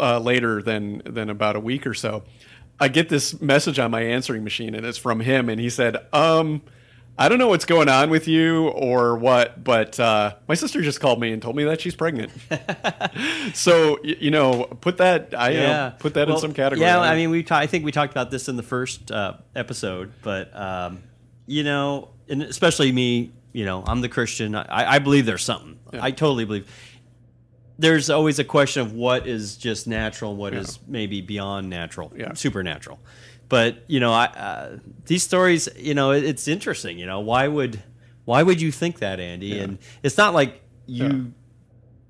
uh, 0.00 0.18
later 0.18 0.62
than 0.62 1.02
than 1.06 1.30
about 1.30 1.56
a 1.56 1.60
week 1.60 1.86
or 1.86 1.94
so. 1.94 2.22
I 2.78 2.88
get 2.88 3.08
this 3.08 3.40
message 3.40 3.78
on 3.78 3.90
my 3.90 4.02
answering 4.02 4.44
machine, 4.44 4.74
and 4.74 4.84
it's 4.84 4.98
from 4.98 5.20
him, 5.20 5.48
and 5.48 5.58
he 5.58 5.70
said, 5.70 5.96
"Um, 6.12 6.60
I 7.18 7.30
don't 7.30 7.38
know 7.38 7.48
what's 7.48 7.64
going 7.64 7.88
on 7.88 8.10
with 8.10 8.28
you 8.28 8.68
or 8.68 9.16
what, 9.16 9.64
but 9.64 9.98
uh, 9.98 10.34
my 10.46 10.54
sister 10.54 10.82
just 10.82 11.00
called 11.00 11.18
me 11.18 11.32
and 11.32 11.40
told 11.40 11.56
me 11.56 11.64
that 11.64 11.80
she's 11.80 11.94
pregnant. 11.94 12.30
so 13.54 13.98
y- 14.04 14.16
you 14.20 14.30
know, 14.30 14.64
put 14.80 14.98
that 14.98 15.34
I 15.36 15.50
you 15.50 15.60
know, 15.60 15.92
put 15.98 16.14
that 16.14 16.28
in 16.28 16.36
some 16.38 16.52
category. 16.52 16.86
Yeah, 16.86 17.00
I 17.00 17.14
mean, 17.16 17.30
we 17.30 17.42
ta- 17.42 17.56
I 17.58 17.66
think 17.66 17.84
we 17.84 17.92
talked 17.92 18.12
about 18.12 18.30
this 18.30 18.48
in 18.48 18.56
the 18.56 18.62
first 18.62 19.10
uh, 19.10 19.34
episode, 19.54 20.12
but 20.22 20.54
um, 20.54 21.02
you 21.46 21.64
know, 21.64 22.10
and 22.28 22.42
especially 22.42 22.92
me, 22.92 23.32
you 23.56 23.64
know, 23.64 23.82
I'm 23.86 24.02
the 24.02 24.08
Christian. 24.10 24.54
I, 24.54 24.66
I 24.96 24.98
believe 24.98 25.24
there's 25.24 25.42
something. 25.42 25.78
I 25.94 26.10
totally 26.10 26.44
believe. 26.44 26.68
There's 27.78 28.10
always 28.10 28.38
a 28.38 28.44
question 28.44 28.82
of 28.82 28.92
what 28.92 29.26
is 29.26 29.56
just 29.56 29.86
natural, 29.86 30.30
and 30.32 30.38
what 30.40 30.52
is 30.52 30.78
maybe 30.86 31.22
beyond 31.22 31.70
natural, 31.70 32.12
Yeah. 32.16 32.34
supernatural. 32.34 32.98
But 33.48 33.82
you 33.86 33.98
know, 34.00 34.12
I, 34.12 34.24
uh, 34.26 34.78
these 35.06 35.22
stories, 35.22 35.68
you 35.76 35.94
know, 35.94 36.12
it, 36.12 36.24
it's 36.24 36.48
interesting. 36.48 36.98
You 36.98 37.06
know, 37.06 37.20
why 37.20 37.48
would 37.48 37.82
why 38.26 38.42
would 38.42 38.60
you 38.60 38.70
think 38.72 38.98
that, 38.98 39.20
Andy? 39.20 39.58
And 39.58 39.78
it's 40.02 40.18
not 40.18 40.34
like 40.34 40.60
you 40.86 41.32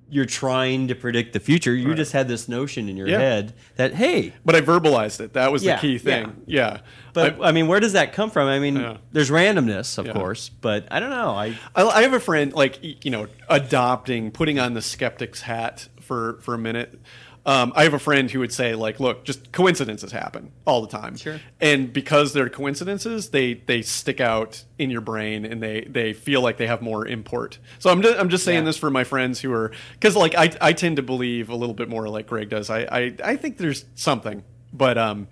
you're 0.08 0.24
trying 0.24 0.88
to 0.88 0.94
predict 0.94 1.32
the 1.32 1.40
future. 1.40 1.74
You 1.74 1.94
just 1.94 2.12
had 2.12 2.28
this 2.28 2.48
notion 2.48 2.88
in 2.88 2.96
your 2.96 3.08
Yeah. 3.08 3.18
head 3.18 3.54
that 3.76 3.94
hey, 3.94 4.34
But 4.44 4.54
I 4.54 4.60
verbalized 4.60 5.20
it. 5.20 5.32
That 5.32 5.50
was 5.50 5.64
Yeah, 5.64 5.76
the 5.76 5.80
key 5.80 5.98
thing. 5.98 6.42
Yeah. 6.46 6.74
yeah. 6.74 6.80
but 7.12 7.40
I, 7.40 7.48
I, 7.48 7.52
mean, 7.52 7.66
where 7.66 7.80
does 7.80 7.94
that 7.94 8.12
come 8.12 8.30
from? 8.30 8.46
I 8.46 8.58
mean, 8.58 8.98
there's 9.12 9.30
randomness, 9.30 9.98
of 9.98 10.12
course, 10.14 10.48
but 10.48 10.86
I 10.90 11.00
don't 11.00 11.10
know. 11.10 11.30
I 11.30 11.58
I, 11.74 11.82
I 11.84 12.02
have 12.02 12.12
a 12.12 12.20
friend 12.20 12.52
like 12.52 12.78
you 12.82 13.10
know 13.10 13.26
adopting, 13.48 14.30
putting 14.30 14.58
on 14.58 14.74
the 14.74 14.82
skeptic's 14.82 15.42
hat 15.42 15.88
for 16.00 16.38
for 16.40 16.54
a 16.54 16.58
minute. 16.58 17.00
Um, 17.46 17.72
I 17.76 17.84
have 17.84 17.94
a 17.94 17.98
friend 18.00 18.28
who 18.28 18.40
would 18.40 18.52
say 18.52 18.74
like, 18.74 18.98
look, 18.98 19.24
just 19.24 19.52
coincidences 19.52 20.10
happen 20.10 20.50
all 20.66 20.82
the 20.82 20.88
time, 20.88 21.16
Sure. 21.16 21.40
and 21.60 21.92
because 21.92 22.32
they're 22.32 22.48
coincidences, 22.50 23.30
they 23.30 23.54
they 23.54 23.82
stick 23.82 24.20
out 24.20 24.64
in 24.78 24.90
your 24.90 25.00
brain 25.00 25.44
and 25.44 25.62
they 25.62 25.82
they 25.88 26.12
feel 26.12 26.40
like 26.42 26.56
they 26.56 26.66
have 26.66 26.82
more 26.82 27.06
import. 27.06 27.60
So 27.78 27.88
I'm 27.90 28.02
just, 28.02 28.18
I'm 28.18 28.28
just 28.30 28.44
saying 28.44 28.58
Yeah. 28.60 28.64
this 28.64 28.76
for 28.76 28.90
my 28.90 29.04
friends 29.04 29.40
who 29.40 29.52
are 29.52 29.70
because 29.92 30.16
like 30.16 30.34
I 30.34 30.50
I 30.60 30.72
tend 30.72 30.96
to 30.96 31.02
believe 31.02 31.48
a 31.48 31.54
little 31.54 31.74
bit 31.74 31.88
more 31.88 32.08
like 32.08 32.26
Greg 32.26 32.48
does. 32.48 32.68
I 32.68 32.80
I, 32.80 33.14
I 33.22 33.36
think 33.36 33.58
there's 33.58 33.84
something, 33.94 34.42
but 34.72 34.98
um, 34.98 35.28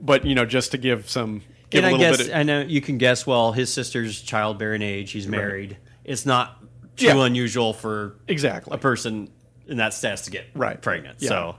but 0.00 0.24
you 0.26 0.34
know 0.34 0.44
just 0.44 0.72
to 0.72 0.78
give 0.78 1.08
some 1.08 1.42
give 1.70 1.84
and 1.84 1.86
a 1.86 1.88
I 1.88 1.92
little 1.92 2.06
guess 2.16 2.16
bit. 2.26 2.28
Of, 2.32 2.36
I 2.38 2.42
know 2.42 2.60
you 2.62 2.80
can 2.80 2.98
guess. 2.98 3.24
Well, 3.24 3.52
his 3.52 3.72
sister's 3.72 4.20
childbearing 4.20 4.82
age. 4.82 5.12
He's 5.12 5.28
married. 5.28 5.76
It's 6.04 6.26
not 6.26 6.58
too 6.96 7.06
Yeah. 7.06 7.24
unusual 7.24 7.72
for 7.72 8.16
exactly. 8.26 8.74
a 8.74 8.78
person 8.78 9.30
in 9.66 9.76
that 9.78 9.94
status 9.94 10.22
to 10.22 10.30
get 10.30 10.46
Right. 10.54 10.80
pregnant. 10.80 11.16
Yeah. 11.20 11.28
So, 11.28 11.56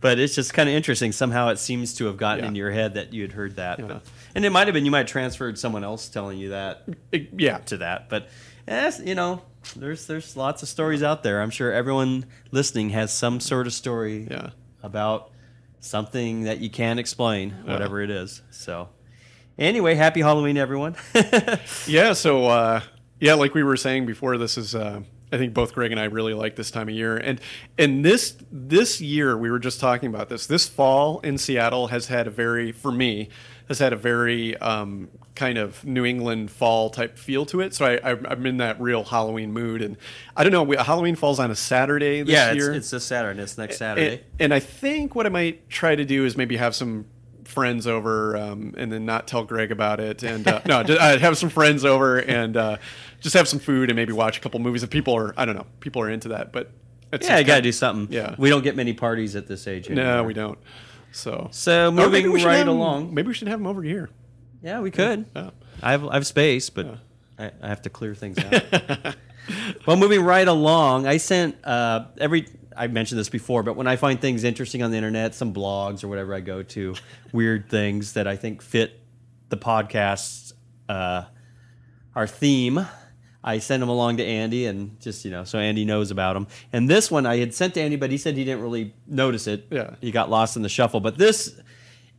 but 0.00 0.18
it's 0.18 0.34
just 0.34 0.54
kind 0.54 0.68
of 0.68 0.74
interesting. 0.74 1.12
Somehow 1.12 1.48
it 1.48 1.58
seems 1.58 1.94
to 1.94 2.06
have 2.06 2.16
gotten 2.16 2.44
Yeah. 2.44 2.48
into 2.48 2.58
your 2.58 2.70
head 2.70 2.94
that 2.94 3.12
you 3.12 3.22
had 3.22 3.32
heard 3.32 3.56
that, 3.56 3.78
Yeah. 3.78 3.86
but, 3.86 4.02
and 4.34 4.44
it 4.44 4.50
might 4.50 4.66
have 4.66 4.74
been 4.74 4.84
you 4.84 4.90
might 4.90 4.98
have 4.98 5.06
transferred 5.08 5.58
someone 5.58 5.84
else 5.84 6.08
telling 6.08 6.38
you 6.38 6.50
that 6.50 6.84
It- 7.12 7.30
yeah. 7.36 7.58
to 7.66 7.78
that. 7.78 8.08
But 8.08 8.28
as 8.66 9.00
you 9.04 9.14
know, 9.14 9.42
there's 9.76 10.06
there's 10.06 10.36
lots 10.36 10.62
of 10.62 10.68
stories 10.68 11.02
out 11.02 11.22
there. 11.22 11.42
I'm 11.42 11.50
sure 11.50 11.72
everyone 11.72 12.24
listening 12.50 12.90
has 12.90 13.12
some 13.12 13.40
sort 13.40 13.66
of 13.66 13.72
story 13.74 14.26
Yeah. 14.30 14.50
about 14.82 15.30
something 15.80 16.44
that 16.44 16.60
you 16.60 16.70
can't 16.70 16.98
explain, 17.00 17.50
whatever 17.64 18.00
it 18.02 18.10
is. 18.10 18.42
So. 18.50 18.88
Anyway, 19.58 19.94
happy 19.94 20.20
Halloween, 20.22 20.56
everyone. 20.56 20.96
Yeah, 21.86 22.14
so 22.14 22.46
uh, 22.46 22.80
yeah, 23.18 23.34
like 23.34 23.52
we 23.54 23.62
were 23.62 23.76
saying 23.76 24.06
before, 24.06 24.38
this 24.38 24.56
is 24.56 24.74
uh, 24.74 25.00
I 25.32 25.38
think 25.38 25.54
both 25.54 25.74
Greg 25.74 25.92
and 25.92 26.00
I 26.00 26.04
really 26.04 26.34
like 26.34 26.56
this 26.56 26.70
time 26.70 26.88
of 26.88 26.94
year, 26.94 27.16
and 27.16 27.40
and 27.78 28.04
this 28.04 28.36
this 28.50 29.00
year 29.00 29.36
we 29.36 29.50
were 29.50 29.58
just 29.58 29.80
talking 29.80 30.08
about 30.08 30.28
this. 30.28 30.46
This 30.46 30.68
fall 30.68 31.20
in 31.20 31.38
Seattle 31.38 31.88
has 31.88 32.06
had 32.06 32.26
a 32.26 32.30
very 32.30 32.72
for 32.72 32.90
me 32.90 33.28
has 33.68 33.78
had 33.78 33.92
a 33.92 33.96
very 33.96 34.56
um, 34.56 35.08
kind 35.36 35.56
of 35.56 35.84
New 35.84 36.04
England 36.04 36.50
fall 36.50 36.90
type 36.90 37.16
feel 37.16 37.46
to 37.46 37.60
it. 37.60 37.72
So 37.72 37.86
I, 37.86 37.94
I, 38.02 38.18
I'm 38.28 38.44
in 38.44 38.56
that 38.56 38.80
real 38.80 39.04
Halloween 39.04 39.52
mood, 39.52 39.80
and 39.80 39.96
I 40.36 40.42
don't 40.42 40.50
know. 40.50 40.64
We, 40.64 40.76
Halloween 40.76 41.14
falls 41.14 41.38
on 41.38 41.52
a 41.52 41.54
Saturday 41.54 42.22
this 42.22 42.32
yeah, 42.32 42.50
it's, 42.50 42.56
year. 42.56 42.72
it's 42.74 42.90
this 42.90 43.04
Saturday. 43.04 43.40
It's 43.40 43.56
next 43.56 43.78
Saturday. 43.78 44.14
And, 44.14 44.22
and 44.40 44.54
I 44.54 44.58
think 44.58 45.14
what 45.14 45.26
I 45.26 45.28
might 45.28 45.70
try 45.70 45.94
to 45.94 46.04
do 46.04 46.24
is 46.24 46.36
maybe 46.36 46.56
have 46.56 46.74
some 46.74 47.06
friends 47.50 47.86
over 47.86 48.36
um, 48.36 48.74
and 48.76 48.90
then 48.90 49.04
not 49.04 49.26
tell 49.26 49.44
Greg 49.44 49.70
about 49.72 50.00
it. 50.00 50.22
And 50.22 50.46
uh, 50.46 50.60
no, 50.66 50.82
just, 50.82 51.00
uh, 51.00 51.18
have 51.18 51.36
some 51.36 51.50
friends 51.50 51.84
over 51.84 52.18
and 52.18 52.56
uh, 52.56 52.76
just 53.20 53.34
have 53.36 53.48
some 53.48 53.58
food 53.58 53.90
and 53.90 53.96
maybe 53.96 54.12
watch 54.12 54.38
a 54.38 54.40
couple 54.40 54.60
movies. 54.60 54.82
If 54.82 54.90
people 54.90 55.14
are, 55.16 55.34
I 55.36 55.44
don't 55.44 55.56
know, 55.56 55.66
people 55.80 56.02
are 56.02 56.10
into 56.10 56.28
that. 56.28 56.52
But 56.52 56.70
it's 57.12 57.26
yeah, 57.26 57.38
you 57.38 57.44
got 57.44 57.56
to 57.56 57.62
do 57.62 57.72
something. 57.72 58.12
Yeah. 58.14 58.34
we 58.38 58.48
don't 58.48 58.62
get 58.62 58.76
many 58.76 58.92
parties 58.92 59.36
at 59.36 59.46
this 59.46 59.66
age. 59.66 59.90
No, 59.90 60.24
we 60.24 60.34
don't. 60.34 60.58
So, 61.12 61.48
So 61.50 61.90
moving 61.90 62.30
we 62.32 62.44
right 62.44 62.58
have 62.58 62.68
along. 62.68 63.12
Maybe 63.12 63.28
we 63.28 63.34
should 63.34 63.48
have 63.48 63.58
them 63.58 63.66
over 63.66 63.82
here. 63.82 64.10
Yeah, 64.62 64.80
we 64.80 64.90
could. 64.90 65.26
Yeah. 65.34 65.50
I 65.82 65.92
have 65.92 66.06
I 66.06 66.14
have 66.14 66.26
space, 66.26 66.70
but 66.70 66.98
I, 67.38 67.50
I 67.62 67.68
have 67.68 67.82
to 67.82 67.90
clear 67.90 68.14
things 68.14 68.38
out. 68.38 69.16
well, 69.86 69.96
moving 69.96 70.22
right 70.22 70.46
along, 70.46 71.06
I 71.06 71.16
sent 71.16 71.64
uh, 71.64 72.06
every. 72.18 72.46
I 72.80 72.86
mentioned 72.86 73.20
this 73.20 73.28
before, 73.28 73.62
but 73.62 73.76
when 73.76 73.86
I 73.86 73.96
find 73.96 74.18
things 74.18 74.42
interesting 74.42 74.82
on 74.82 74.90
the 74.90 74.96
internet, 74.96 75.34
some 75.34 75.52
blogs 75.52 76.02
or 76.02 76.08
whatever 76.08 76.34
I 76.34 76.40
go 76.40 76.62
to, 76.62 76.94
weird 77.32 77.68
things 77.68 78.14
that 78.14 78.26
I 78.26 78.36
think 78.36 78.62
fit 78.62 78.98
the 79.50 79.58
podcast, 79.58 80.54
uh, 80.88 81.24
our 82.14 82.26
theme, 82.26 82.86
I 83.44 83.58
send 83.58 83.82
them 83.82 83.90
along 83.90 84.16
to 84.16 84.24
Andy, 84.24 84.64
and 84.64 84.98
just 84.98 85.26
you 85.26 85.30
know, 85.30 85.44
so 85.44 85.58
Andy 85.58 85.84
knows 85.84 86.10
about 86.10 86.32
them. 86.32 86.46
And 86.72 86.88
this 86.88 87.10
one 87.10 87.26
I 87.26 87.36
had 87.36 87.52
sent 87.52 87.74
to 87.74 87.82
Andy, 87.82 87.96
but 87.96 88.10
he 88.10 88.16
said 88.16 88.34
he 88.34 88.46
didn't 88.46 88.62
really 88.62 88.94
notice 89.06 89.46
it. 89.46 89.66
Yeah. 89.70 89.96
he 90.00 90.10
got 90.10 90.30
lost 90.30 90.56
in 90.56 90.62
the 90.62 90.70
shuffle. 90.70 91.00
But 91.00 91.18
this 91.18 91.60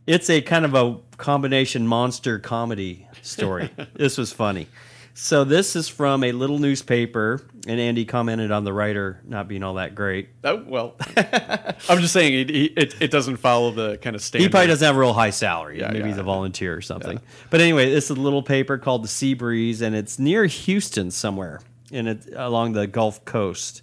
it's 0.06 0.30
a 0.30 0.42
kind 0.42 0.64
of 0.64 0.74
a 0.74 0.98
combination 1.16 1.88
monster 1.88 2.38
comedy 2.38 3.08
story. 3.20 3.68
this 3.94 4.16
was 4.16 4.32
funny. 4.32 4.68
So 5.14 5.44
this 5.44 5.76
is 5.76 5.88
from 5.88 6.24
a 6.24 6.32
little 6.32 6.58
newspaper, 6.58 7.42
and 7.66 7.78
Andy 7.78 8.06
commented 8.06 8.50
on 8.50 8.64
the 8.64 8.72
writer 8.72 9.20
not 9.26 9.46
being 9.46 9.62
all 9.62 9.74
that 9.74 9.94
great. 9.94 10.30
Oh, 10.42 10.62
well, 10.66 10.96
I'm 11.16 11.98
just 12.00 12.14
saying 12.14 12.32
it, 12.34 12.48
he- 12.50 12.64
it, 12.64 12.94
it 13.00 13.10
doesn't 13.10 13.36
follow 13.36 13.70
the 13.72 13.98
kind 13.98 14.16
of 14.16 14.22
standard. 14.22 14.44
He 14.46 14.48
probably 14.50 14.68
doesn't 14.68 14.86
have 14.86 14.96
a 14.96 14.98
real 14.98 15.12
high 15.12 15.30
salary. 15.30 15.80
Yeah, 15.80 15.90
Maybe 15.90 16.08
he's 16.08 16.16
a 16.18 16.22
volunteer 16.22 16.74
or 16.74 16.80
something. 16.80 17.20
But 17.50 17.60
anyway, 17.60 17.90
this 17.90 18.04
is 18.04 18.10
a 18.16 18.20
little 18.20 18.42
paper 18.42 18.78
called 18.78 19.04
the 19.04 19.08
Sea 19.08 19.34
Breeze, 19.34 19.82
and 19.82 19.94
it's 19.94 20.18
near 20.18 20.46
Houston 20.46 21.10
somewhere, 21.10 21.60
and 21.92 22.08
it 22.08 22.28
along 22.34 22.72
the 22.72 22.86
Gulf 22.86 23.22
Coast. 23.26 23.82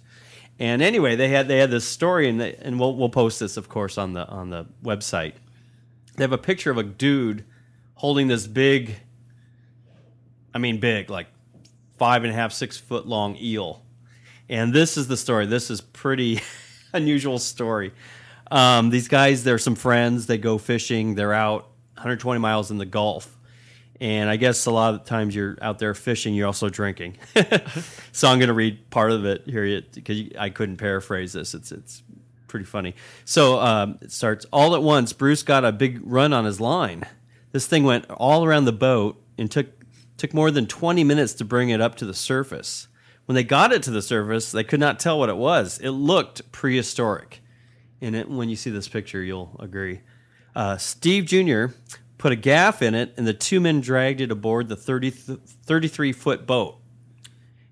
And 0.58 0.82
anyway, 0.82 1.14
they 1.16 1.28
had 1.28 1.46
they 1.48 1.58
had 1.58 1.70
this 1.70 1.86
story, 1.86 2.28
and 2.28 2.40
they, 2.40 2.54
and 2.56 2.78
we'll 2.80 2.96
we'll 2.96 3.08
post 3.08 3.38
this, 3.40 3.56
of 3.56 3.68
course, 3.68 3.96
on 3.98 4.14
the 4.14 4.26
on 4.26 4.50
the 4.50 4.66
website. 4.82 5.34
They 6.16 6.24
have 6.24 6.32
a 6.32 6.38
picture 6.38 6.70
of 6.72 6.76
a 6.76 6.82
dude 6.82 7.44
holding 7.94 8.26
this 8.28 8.46
big, 8.46 8.96
I 10.54 10.58
mean, 10.58 10.78
big, 10.78 11.10
like 11.10 11.26
five 11.98 12.24
and 12.24 12.32
a 12.32 12.34
half, 12.34 12.52
six 12.52 12.76
foot 12.76 13.06
long 13.06 13.36
eel. 13.36 13.82
And 14.48 14.72
this 14.72 14.96
is 14.96 15.06
the 15.06 15.16
story. 15.16 15.46
This 15.46 15.70
is 15.70 15.80
pretty 15.80 16.40
unusual 16.92 17.38
story. 17.38 17.92
Um, 18.50 18.90
these 18.90 19.06
guys, 19.06 19.44
they're 19.44 19.58
some 19.58 19.76
friends. 19.76 20.26
They 20.26 20.38
go 20.38 20.58
fishing. 20.58 21.14
They're 21.14 21.32
out 21.32 21.70
120 21.94 22.40
miles 22.40 22.70
in 22.70 22.78
the 22.78 22.86
Gulf. 22.86 23.36
And 24.00 24.30
I 24.30 24.36
guess 24.36 24.64
a 24.64 24.70
lot 24.70 24.94
of 24.94 25.04
times 25.04 25.34
you're 25.34 25.58
out 25.60 25.78
there 25.78 25.92
fishing, 25.92 26.34
you're 26.34 26.46
also 26.46 26.70
drinking. 26.70 27.18
so 28.12 28.28
I'm 28.28 28.38
going 28.38 28.48
to 28.48 28.54
read 28.54 28.88
part 28.88 29.12
of 29.12 29.26
it 29.26 29.42
here 29.44 29.82
because 29.94 30.22
I 30.38 30.48
couldn't 30.48 30.78
paraphrase 30.78 31.34
this. 31.34 31.52
It's 31.52 31.70
it's 31.70 32.02
pretty 32.48 32.64
funny. 32.64 32.94
So 33.26 33.60
um, 33.60 33.98
it 34.00 34.10
starts 34.10 34.46
all 34.52 34.74
at 34.74 34.82
once. 34.82 35.12
Bruce 35.12 35.42
got 35.42 35.66
a 35.66 35.72
big 35.72 36.00
run 36.02 36.32
on 36.32 36.46
his 36.46 36.60
line. 36.60 37.04
This 37.52 37.66
thing 37.66 37.84
went 37.84 38.10
all 38.10 38.44
around 38.44 38.64
the 38.64 38.72
boat 38.72 39.22
and 39.36 39.50
took 39.50 39.66
took 40.20 40.34
more 40.34 40.50
than 40.50 40.66
20 40.66 41.02
minutes 41.02 41.32
to 41.32 41.44
bring 41.46 41.70
it 41.70 41.80
up 41.80 41.94
to 41.94 42.04
the 42.04 42.12
surface. 42.12 42.88
When 43.24 43.34
they 43.34 43.42
got 43.42 43.72
it 43.72 43.82
to 43.84 43.90
the 43.90 44.02
surface, 44.02 44.52
they 44.52 44.64
could 44.64 44.78
not 44.78 45.00
tell 45.00 45.18
what 45.18 45.30
it 45.30 45.36
was. 45.36 45.78
It 45.78 45.90
looked 45.90 46.52
prehistoric. 46.52 47.40
And 48.02 48.14
it, 48.14 48.28
when 48.28 48.50
you 48.50 48.56
see 48.56 48.68
this 48.68 48.86
picture, 48.86 49.22
you'll 49.22 49.56
agree. 49.58 50.02
Uh, 50.54 50.76
Steve 50.76 51.24
Jr. 51.24 51.74
put 52.18 52.32
a 52.32 52.36
gaff 52.36 52.82
in 52.82 52.94
it, 52.94 53.14
and 53.16 53.26
the 53.26 53.32
two 53.32 53.60
men 53.60 53.80
dragged 53.80 54.20
it 54.20 54.30
aboard 54.30 54.68
the 54.68 54.76
30, 54.76 55.10
33 55.10 56.12
foot 56.12 56.46
boat. 56.46 56.76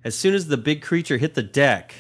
As 0.03 0.17
soon 0.17 0.35
as 0.35 0.49
the 0.49 0.57
big 0.57 0.81
creature 0.81 1.19
hit 1.19 1.35
the 1.35 1.43
deck, 1.43 1.95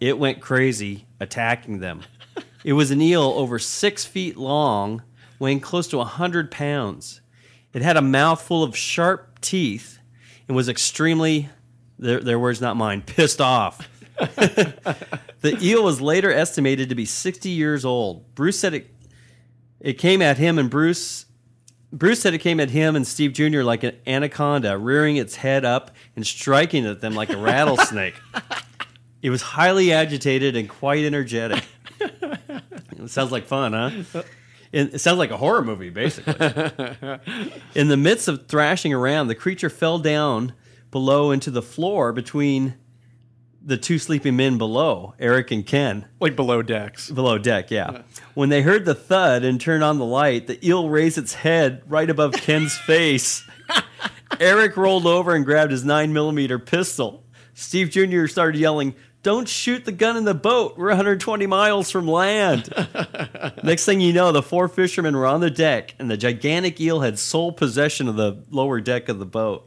it 0.00 0.18
went 0.18 0.42
crazy, 0.42 1.06
attacking 1.18 1.78
them. 1.78 2.02
it 2.64 2.74
was 2.74 2.90
an 2.90 3.00
eel 3.00 3.22
over 3.22 3.58
six 3.58 4.04
feet 4.04 4.36
long, 4.36 5.02
weighing 5.38 5.60
close 5.60 5.88
to 5.88 5.96
100 5.96 6.50
pounds. 6.50 7.22
It 7.72 7.80
had 7.80 7.96
a 7.96 8.02
mouth 8.02 8.42
full 8.42 8.62
of 8.62 8.76
sharp 8.76 9.33
teeth 9.44 9.98
and 10.48 10.56
was 10.56 10.68
extremely, 10.68 11.48
their, 11.98 12.20
their 12.20 12.38
words, 12.38 12.60
not 12.60 12.76
mine, 12.76 13.02
pissed 13.02 13.40
off. 13.40 13.88
the 14.18 15.58
eel 15.60 15.84
was 15.84 16.00
later 16.00 16.32
estimated 16.32 16.88
to 16.88 16.94
be 16.94 17.04
60 17.04 17.48
years 17.48 17.84
old. 17.84 18.34
Bruce 18.34 18.58
said 18.58 18.74
it, 18.74 18.90
it 19.80 19.94
came 19.94 20.22
at 20.22 20.38
him, 20.38 20.58
and 20.58 20.70
Bruce 20.70 21.26
Bruce 21.94 22.20
said 22.20 22.34
it 22.34 22.38
came 22.38 22.58
at 22.58 22.70
him 22.70 22.96
and 22.96 23.06
Steve 23.06 23.32
Jr. 23.32 23.62
like 23.62 23.84
an 23.84 23.96
anaconda, 24.04 24.76
rearing 24.76 25.16
its 25.16 25.36
head 25.36 25.64
up 25.64 25.92
and 26.16 26.26
striking 26.26 26.84
at 26.86 27.00
them 27.00 27.14
like 27.14 27.30
a 27.30 27.36
rattlesnake. 27.36 28.14
it 29.22 29.30
was 29.30 29.42
highly 29.42 29.92
agitated 29.92 30.56
and 30.56 30.68
quite 30.68 31.04
energetic. 31.04 31.62
it 32.00 33.10
sounds 33.10 33.30
like 33.30 33.46
fun, 33.46 33.72
huh? 33.72 34.22
It 34.74 35.00
sounds 35.00 35.18
like 35.18 35.30
a 35.30 35.36
horror 35.36 35.62
movie, 35.62 35.90
basically. 35.90 36.34
In 37.74 37.88
the 37.88 37.96
midst 37.96 38.26
of 38.26 38.48
thrashing 38.48 38.92
around, 38.92 39.28
the 39.28 39.34
creature 39.34 39.70
fell 39.70 39.98
down 39.98 40.52
below 40.90 41.30
into 41.30 41.50
the 41.50 41.62
floor 41.62 42.12
between 42.12 42.74
the 43.66 43.76
two 43.76 43.98
sleeping 43.98 44.36
men 44.36 44.58
below, 44.58 45.14
Eric 45.18 45.50
and 45.50 45.64
Ken. 45.64 46.06
like 46.20 46.36
below 46.36 46.60
decks. 46.60 47.10
Below 47.10 47.38
deck, 47.38 47.70
yeah. 47.70 48.02
When 48.34 48.48
they 48.48 48.62
heard 48.62 48.84
the 48.84 48.94
thud 48.94 49.42
and 49.44 49.60
turned 49.60 49.82
on 49.82 49.98
the 49.98 50.04
light, 50.04 50.46
the 50.48 50.64
eel 50.66 50.88
raised 50.88 51.18
its 51.18 51.34
head 51.34 51.82
right 51.86 52.10
above 52.10 52.32
Ken's 52.34 52.76
face. 52.76 53.42
Eric 54.40 54.76
rolled 54.76 55.06
over 55.06 55.34
and 55.34 55.44
grabbed 55.44 55.70
his 55.70 55.84
9 55.84 56.12
millimeter 56.12 56.58
pistol. 56.58 57.24
Steve 57.54 57.90
Jr. 57.90 58.26
started 58.26 58.58
yelling, 58.58 58.94
Don't 59.24 59.48
shoot 59.48 59.86
the 59.86 59.90
gun 59.90 60.18
in 60.18 60.26
the 60.26 60.34
boat. 60.34 60.76
We're 60.76 60.88
120 60.88 61.46
miles 61.46 61.90
from 61.90 62.06
land. 62.06 62.68
Next 63.62 63.86
thing 63.86 64.02
you 64.02 64.12
know, 64.12 64.32
the 64.32 64.42
four 64.42 64.68
fishermen 64.68 65.16
were 65.16 65.24
on 65.24 65.40
the 65.40 65.50
deck, 65.50 65.94
and 65.98 66.10
the 66.10 66.18
gigantic 66.18 66.78
eel 66.78 67.00
had 67.00 67.18
sole 67.18 67.50
possession 67.50 68.06
of 68.06 68.16
the 68.16 68.44
lower 68.50 68.82
deck 68.82 69.08
of 69.08 69.18
the 69.18 69.24
boat. 69.24 69.66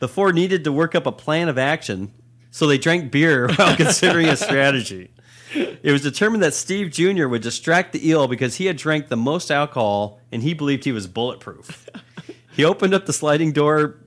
The 0.00 0.08
four 0.08 0.32
needed 0.32 0.64
to 0.64 0.72
work 0.72 0.96
up 0.96 1.06
a 1.06 1.12
plan 1.12 1.48
of 1.48 1.58
action, 1.58 2.12
so 2.50 2.66
they 2.66 2.76
drank 2.76 3.12
beer 3.12 3.48
while 3.54 3.76
considering 3.76 4.26
a 4.26 4.36
strategy. 4.36 5.12
It 5.54 5.92
was 5.92 6.02
determined 6.02 6.42
that 6.42 6.52
Steve 6.52 6.90
Jr. 6.90 7.28
would 7.28 7.42
distract 7.42 7.92
the 7.92 8.08
eel 8.08 8.26
because 8.26 8.56
he 8.56 8.66
had 8.66 8.78
drank 8.78 9.06
the 9.06 9.16
most 9.16 9.52
alcohol 9.52 10.18
and 10.32 10.42
he 10.42 10.54
believed 10.54 10.82
he 10.82 10.90
was 10.90 11.06
bulletproof. 11.06 11.88
he 12.56 12.64
opened 12.64 12.94
up 12.94 13.06
the 13.06 13.12
sliding 13.12 13.52
door 13.52 14.00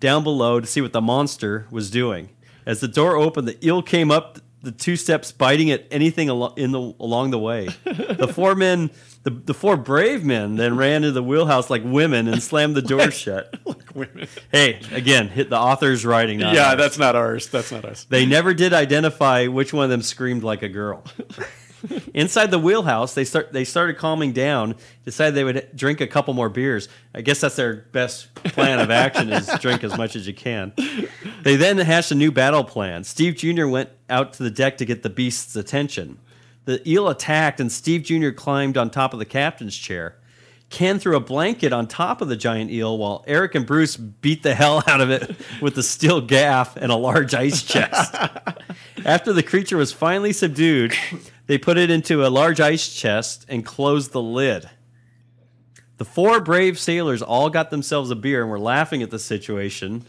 down 0.00 0.24
below 0.24 0.58
to 0.58 0.66
see 0.66 0.80
what 0.80 0.92
the 0.92 1.00
monster 1.00 1.68
was 1.70 1.92
doing. 1.92 2.30
As 2.66 2.80
the 2.80 2.88
door 2.88 3.16
opened, 3.16 3.48
the 3.48 3.66
eel 3.66 3.82
came 3.82 4.10
up 4.10 4.38
the 4.66 4.72
two 4.72 4.96
steps, 4.96 5.30
biting 5.32 5.70
at 5.70 5.86
anything 5.90 6.28
alo- 6.28 6.52
in 6.54 6.72
the 6.72 6.80
along 6.80 7.30
the 7.30 7.38
way. 7.38 7.68
The 7.84 8.28
four 8.32 8.54
men, 8.54 8.90
the, 9.22 9.30
the 9.30 9.54
four 9.54 9.76
brave 9.76 10.24
men, 10.24 10.56
then 10.56 10.76
ran 10.76 10.96
into 10.96 11.12
the 11.12 11.22
wheelhouse 11.22 11.70
like 11.70 11.82
women 11.84 12.26
and 12.26 12.42
slammed 12.42 12.74
the 12.74 12.82
door 12.82 13.10
shut. 13.10 13.54
like 13.64 13.94
women. 13.94 14.26
Hey, 14.50 14.80
again, 14.90 15.28
hit 15.28 15.50
the 15.50 15.58
author's 15.58 16.04
writing. 16.04 16.40
Yeah, 16.40 16.70
ours. 16.70 16.78
that's 16.78 16.98
not 16.98 17.14
ours. 17.14 17.48
That's 17.48 17.70
not 17.70 17.84
us. 17.84 18.04
They 18.04 18.26
never 18.26 18.54
did 18.54 18.72
identify 18.72 19.46
which 19.46 19.72
one 19.72 19.84
of 19.84 19.90
them 19.90 20.02
screamed 20.02 20.42
like 20.42 20.62
a 20.62 20.68
girl. 20.68 21.04
Inside 22.14 22.50
the 22.50 22.58
wheelhouse, 22.58 23.14
they 23.14 23.24
start 23.24 23.52
they 23.52 23.64
started 23.64 23.96
calming 23.96 24.32
down. 24.32 24.74
Decided 25.04 25.34
they 25.34 25.44
would 25.44 25.68
drink 25.74 26.00
a 26.00 26.06
couple 26.06 26.34
more 26.34 26.48
beers. 26.48 26.88
I 27.14 27.20
guess 27.20 27.40
that's 27.40 27.56
their 27.56 27.86
best 27.92 28.34
plan 28.34 28.80
of 28.80 28.90
action 28.90 29.32
is 29.32 29.48
drink 29.60 29.84
as 29.84 29.96
much 29.96 30.16
as 30.16 30.26
you 30.26 30.34
can. 30.34 30.72
They 31.42 31.56
then 31.56 31.78
hatched 31.78 32.10
a 32.10 32.14
new 32.14 32.32
battle 32.32 32.64
plan. 32.64 33.04
Steve 33.04 33.36
Jr. 33.36 33.66
went 33.66 33.90
out 34.08 34.32
to 34.34 34.42
the 34.42 34.50
deck 34.50 34.78
to 34.78 34.84
get 34.84 35.02
the 35.02 35.10
beast's 35.10 35.56
attention. 35.56 36.18
The 36.64 36.86
eel 36.88 37.08
attacked, 37.08 37.60
and 37.60 37.70
Steve 37.70 38.02
Jr. 38.02 38.30
climbed 38.30 38.76
on 38.76 38.90
top 38.90 39.12
of 39.12 39.20
the 39.20 39.24
captain's 39.24 39.76
chair. 39.76 40.16
Ken 40.68 40.98
threw 40.98 41.16
a 41.16 41.20
blanket 41.20 41.72
on 41.72 41.86
top 41.86 42.20
of 42.20 42.28
the 42.28 42.36
giant 42.36 42.70
eel 42.70 42.98
while 42.98 43.24
Eric 43.26 43.54
and 43.54 43.64
Bruce 43.64 43.96
beat 43.96 44.42
the 44.42 44.54
hell 44.54 44.82
out 44.86 45.00
of 45.00 45.10
it 45.10 45.36
with 45.62 45.78
a 45.78 45.82
steel 45.82 46.20
gaff 46.20 46.76
and 46.76 46.90
a 46.90 46.96
large 46.96 47.34
ice 47.34 47.62
chest. 47.62 48.14
After 49.04 49.32
the 49.32 49.44
creature 49.44 49.76
was 49.76 49.92
finally 49.92 50.32
subdued, 50.32 50.92
they 51.46 51.58
put 51.58 51.78
it 51.78 51.90
into 51.90 52.26
a 52.26 52.28
large 52.28 52.60
ice 52.60 52.92
chest 52.92 53.46
and 53.48 53.64
closed 53.64 54.12
the 54.12 54.22
lid. 54.22 54.68
The 55.98 56.04
four 56.04 56.40
brave 56.40 56.78
sailors 56.78 57.22
all 57.22 57.48
got 57.48 57.70
themselves 57.70 58.10
a 58.10 58.16
beer 58.16 58.42
and 58.42 58.50
were 58.50 58.58
laughing 58.58 59.02
at 59.02 59.10
the 59.10 59.18
situation. 59.18 60.04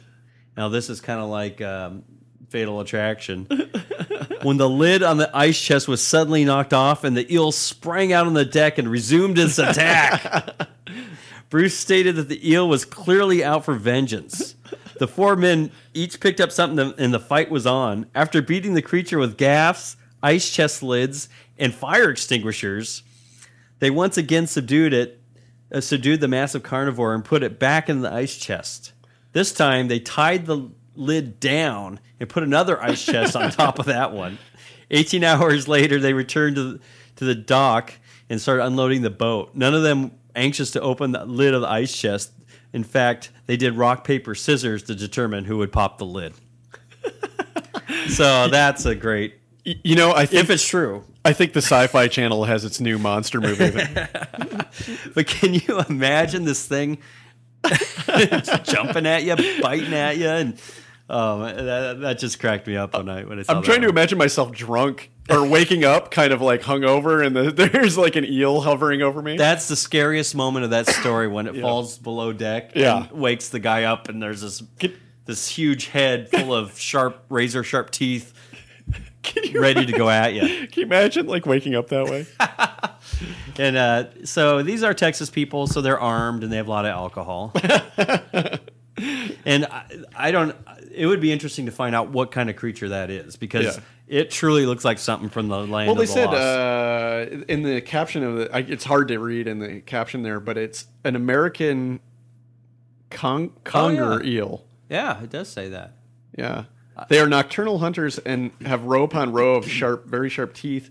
Now, 0.57 0.69
this 0.69 0.89
is 0.89 0.99
kind 0.99 1.19
of 1.19 1.29
like 1.29 1.61
um, 1.61 2.03
Fatal 2.49 2.79
Attraction. 2.81 3.47
when 4.41 4.57
the 4.57 4.69
lid 4.69 5.03
on 5.03 5.17
the 5.17 5.35
ice 5.35 5.59
chest 5.59 5.87
was 5.87 6.01
suddenly 6.03 6.43
knocked 6.43 6.73
off 6.73 7.03
and 7.03 7.15
the 7.15 7.31
eel 7.33 7.51
sprang 7.51 8.11
out 8.13 8.27
on 8.27 8.33
the 8.33 8.45
deck 8.45 8.77
and 8.77 8.89
resumed 8.89 9.37
its 9.37 9.59
attack. 9.59 10.67
Bruce 11.49 11.77
stated 11.77 12.15
that 12.17 12.27
the 12.27 12.49
eel 12.49 12.67
was 12.67 12.83
clearly 12.83 13.43
out 13.43 13.63
for 13.63 13.75
vengeance. 13.75 14.55
The 14.99 15.07
four 15.07 15.35
men 15.35 15.71
each 15.93 16.19
picked 16.19 16.41
up 16.41 16.51
something 16.51 16.93
and 16.97 17.13
the 17.13 17.19
fight 17.19 17.49
was 17.49 17.65
on. 17.65 18.07
After 18.13 18.41
beating 18.41 18.73
the 18.73 18.81
creature 18.81 19.17
with 19.17 19.37
gaffs, 19.37 19.95
ice 20.27 20.51
chest 20.51 20.83
lids, 20.83 21.29
and 21.57 21.73
fire 21.73 22.09
extinguishers, 22.09 23.03
they 23.79 23.89
once 23.89 24.17
again 24.17 24.45
subdued 24.45 24.93
it, 24.93 25.21
uh, 25.71 25.79
subdued 25.79 26.19
the 26.19 26.27
massive 26.27 26.63
carnivore 26.63 27.13
and 27.13 27.23
put 27.23 27.43
it 27.43 27.59
back 27.59 27.87
in 27.87 28.01
the 28.01 28.11
ice 28.11 28.37
chest. 28.37 28.91
This 29.31 29.53
time 29.53 29.87
they 29.87 29.99
tied 29.99 30.45
the 30.45 30.69
lid 30.95 31.39
down 31.39 31.99
and 32.19 32.27
put 32.27 32.43
another 32.43 32.81
ice 32.81 33.05
chest 33.05 33.35
on 33.35 33.51
top 33.51 33.79
of 33.79 33.85
that 33.85 34.11
one. 34.11 34.37
18 34.91 35.23
hours 35.23 35.67
later, 35.67 35.99
they 35.99 36.13
returned 36.13 36.57
to 36.57 36.63
the, 36.73 36.79
to 37.17 37.25
the 37.25 37.35
dock 37.35 37.93
and 38.29 38.41
started 38.41 38.65
unloading 38.65 39.01
the 39.01 39.09
boat. 39.09 39.51
None 39.53 39.73
of 39.73 39.83
them 39.83 40.11
anxious 40.35 40.71
to 40.71 40.81
open 40.81 41.11
the 41.11 41.25
lid 41.25 41.53
of 41.53 41.61
the 41.61 41.69
ice 41.69 41.95
chest. 41.95 42.31
In 42.73 42.83
fact, 42.83 43.31
they 43.45 43.55
did 43.55 43.75
rock, 43.75 44.03
paper, 44.03 44.35
scissors 44.35 44.83
to 44.83 44.95
determine 44.95 45.45
who 45.45 45.57
would 45.57 45.71
pop 45.71 45.97
the 45.97 46.05
lid. 46.05 46.33
so 48.09 48.47
that's 48.49 48.85
a 48.85 48.95
great, 48.95 49.35
You 49.83 49.95
know, 49.95 50.13
I 50.13 50.25
think 50.25 50.43
if 50.45 50.49
it's 50.49 50.65
true. 50.65 51.03
I 51.25 51.33
think 51.33 51.51
the 51.51 51.61
Sci-Fi 51.61 52.07
Channel 52.07 52.45
has 52.45 52.63
its 52.63 52.79
new 52.79 52.97
monster 52.97 53.41
movie. 53.41 53.71
But 55.13 55.27
can 55.27 55.53
you 55.55 55.81
imagine 55.89 56.45
this 56.45 56.65
thing 56.65 56.99
jumping 58.63 59.05
at 59.05 59.23
you, 59.23 59.35
biting 59.61 59.93
at 59.93 60.17
you, 60.17 60.27
and 60.27 60.53
um, 61.09 61.41
that, 61.41 61.99
that 62.01 62.19
just 62.19 62.39
cracked 62.39 62.67
me 62.67 62.75
up 62.77 62.93
when 62.93 63.09
I 63.09 63.23
when 63.23 63.39
I 63.39 63.41
saw 63.43 63.53
I'm 63.53 63.61
that 63.61 63.65
trying 63.65 63.81
to 63.81 63.89
imagine 63.89 64.17
myself 64.17 64.51
drunk 64.51 65.09
or 65.29 65.45
waking 65.47 65.83
up, 65.83 66.11
kind 66.11 66.31
of 66.31 66.41
like 66.41 66.61
hungover, 66.61 67.25
and 67.25 67.35
the, 67.35 67.51
there's 67.71 67.97
like 67.97 68.15
an 68.15 68.25
eel 68.25 68.61
hovering 68.61 69.01
over 69.01 69.21
me. 69.21 69.35
That's 69.37 69.67
the 69.67 69.75
scariest 69.75 70.35
moment 70.35 70.65
of 70.65 70.71
that 70.71 70.87
story 70.87 71.27
when 71.27 71.47
it 71.47 71.59
falls 71.59 71.97
below 71.97 72.31
deck 72.33 72.71
Yeah. 72.75 73.07
and 73.09 73.11
wakes 73.11 73.49
the 73.49 73.59
guy 73.59 73.83
up, 73.83 74.09
and 74.09 74.21
there's 74.21 74.41
this 74.41 74.61
this 75.25 75.47
huge 75.49 75.87
head 75.87 76.29
full 76.29 76.53
of 76.53 76.77
sharp 76.79 77.25
razor 77.29 77.63
sharp 77.63 77.89
teeth, 77.91 78.33
Can 78.51 78.55
you, 78.55 78.56
ready 79.53 79.85
to 79.85 79.91
go 79.93 80.09
at 80.09 80.33
you. 80.33 80.41
can 80.67 80.81
you 80.81 80.83
imagine 80.85 81.27
like 81.27 81.45
waking 81.45 81.75
up 81.75 81.87
that 81.89 82.05
way? 82.05 82.25
And 83.59 83.75
uh, 83.75 84.05
so 84.23 84.61
these 84.61 84.83
are 84.83 84.93
Texas 84.93 85.31
people, 85.31 85.65
so 85.65 85.81
they're 85.81 85.99
armed 85.99 86.43
and 86.43 86.51
they 86.51 86.57
have 86.57 86.67
a 86.67 86.69
lot 86.69 86.85
of 86.85 86.91
alcohol. 86.91 87.51
and 89.45 89.65
I, 89.65 89.83
I 90.15 90.29
don't. 90.31 90.55
It 90.91 91.07
would 91.07 91.21
be 91.21 91.31
interesting 91.31 91.65
to 91.65 91.71
find 91.71 91.95
out 91.95 92.09
what 92.09 92.31
kind 92.31 92.49
of 92.51 92.55
creature 92.55 92.89
that 92.89 93.09
is 93.09 93.35
because 93.35 93.77
Yeah. 93.77 93.81
it 94.07 94.29
truly 94.31 94.65
looks 94.67 94.85
like 94.85 94.99
something 94.99 95.29
from 95.29 95.47
the 95.47 95.57
land. 95.65 95.71
Well, 95.71 95.91
of 95.91 95.97
they 95.97 96.05
the 96.05 96.11
said 96.11 96.27
uh, 96.33 97.43
in 97.47 97.63
the 97.63 97.81
caption 97.81 98.23
of 98.23 98.35
the, 98.37 98.55
I, 98.55 98.59
it's 98.59 98.83
hard 98.83 99.07
to 99.07 99.17
read 99.17 99.47
in 99.47 99.57
the 99.59 99.79
caption 99.81 100.21
there, 100.23 100.39
but 100.39 100.57
it's 100.57 100.85
an 101.03 101.15
American 101.15 101.99
con- 103.09 103.51
conger 103.63 104.13
Oh, 104.13 104.21
yeah. 104.23 104.29
eel. 104.37 104.65
yeah, 104.89 105.23
it 105.23 105.29
does 105.31 105.49
say 105.49 105.69
that. 105.69 105.93
Yeah. 106.37 106.65
They 107.09 107.19
are 107.19 107.27
nocturnal 107.27 107.79
hunters 107.79 108.17
and 108.19 108.51
have 108.65 108.83
row 108.83 109.03
upon 109.03 109.31
row 109.31 109.55
of 109.55 109.69
sharp, 109.69 110.07
very 110.07 110.29
sharp 110.29 110.53
teeth. 110.53 110.89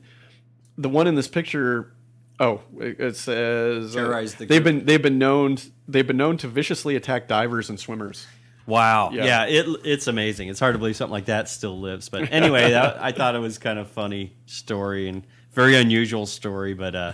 The 0.79 0.89
one 0.89 1.07
in 1.07 1.15
this 1.15 1.29
picture, 1.29 1.93
oh, 2.39 2.61
it 2.79 3.01
it 3.01 3.17
says 3.17 3.97
uh, 3.97 3.99
Terrorize 4.01 4.35
the 4.35 4.47
they've 4.47 4.63
group. 4.63 4.77
been 4.79 4.85
they've 4.87 5.03
been 5.03 5.19
known 5.19 5.59
they've 5.89 6.07
been 6.07 6.17
known 6.19 6.37
to 6.39 6.49
viciously 6.49 6.97
attack 6.97 7.29
divers 7.29 7.69
and 7.71 7.81
swimmers. 7.81 8.27
Wow. 8.67 9.11
Yeah. 9.13 9.25
Yeah, 9.25 9.45
it, 9.47 9.67
it's 9.85 10.07
amazing. 10.09 10.49
It's 10.49 10.59
hard 10.59 10.75
to 10.75 10.79
believe 10.79 10.97
something 10.97 11.13
like 11.13 11.27
that 11.27 11.49
still 11.49 11.79
lives. 11.81 12.09
But 12.09 12.33
anyway, 12.33 12.71
that, 12.73 13.01
I 13.01 13.13
thought 13.13 13.37
it 13.37 13.39
was 13.39 13.59
kind 13.59 13.79
of 13.79 13.89
funny 13.89 14.33
story 14.47 15.09
and 15.09 15.25
very 15.53 15.77
unusual 15.77 16.27
story, 16.27 16.75
but 16.75 16.95
uh, 16.97 17.13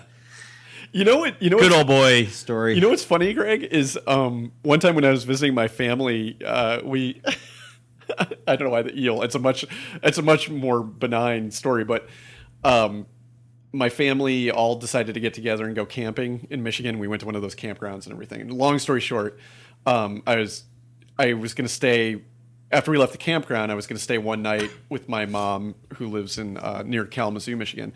You 0.92 1.04
know 1.04 1.18
what? 1.18 1.40
You 1.42 1.50
know 1.50 1.58
good 1.58 1.70
what? 1.70 1.78
old 1.80 1.86
boy 1.88 2.24
story. 2.26 2.74
You 2.74 2.80
know 2.80 2.88
what's 2.88 3.04
funny, 3.04 3.32
Greg? 3.34 3.64
Is 3.64 3.98
um, 4.06 4.52
one 4.62 4.80
time 4.80 4.94
when 4.94 5.04
I 5.04 5.10
was 5.10 5.24
visiting 5.24 5.54
my 5.54 5.68
family, 5.68 6.38
uh, 6.44 6.80
we 6.84 7.20
I 8.46 8.56
don't 8.56 8.66
know 8.66 8.70
why 8.70 8.82
the 8.82 8.98
eel. 8.98 9.22
It's 9.22 9.34
a 9.34 9.38
much 9.38 9.64
it's 10.02 10.18
a 10.18 10.22
much 10.22 10.50
more 10.50 10.82
benign 10.82 11.50
story, 11.50 11.84
but 11.84 12.08
um, 12.64 13.06
my 13.72 13.88
family 13.88 14.50
all 14.50 14.76
decided 14.76 15.14
to 15.14 15.20
get 15.20 15.34
together 15.34 15.64
and 15.64 15.74
go 15.74 15.86
camping 15.86 16.46
in 16.50 16.62
Michigan. 16.62 16.98
We 16.98 17.08
went 17.08 17.20
to 17.20 17.26
one 17.26 17.34
of 17.34 17.42
those 17.42 17.54
campgrounds 17.54 18.04
and 18.04 18.12
everything. 18.12 18.42
And 18.42 18.52
long 18.52 18.78
story 18.78 19.00
short, 19.00 19.38
um, 19.86 20.22
I 20.26 20.36
was 20.36 20.64
I 21.18 21.32
was 21.34 21.54
going 21.54 21.66
to 21.66 21.72
stay 21.72 22.22
after 22.70 22.90
we 22.90 22.98
left 22.98 23.12
the 23.12 23.18
campground. 23.18 23.72
I 23.72 23.74
was 23.74 23.86
going 23.86 23.96
to 23.96 24.02
stay 24.02 24.18
one 24.18 24.42
night 24.42 24.70
with 24.88 25.08
my 25.08 25.26
mom, 25.26 25.74
who 25.94 26.08
lives 26.08 26.38
in 26.38 26.56
uh, 26.56 26.82
near 26.84 27.04
Kalamazoo, 27.04 27.56
Michigan, 27.56 27.92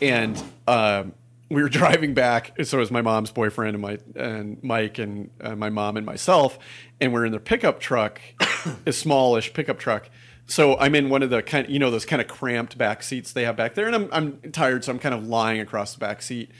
and 0.00 0.42
um, 0.66 1.14
we 1.52 1.62
were 1.62 1.68
driving 1.68 2.14
back. 2.14 2.52
So 2.64 2.78
it 2.78 2.80
was 2.80 2.90
my 2.90 3.02
mom's 3.02 3.30
boyfriend 3.30 3.74
and 3.74 3.82
my 3.82 3.98
and 4.16 4.62
Mike 4.62 4.98
and 4.98 5.30
uh, 5.40 5.54
my 5.54 5.70
mom 5.70 5.96
and 5.96 6.06
myself, 6.06 6.58
and 7.00 7.12
we're 7.12 7.26
in 7.26 7.30
their 7.30 7.40
pickup 7.40 7.78
truck, 7.78 8.20
a 8.86 8.92
smallish 8.92 9.52
pickup 9.52 9.78
truck. 9.78 10.08
So 10.46 10.78
I'm 10.78 10.94
in 10.94 11.08
one 11.08 11.22
of 11.22 11.30
the 11.30 11.42
kind, 11.42 11.68
you 11.68 11.78
know, 11.78 11.90
those 11.90 12.04
kind 12.04 12.20
of 12.20 12.28
cramped 12.28 12.76
back 12.76 13.02
seats 13.02 13.32
they 13.32 13.44
have 13.44 13.56
back 13.56 13.74
there, 13.74 13.86
and 13.86 13.94
I'm 13.94 14.08
I'm 14.12 14.52
tired, 14.52 14.84
so 14.84 14.92
I'm 14.92 14.98
kind 14.98 15.14
of 15.14 15.26
lying 15.26 15.60
across 15.60 15.92
the 15.92 16.00
back 16.00 16.22
seat. 16.22 16.50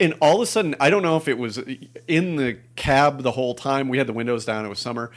And 0.00 0.14
all 0.20 0.36
of 0.36 0.42
a 0.42 0.46
sudden, 0.46 0.74
I 0.80 0.90
don't 0.90 1.02
know 1.02 1.16
if 1.16 1.28
it 1.28 1.38
was 1.38 1.58
in 2.08 2.36
the 2.36 2.58
cab 2.76 3.22
the 3.22 3.32
whole 3.32 3.54
time. 3.54 3.88
We 3.88 3.98
had 3.98 4.06
the 4.06 4.12
windows 4.12 4.44
down. 4.44 4.64
It 4.64 4.68
was 4.68 4.78
summer. 4.78 5.10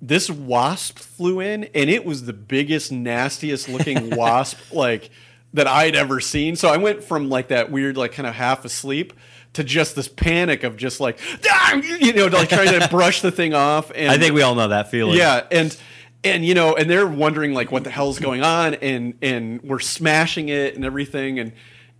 This 0.00 0.30
wasp 0.30 0.98
flew 0.98 1.40
in, 1.40 1.64
and 1.74 1.90
it 1.90 2.06
was 2.06 2.24
the 2.24 2.32
biggest, 2.32 2.92
nastiest 2.92 3.68
looking 3.68 4.10
wasp 4.16 4.58
like 4.72 5.10
that 5.54 5.66
I'd 5.66 5.96
ever 5.96 6.20
seen. 6.20 6.56
So 6.56 6.68
I 6.68 6.76
went 6.76 7.02
from 7.02 7.28
like 7.28 7.48
that 7.48 7.70
weird, 7.70 7.96
like 7.96 8.12
kind 8.12 8.26
of 8.26 8.34
half 8.34 8.64
asleep 8.64 9.12
to 9.54 9.64
just 9.64 9.96
this 9.96 10.06
panic 10.08 10.62
of 10.62 10.76
just 10.76 11.00
like, 11.00 11.18
"Ah!" 11.50 11.74
you 11.74 12.12
know, 12.12 12.26
like 12.26 12.48
trying 12.48 12.78
to 12.78 12.88
brush 12.90 13.20
the 13.20 13.32
thing 13.32 13.54
off. 13.54 13.90
And 13.94 14.10
I 14.10 14.18
think 14.18 14.34
we 14.34 14.42
all 14.42 14.54
know 14.54 14.68
that 14.68 14.90
feeling. 14.90 15.16
yeah, 15.16 15.46
and 15.50 15.76
and 16.22 16.44
you 16.44 16.54
know, 16.54 16.76
and 16.76 16.88
they're 16.88 17.06
wondering 17.06 17.52
like 17.52 17.72
what 17.72 17.84
the 17.84 17.90
hell's 17.90 18.18
going 18.18 18.42
on, 18.42 18.74
and 18.74 19.14
and 19.22 19.60
we're 19.62 19.80
smashing 19.80 20.48
it 20.48 20.76
and 20.76 20.84
everything, 20.84 21.38
and 21.38 21.52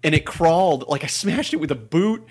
and 0.04 0.14
it 0.14 0.24
crawled 0.24 0.86
like 0.88 1.02
I 1.02 1.08
smashed 1.08 1.52
it 1.52 1.56
with 1.56 1.72
a 1.72 1.76
boot, 1.76 2.24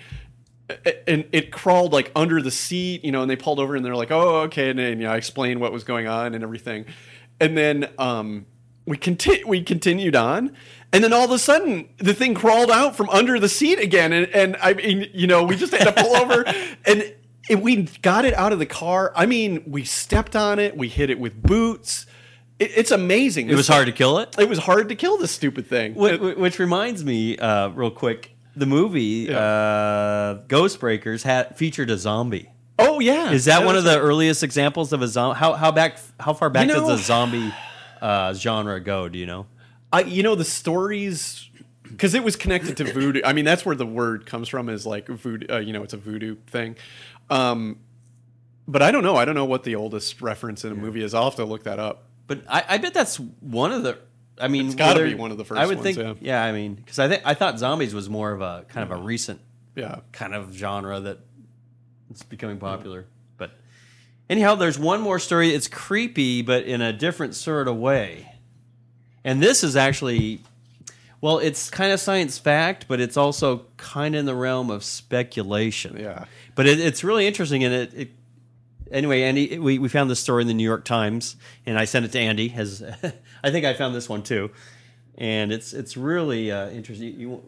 and 1.06 1.26
it 1.32 1.52
crawled 1.52 1.92
like 1.92 2.10
under 2.16 2.40
the 2.40 2.50
seat, 2.50 3.04
you 3.04 3.12
know, 3.12 3.22
and 3.22 3.30
they 3.30 3.36
pulled 3.36 3.58
over 3.58 3.76
and 3.76 3.84
they're 3.84 3.96
like, 3.96 4.10
oh 4.10 4.42
okay, 4.42 4.70
and 4.70 4.78
then 4.78 4.98
you 5.00 5.04
know, 5.06 5.12
I 5.12 5.16
explained 5.16 5.60
what 5.60 5.72
was 5.72 5.84
going 5.84 6.06
on 6.06 6.34
and 6.34 6.42
everything, 6.42 6.86
and 7.40 7.56
then 7.56 7.90
um 7.98 8.46
we 8.86 8.96
conti- 8.96 9.44
we 9.44 9.62
continued 9.62 10.16
on. 10.16 10.56
And 10.92 11.04
then 11.04 11.12
all 11.12 11.24
of 11.24 11.30
a 11.30 11.38
sudden, 11.38 11.88
the 11.98 12.14
thing 12.14 12.34
crawled 12.34 12.70
out 12.70 12.96
from 12.96 13.08
under 13.10 13.38
the 13.38 13.48
seat 13.48 13.78
again, 13.78 14.12
and, 14.12 14.26
and 14.34 14.56
I 14.60 14.74
mean, 14.74 15.08
you 15.14 15.26
know, 15.28 15.44
we 15.44 15.54
just 15.56 15.72
had 15.72 15.84
to 15.94 16.02
pull 16.02 16.16
over, 16.16 16.44
and 16.84 17.14
and 17.48 17.62
we 17.62 17.82
got 18.02 18.24
it 18.24 18.34
out 18.34 18.52
of 18.52 18.58
the 18.58 18.66
car. 18.66 19.12
I 19.14 19.26
mean, 19.26 19.62
we 19.66 19.84
stepped 19.84 20.34
on 20.34 20.58
it, 20.58 20.76
we 20.76 20.88
hit 20.88 21.08
it 21.10 21.18
with 21.20 21.40
boots. 21.40 22.06
It, 22.58 22.72
it's 22.76 22.90
amazing. 22.90 23.48
It 23.50 23.54
was 23.54 23.68
hard 23.68 23.86
to 23.86 23.92
kill 23.92 24.18
it. 24.18 24.34
It 24.38 24.48
was 24.48 24.58
hard 24.58 24.88
to 24.88 24.94
kill 24.96 25.16
this 25.16 25.30
stupid 25.30 25.66
thing. 25.68 25.94
Which, 25.94 26.20
which 26.20 26.58
reminds 26.58 27.04
me, 27.04 27.38
uh, 27.38 27.68
real 27.68 27.90
quick, 27.90 28.36
the 28.56 28.66
movie 28.66 29.26
Yeah. 29.30 29.38
uh, 29.38 30.42
Ghostbreakers 30.48 31.22
had 31.22 31.56
featured 31.56 31.88
a 31.90 31.96
zombie. 31.98 32.50
oh 32.80 32.98
yeah, 33.00 33.30
Is 33.30 33.44
that 33.46 33.64
one 33.64 33.76
of 33.76 33.84
the 33.84 33.98
earliest 33.98 34.42
examples 34.42 34.92
of 34.92 35.02
a 35.02 35.08
zombie? 35.08 35.38
How 35.38 35.52
how 35.54 35.70
back 35.70 35.98
how 36.18 36.32
far 36.34 36.50
back 36.50 36.66
You 36.68 36.74
know- 36.74 36.88
does 36.88 36.98
the 37.00 37.04
zombie 37.04 37.52
uh, 38.02 38.34
genre 38.34 38.80
go? 38.80 39.08
Do 39.08 39.18
you 39.18 39.26
know? 39.26 39.46
I 39.92 40.02
you 40.02 40.22
know 40.22 40.34
the 40.34 40.44
stories 40.44 41.48
because 41.82 42.14
it 42.14 42.22
was 42.22 42.36
connected 42.36 42.76
to 42.78 42.84
voodoo. 42.92 43.20
I 43.24 43.32
mean, 43.32 43.44
that's 43.44 43.64
where 43.66 43.74
the 43.74 43.86
word 43.86 44.26
comes 44.26 44.48
from. 44.48 44.68
Is 44.68 44.86
like 44.86 45.06
voodoo. 45.08 45.46
Uh, 45.54 45.58
you 45.58 45.72
know, 45.72 45.82
it's 45.82 45.94
a 45.94 45.96
voodoo 45.98 46.36
thing. 46.46 46.76
Um, 47.28 47.78
but 48.68 48.82
I 48.82 48.90
don't 48.92 49.02
know. 49.02 49.16
I 49.16 49.24
don't 49.24 49.34
know 49.34 49.44
what 49.46 49.64
the 49.64 49.74
oldest 49.74 50.22
reference 50.22 50.64
in 50.64 50.72
a 50.72 50.74
movie 50.76 51.02
is. 51.02 51.12
I'll 51.14 51.24
have 51.24 51.36
to 51.36 51.44
look 51.44 51.64
that 51.64 51.78
up. 51.80 52.04
But 52.28 52.42
I, 52.48 52.64
I 52.68 52.78
bet 52.78 52.94
that's 52.94 53.18
one 53.18 53.72
of 53.72 53.82
the. 53.82 53.98
I 54.40 54.48
mean, 54.48 54.66
It's 54.66 54.74
gotta 54.74 55.04
be 55.04 55.14
one 55.14 55.32
of 55.32 55.36
the 55.38 55.44
first 55.44 55.60
I 55.60 55.66
would 55.66 55.82
ones, 55.82 55.96
think. 55.96 56.18
yeah. 56.22 56.42
I 56.42 56.52
mean, 56.52 56.74
because 56.74 56.98
I 56.98 57.08
think 57.08 57.22
I 57.26 57.34
thought 57.34 57.58
zombies 57.58 57.94
was 57.94 58.08
more 58.08 58.32
of 58.32 58.40
a 58.40 58.64
kind 58.68 58.90
of 58.90 58.98
a 58.98 59.02
recent 59.02 59.40
Yeah. 59.76 59.98
kind 60.12 60.34
of 60.34 60.54
genre 60.54 60.98
that 61.00 61.18
it's 62.10 62.22
becoming 62.22 62.58
popular. 62.58 63.06
But 63.36 63.50
anyhow, 64.30 64.54
there's 64.54 64.78
one 64.78 65.00
more 65.02 65.18
story. 65.18 65.50
It's 65.54 65.68
creepy, 65.68 66.40
but 66.40 66.64
in 66.64 66.80
a 66.80 66.90
different 66.92 67.34
sort 67.34 67.68
of 67.68 67.76
way. 67.76 68.29
And 69.24 69.42
this 69.42 69.62
is 69.62 69.76
actually, 69.76 70.40
well, 71.20 71.38
it's 71.38 71.68
kind 71.70 71.92
of 71.92 72.00
science 72.00 72.38
fact, 72.38 72.86
but 72.88 73.00
it's 73.00 73.16
also 73.16 73.66
kind 73.76 74.14
of 74.14 74.20
in 74.20 74.26
the 74.26 74.34
realm 74.34 74.70
of 74.70 74.82
speculation. 74.84 75.96
Yeah. 75.98 76.24
But 76.54 76.66
it, 76.66 76.80
it's 76.80 77.04
really 77.04 77.26
interesting, 77.26 77.64
and 77.64 77.74
it. 77.74 77.94
it 77.94 78.10
Anyway, 78.92 79.22
Andy, 79.22 79.56
we, 79.56 79.78
we 79.78 79.88
found 79.88 80.10
this 80.10 80.18
story 80.18 80.42
in 80.42 80.48
the 80.48 80.54
New 80.54 80.64
York 80.64 80.84
Times, 80.84 81.36
and 81.64 81.78
I 81.78 81.84
sent 81.84 82.04
it 82.04 82.10
to 82.10 82.18
Andy. 82.18 82.52
As 82.56 82.82
I 83.44 83.50
think 83.52 83.64
I 83.64 83.72
found 83.74 83.94
this 83.94 84.08
one 84.08 84.24
too, 84.24 84.50
and 85.16 85.52
it's 85.52 85.72
it's 85.72 85.96
really 85.96 86.50
uh, 86.50 86.70
interesting. 86.70 87.14
You, 87.20 87.40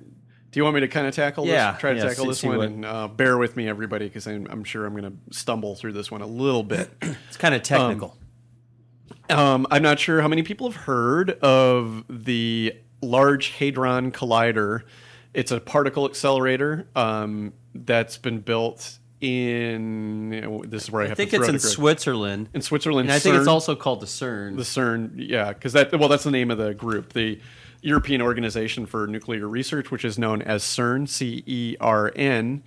Do 0.52 0.60
you 0.60 0.62
want 0.62 0.76
me 0.76 0.82
to 0.82 0.88
kind 0.88 1.04
of 1.08 1.16
tackle 1.16 1.44
Yeah, 1.46 1.72
this? 1.72 1.80
Try 1.80 1.94
to 1.94 1.96
yeah, 1.98 2.04
tackle 2.04 2.24
see- 2.26 2.28
this 2.30 2.38
see 2.42 2.46
one 2.48 2.58
what- 2.58 2.66
and 2.68 2.84
uh, 2.84 3.08
bear 3.08 3.38
with 3.38 3.56
me, 3.56 3.66
everybody, 3.68 4.06
because 4.06 4.28
I'm, 4.28 4.46
I'm 4.50 4.62
sure 4.62 4.86
I'm 4.86 4.94
going 4.94 5.18
to 5.30 5.36
stumble 5.36 5.74
through 5.74 5.94
this 5.94 6.12
one 6.12 6.20
a 6.22 6.26
little 6.26 6.62
bit. 6.62 6.90
it's 7.02 7.36
kind 7.38 7.56
of 7.56 7.64
technical. 7.64 8.10
Um, 8.12 8.21
I'm 9.30 9.82
not 9.82 9.98
sure 9.98 10.20
how 10.20 10.28
many 10.28 10.42
people 10.42 10.70
have 10.70 10.82
heard 10.82 11.30
of 11.30 12.04
the 12.08 12.74
Large 13.00 13.50
Hadron 13.50 14.12
Collider. 14.12 14.82
It's 15.34 15.50
a 15.50 15.60
particle 15.60 16.06
accelerator 16.06 16.86
um, 16.94 17.52
that's 17.74 18.18
been 18.18 18.40
built 18.40 18.98
in. 19.20 20.62
This 20.66 20.84
is 20.84 20.90
where 20.90 21.02
I 21.02 21.08
have 21.08 21.16
to. 21.16 21.22
I 21.22 21.26
think 21.26 21.40
it's 21.40 21.48
in. 21.48 21.58
Switzerland. 21.58 22.48
in 22.52 22.60
Switzerland. 22.60 23.08
And 23.08 23.14
I 23.14 23.18
think 23.18 23.36
it's 23.36 23.46
also 23.46 23.74
called 23.74 24.00
the 24.00 24.06
CERN. 24.06 24.56
the 24.56 24.62
CERN. 24.62 25.12
Yeah, 25.16 25.52
because 25.52 25.72
that 25.72 25.92
well, 25.98 26.08
that's 26.08 26.24
the 26.24 26.30
name 26.30 26.50
of 26.50 26.58
the 26.58 26.74
group, 26.74 27.12
the 27.12 27.40
European 27.80 28.20
Organization 28.20 28.86
for 28.86 29.06
Nuclear 29.06 29.48
Research, 29.48 29.90
which 29.90 30.04
is 30.04 30.18
known 30.18 30.42
as 30.42 30.62
CERN, 30.62 31.08
C 31.08 31.42
E 31.46 31.76
R 31.80 32.12
N. 32.14 32.62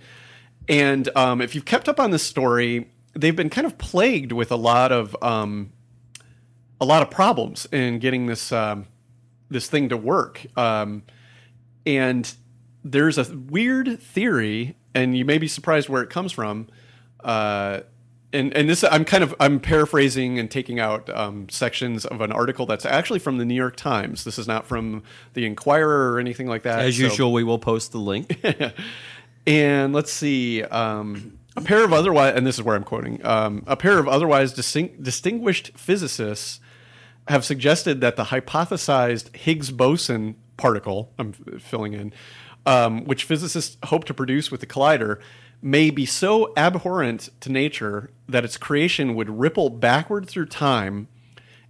And 0.68 1.08
um, 1.16 1.40
if 1.40 1.54
you've 1.54 1.64
kept 1.64 1.88
up 1.88 2.00
on 2.00 2.10
this 2.10 2.22
story, 2.24 2.90
they've 3.14 3.36
been 3.36 3.50
kind 3.50 3.66
of 3.66 3.78
plagued 3.78 4.32
with 4.32 4.50
a 4.50 4.56
lot 4.56 4.90
of 4.90 5.16
um, 5.22 5.72
a 6.80 6.84
lot 6.84 7.02
of 7.02 7.10
problems 7.10 7.66
in 7.72 7.98
getting 7.98 8.26
this 8.26 8.52
um, 8.52 8.86
this 9.50 9.68
thing 9.68 9.88
to 9.88 9.96
work. 9.96 10.46
Um, 10.56 11.02
and 11.84 12.32
there's 12.84 13.18
a 13.18 13.24
weird 13.36 14.00
theory, 14.00 14.76
and 14.94 15.16
you 15.16 15.24
may 15.24 15.38
be 15.38 15.48
surprised 15.48 15.88
where 15.88 16.02
it 16.02 16.10
comes 16.10 16.32
from. 16.32 16.68
Uh, 17.22 17.80
and 18.32 18.52
and 18.54 18.68
this 18.68 18.84
I'm 18.84 19.04
kind 19.04 19.22
of 19.24 19.34
I'm 19.40 19.60
paraphrasing 19.60 20.38
and 20.38 20.50
taking 20.50 20.78
out 20.80 21.08
um, 21.16 21.48
sections 21.48 22.04
of 22.04 22.20
an 22.20 22.32
article 22.32 22.66
that's 22.66 22.84
actually 22.84 23.20
from 23.20 23.38
the 23.38 23.44
New 23.44 23.54
York 23.54 23.76
Times. 23.76 24.24
This 24.24 24.38
is 24.38 24.46
not 24.46 24.66
from 24.66 25.02
the 25.34 25.46
Inquirer 25.46 26.12
or 26.12 26.18
anything 26.18 26.46
like 26.46 26.62
that. 26.64 26.80
As 26.80 26.96
So- 26.96 27.04
usual, 27.04 27.32
we 27.32 27.44
will 27.44 27.58
post 27.58 27.92
the 27.92 27.98
link. 27.98 28.44
and 29.46 29.92
let's 29.92 30.12
see, 30.12 30.62
um, 30.64 31.38
a 31.56 31.60
pair 31.60 31.84
of 31.84 31.92
otherwise, 31.92 32.34
and 32.36 32.46
this 32.46 32.56
is 32.56 32.62
where 32.62 32.76
I'm 32.76 32.84
quoting, 32.84 33.24
um, 33.24 33.62
a 33.66 33.76
pair 33.76 33.98
of 33.98 34.08
otherwise 34.08 34.52
distin- 34.52 35.02
distinguished 35.02 35.70
physicists 35.76 36.60
have 37.28 37.44
suggested 37.44 38.00
that 38.00 38.16
the 38.16 38.24
hypothesized 38.24 39.34
Higgs 39.36 39.70
boson 39.70 40.36
particle, 40.56 41.12
I'm 41.18 41.32
filling 41.32 41.92
in, 41.92 42.12
um, 42.64 43.04
which 43.04 43.24
physicists 43.24 43.76
hope 43.84 44.04
to 44.04 44.14
produce 44.14 44.50
with 44.50 44.60
the 44.60 44.66
collider, 44.66 45.20
may 45.62 45.90
be 45.90 46.06
so 46.06 46.52
abhorrent 46.56 47.30
to 47.40 47.50
nature 47.50 48.10
that 48.28 48.44
its 48.44 48.56
creation 48.56 49.14
would 49.14 49.28
ripple 49.28 49.70
backward 49.70 50.28
through 50.28 50.46
time 50.46 51.08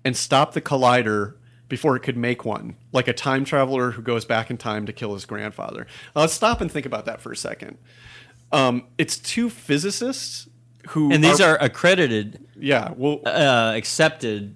and 0.05 0.17
stop 0.17 0.53
the 0.53 0.61
collider 0.61 1.35
before 1.69 1.97
it 1.97 2.01
could 2.01 2.17
make 2.17 2.45
one, 2.45 2.77
like 2.93 3.09
a 3.09 3.13
time 3.13 3.45
traveler 3.45 3.93
who 3.93 4.03
goes 4.03 4.25
back 4.25 4.51
in 4.51 4.57
time 4.57 4.87
to 4.87 4.93
kill 4.93 5.15
his 5.15 5.25
grandfather. 5.25 5.87
Now, 6.15 6.23
let's 6.23 6.33
stop 6.33 6.61
and 6.61 6.71
think 6.71 6.87
about 6.87 7.07
that 7.07 7.21
for 7.21 7.33
a 7.33 7.37
second. 7.37 7.79
Um, 8.53 8.87
it's 8.99 9.19
two 9.19 9.51
physicists 9.51 10.49
who, 10.91 11.13
And 11.13 11.25
these 11.25 11.41
are 11.41 11.57
accredited, 11.61 12.47
yeah, 12.57 12.93
well, 12.97 13.21
uh, 13.27 13.73
accepted 13.75 14.55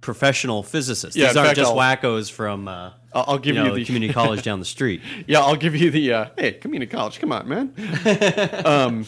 professional 0.00 0.62
physicists. 0.62 1.16
Yeah, 1.16 1.28
These 1.28 1.36
aren't 1.36 1.48
fact, 1.48 1.58
just 1.58 1.72
I'll- 1.72 1.76
wackos 1.76 2.30
from 2.30 2.68
uh, 2.68 2.92
I'll, 3.12 3.24
I'll 3.28 3.38
give 3.38 3.56
you 3.56 3.62
you, 3.62 3.68
know, 3.68 3.74
the 3.74 3.80
the 3.80 3.86
community 3.86 4.12
college 4.20 4.42
down 4.42 4.58
the 4.58 4.64
street. 4.64 5.00
Yeah, 5.26 5.40
I'll 5.40 5.56
give 5.56 5.74
you 5.76 5.90
the 5.90 6.12
uh, 6.12 6.26
hey 6.38 6.52
community 6.52 6.90
college. 6.90 7.18
Come 7.18 7.32
on, 7.32 7.48
man. 7.48 7.72
um, 8.64 9.06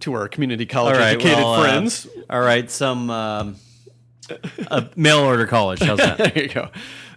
to 0.00 0.12
our 0.12 0.28
community 0.28 0.66
college 0.66 0.94
All 0.94 1.00
right, 1.00 1.10
educated 1.14 1.38
well, 1.38 1.54
uh, 1.54 1.62
friends. 1.62 2.06
all 2.28 2.40
right, 2.40 2.70
some 2.70 3.10
um, 3.10 3.56
a 4.68 4.88
mail 4.96 5.20
order 5.20 5.46
college. 5.46 5.80
How's 5.80 5.98
that? 5.98 6.18
there 6.34 6.42
you 6.42 6.48
go. 6.48 6.68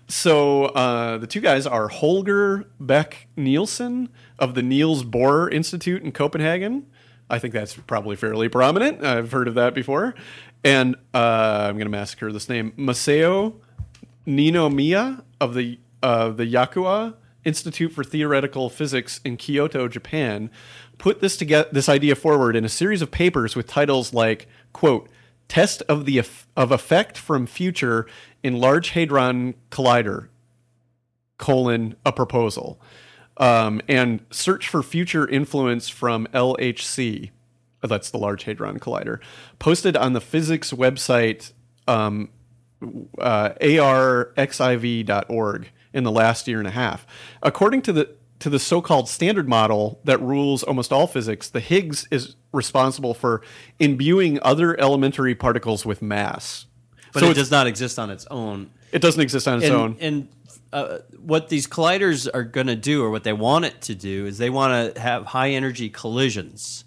So 0.08 0.66
uh, 0.66 1.18
the 1.20 1.28
two 1.28 1.40
guys 1.42 1.66
are 1.66 1.88
Holger 1.88 2.68
Bech 2.80 3.28
Nielsen 3.38 4.10
of 4.38 4.56
the 4.56 4.62
Niels 4.62 5.04
Bohr 5.04 5.52
Institute 5.52 6.04
in 6.04 6.12
Copenhagen. 6.12 6.86
I 7.32 7.40
think 7.40 7.54
that's 7.54 7.74
probably 7.74 8.18
fairly 8.18 8.50
prominent. 8.50 9.04
I've 9.04 9.32
heard 9.32 9.48
of 9.48 9.56
that 9.56 9.74
before. 9.74 10.14
And 10.64 10.96
uh, 11.14 11.66
I'm 11.68 11.76
going 11.76 11.86
to 11.86 11.92
massacre 11.92 12.32
this 12.32 12.50
name. 12.50 12.74
Masao 12.78 13.56
Ninomiya 14.28 15.24
of 15.40 15.56
the 15.56 15.80
uh, 16.04 16.30
the 16.30 16.46
Yakua 16.46 17.16
Institute 17.46 17.92
for 17.92 18.04
Theoretical 18.04 18.70
Physics 18.70 19.22
in 19.24 19.38
Kyoto, 19.38 19.88
Japan, 19.88 20.52
put 20.98 21.22
this 21.22 21.38
to 21.38 21.46
get 21.46 21.74
this 21.74 21.90
idea 21.90 22.16
forward 22.16 22.56
in 22.56 22.66
a 22.66 22.70
series 22.70 23.02
of 23.02 23.10
papers 23.10 23.56
with 23.56 23.66
titles 23.66 24.14
like 24.14 24.48
"quote 24.74 25.10
Test 25.48 25.82
of 25.84 26.06
the 26.06 26.22
of 26.56 26.72
effect 26.72 27.18
from 27.18 27.48
future 27.48 28.06
in 28.44 28.60
Large 28.60 28.90
Hadron 28.90 29.56
Collider 29.72 30.28
colon 31.38 31.96
a 32.06 32.12
proposal 32.12 32.80
um, 33.42 33.82
and 33.88 34.24
search 34.30 34.70
for 34.70 34.84
future 34.84 35.28
influence 35.28 35.90
from 35.90 36.28
LHC. 36.28 37.32
That's 37.82 38.12
the 38.12 38.20
Large 38.20 38.44
Hadron 38.44 38.80
Collider. 38.80 39.20
Posted 39.58 39.98
on 39.98 40.14
the 40.14 40.22
physics 40.22 40.72
website 40.72 41.52
um, 41.88 42.30
uh, 43.18 43.50
arxiv.org 43.60 45.70
in 45.94 46.04
the 46.04 46.12
last 46.12 46.48
year 46.48 46.60
and 46.60 46.68
a 46.68 46.72
half. 46.72 47.08
According 47.42 47.82
to 47.84 47.92
the 47.92 48.16
to 48.40 48.50
the 48.50 48.60
so-called 48.60 49.08
standard 49.08 49.48
model 49.48 50.02
that 50.04 50.20
rules 50.20 50.64
almost 50.64 50.92
all 50.92 51.06
physics, 51.06 51.48
the 51.48 51.60
Higgs 51.60 52.08
is 52.10 52.36
responsible 52.52 53.14
for 53.14 53.44
imbuing 53.80 54.40
other 54.42 54.80
elementary 54.80 55.36
particles 55.36 55.86
with 55.86 56.02
mass. 56.02 56.66
But 57.14 57.20
so 57.20 57.30
it 57.30 57.36
does 57.36 57.52
not 57.52 57.68
exist 57.68 58.00
on 58.00 58.10
its 58.10 58.26
own. 58.32 58.72
it 58.92 59.00
doesn't 59.00 59.22
exist 59.22 59.48
on 59.48 59.60
its 59.60 59.68
and, 59.68 59.76
own. 59.76 59.96
And 60.00 60.28
uh, 60.74 61.00
what 61.20 61.50
these 61.50 61.68
colliders 61.68 62.28
are 62.34 62.44
going 62.44 62.68
to 62.68 62.76
do, 62.76 63.04
or 63.04 63.10
what 63.10 63.24
they 63.24 63.34
want 63.34 63.66
it 63.66 63.82
to 63.82 63.96
do, 63.96 64.26
is 64.26 64.38
they 64.38 64.50
want 64.50 64.96
to 64.96 65.02
have 65.02 65.28
high 65.28 65.50
energy 65.50 65.90
collisions. 65.90 66.86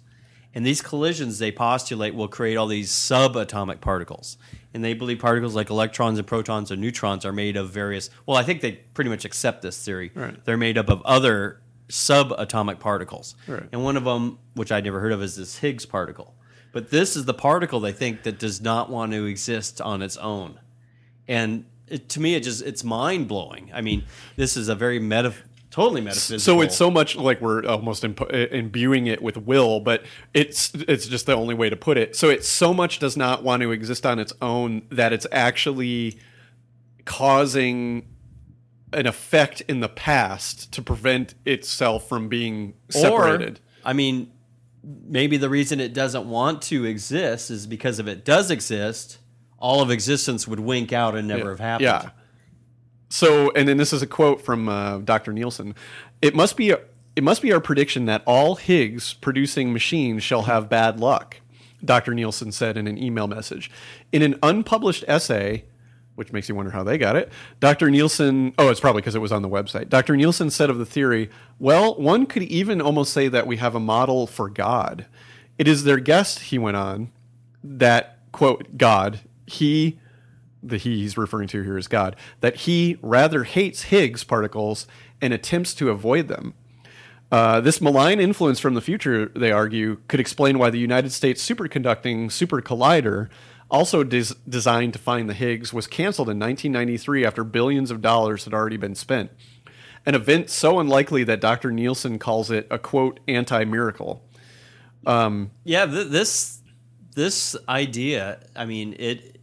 And 0.53 0.65
these 0.65 0.81
collisions, 0.81 1.39
they 1.39 1.51
postulate, 1.51 2.15
will 2.15 2.27
create 2.27 2.55
all 2.55 2.67
these 2.67 2.91
subatomic 2.91 3.81
particles. 3.81 4.37
And 4.73 4.83
they 4.83 4.93
believe 4.93 5.19
particles 5.19 5.53
like 5.53 5.69
electrons 5.69 6.17
and 6.17 6.27
protons 6.27 6.71
and 6.71 6.81
neutrons 6.81 7.25
are 7.25 7.33
made 7.33 7.57
of 7.57 7.69
various. 7.69 8.09
Well, 8.25 8.37
I 8.37 8.43
think 8.43 8.61
they 8.61 8.73
pretty 8.93 9.09
much 9.09 9.25
accept 9.25 9.61
this 9.61 9.83
theory. 9.83 10.11
Right. 10.15 10.43
They're 10.45 10.57
made 10.57 10.77
up 10.77 10.89
of 10.89 11.01
other 11.03 11.61
subatomic 11.89 12.79
particles. 12.79 13.35
Right. 13.47 13.67
And 13.71 13.83
one 13.83 13.97
of 13.97 14.05
them, 14.05 14.39
which 14.53 14.71
I'd 14.71 14.85
never 14.85 14.99
heard 14.99 15.11
of, 15.11 15.21
is 15.21 15.35
this 15.35 15.59
Higgs 15.59 15.85
particle. 15.85 16.33
But 16.71 16.89
this 16.89 17.15
is 17.15 17.25
the 17.25 17.33
particle 17.33 17.79
they 17.79 17.93
think 17.93 18.23
that 18.23 18.39
does 18.39 18.61
not 18.61 18.89
want 18.89 19.11
to 19.11 19.25
exist 19.25 19.79
on 19.81 20.01
its 20.01 20.17
own 20.17 20.59
and 21.27 21.65
it, 21.87 22.09
to 22.09 22.19
me 22.19 22.35
it 22.35 22.41
just 22.41 22.61
it's 22.63 22.83
mind 22.83 23.27
blowing. 23.27 23.71
I 23.73 23.81
mean, 23.81 24.03
this 24.35 24.57
is 24.57 24.69
a 24.69 24.75
very 24.75 24.99
meta, 24.99 25.33
totally 25.71 26.01
metaphysical. 26.01 26.39
So 26.39 26.61
it's 26.61 26.75
so 26.75 26.89
much 26.89 27.15
like 27.15 27.41
we're 27.41 27.65
almost 27.65 28.03
imp- 28.03 28.21
uh, 28.21 28.47
imbuing 28.51 29.07
it 29.07 29.21
with 29.21 29.37
will, 29.37 29.79
but 29.79 30.03
it's 30.33 30.73
it's 30.73 31.07
just 31.07 31.25
the 31.25 31.33
only 31.33 31.55
way 31.55 31.69
to 31.69 31.75
put 31.75 31.97
it. 31.97 32.15
So 32.15 32.29
it 32.29 32.43
so 32.43 32.73
much 32.73 32.99
does 32.99 33.15
not 33.15 33.43
want 33.43 33.61
to 33.61 33.71
exist 33.71 34.05
on 34.05 34.19
its 34.19 34.33
own 34.41 34.83
that 34.89 35.13
it's 35.13 35.27
actually 35.31 36.19
causing 37.05 38.07
an 38.93 39.05
effect 39.05 39.61
in 39.61 39.79
the 39.81 39.89
past 39.89 40.71
to 40.73 40.81
prevent 40.81 41.35
itself 41.45 42.07
from 42.07 42.29
being 42.29 42.75
separated. 42.89 43.59
Or, 43.59 43.89
I 43.89 43.93
mean, 43.93 44.31
maybe 44.83 45.37
the 45.37 45.49
reason 45.49 45.79
it 45.79 45.93
doesn't 45.93 46.27
want 46.27 46.61
to 46.63 46.85
exist 46.85 47.51
is 47.51 47.67
because 47.67 47.99
if 47.99 48.07
it 48.07 48.23
does 48.23 48.49
exist, 48.51 49.19
all 49.59 49.81
of 49.81 49.91
existence 49.91 50.47
would 50.47 50.59
wink 50.59 50.93
out 50.93 51.15
and 51.15 51.27
never 51.27 51.49
have 51.49 51.59
happened. 51.59 51.85
Yeah. 51.85 52.09
So, 53.09 53.51
and 53.51 53.67
then 53.67 53.77
this 53.77 53.93
is 53.93 54.01
a 54.01 54.07
quote 54.07 54.41
from 54.41 54.67
uh, 54.67 54.97
Dr. 54.99 55.31
Nielsen. 55.31 55.75
It 56.21 56.35
must 56.35 56.57
be 56.57 56.73
it 57.15 57.23
must 57.23 57.41
be 57.41 57.53
our 57.53 57.61
prediction 57.61 58.05
that 58.05 58.23
all 58.25 58.55
Higgs 58.55 59.13
producing 59.13 59.71
machines 59.71 60.21
shall 60.21 60.43
have 60.43 60.67
bad 60.67 60.99
luck. 60.99 61.37
Dr. 61.83 62.13
Nielsen 62.13 62.51
said 62.51 62.77
in 62.77 62.87
an 62.87 62.97
email 62.97 63.27
message. 63.27 63.71
In 64.11 64.21
an 64.21 64.37
unpublished 64.43 65.05
essay, 65.07 65.65
which 66.15 66.33
makes 66.33 66.49
you 66.49 66.55
wonder 66.55 66.71
how 66.71 66.83
they 66.83 66.97
got 66.97 67.15
it, 67.15 67.31
Dr. 67.59 67.89
Nielsen, 67.89 68.53
oh, 68.57 68.69
it's 68.69 68.79
probably 68.79 69.01
because 69.01 69.15
it 69.15 69.19
was 69.19 69.31
on 69.31 69.41
the 69.41 69.49
website. 69.49 69.89
Dr. 69.89 70.15
Nielsen 70.17 70.49
said 70.49 70.69
of 70.69 70.77
the 70.77 70.85
theory, 70.85 71.29
well, 71.59 71.95
one 71.95 72.25
could 72.25 72.43
even 72.43 72.81
almost 72.81 73.13
say 73.13 73.27
that 73.27 73.47
we 73.47 73.57
have 73.57 73.75
a 73.75 73.79
model 73.79 74.27
for 74.27 74.49
God. 74.49 75.05
It 75.57 75.67
is 75.67 75.83
their 75.83 75.99
guess, 75.99 76.39
he 76.39 76.57
went 76.57 76.77
on, 76.77 77.11
that, 77.63 78.19
quote, 78.31 78.77
God, 78.77 79.21
he, 79.45 79.99
the 80.63 80.77
he 80.77 80.99
he's 80.99 81.17
referring 81.17 81.47
to 81.49 81.61
here 81.61 81.77
is 81.77 81.87
God, 81.87 82.15
that 82.41 82.55
he 82.57 82.97
rather 83.01 83.43
hates 83.43 83.83
Higgs 83.83 84.23
particles 84.23 84.87
and 85.21 85.33
attempts 85.33 85.73
to 85.75 85.89
avoid 85.89 86.27
them. 86.27 86.53
Uh, 87.31 87.59
this 87.59 87.81
malign 87.81 88.19
influence 88.19 88.59
from 88.59 88.75
the 88.75 88.81
future, 88.81 89.31
they 89.35 89.51
argue, 89.51 89.97
could 90.07 90.19
explain 90.19 90.59
why 90.59 90.69
the 90.69 90.79
United 90.79 91.11
States 91.11 91.47
superconducting 91.47 92.31
super 92.31 92.61
collider, 92.61 93.29
also 93.69 94.03
des- 94.03 94.35
designed 94.47 94.93
to 94.93 94.99
find 94.99 95.27
the 95.29 95.33
Higgs, 95.33 95.73
was 95.73 95.87
canceled 95.87 96.29
in 96.29 96.39
1993 96.39 97.25
after 97.25 97.43
billions 97.43 97.89
of 97.89 98.01
dollars 98.01 98.45
had 98.45 98.53
already 98.53 98.77
been 98.77 98.95
spent. 98.95 99.31
An 100.05 100.13
event 100.13 100.51
so 100.51 100.79
unlikely 100.79 101.23
that 101.23 101.41
Dr. 101.41 101.71
Nielsen 101.71 102.19
calls 102.19 102.51
it 102.51 102.67
a 102.69 102.77
quote 102.77 103.19
anti 103.27 103.65
miracle. 103.65 104.23
Um, 105.05 105.51
Yeah, 105.63 105.87
th- 105.87 106.07
this 106.07 106.61
this 107.15 107.55
idea, 107.67 108.39
I 108.55 108.65
mean, 108.65 108.95
it 108.99 109.34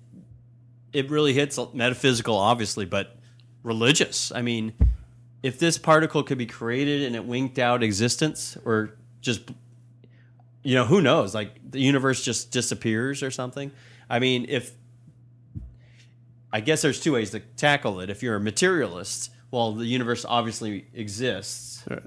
it 0.93 1.11
really 1.11 1.33
hits 1.33 1.59
metaphysical 1.75 2.37
obviously, 2.37 2.85
but 2.85 3.17
religious. 3.63 4.31
I 4.33 4.43
mean, 4.43 4.73
if 5.43 5.59
this 5.59 5.79
particle 5.79 6.23
could 6.23 6.39
be 6.39 6.47
created 6.47 7.03
and 7.03 7.17
it 7.17 7.25
winked 7.25 7.59
out 7.59 7.83
existence 7.83 8.57
or 8.65 8.95
just 9.21 9.43
you 10.65 10.77
know, 10.77 10.85
who 10.85 11.01
knows, 11.01 11.35
like 11.35 11.59
the 11.69 11.81
universe 11.81 12.23
just 12.25 12.53
disappears 12.53 13.23
or 13.25 13.31
something. 13.33 13.73
I 14.09 14.21
mean, 14.21 14.47
if 14.49 14.73
I 16.53 16.61
guess 16.61 16.83
there's 16.83 17.01
two 17.01 17.15
ways 17.15 17.31
to 17.31 17.41
tackle 17.41 18.01
it. 18.01 18.11
If 18.11 18.23
you're 18.23 18.37
a 18.37 18.41
materialist, 18.41 19.31
well, 19.51 19.73
the 19.73 19.87
universe 19.87 20.25
obviously 20.25 20.87
exists 20.95 21.83
Right. 21.89 22.03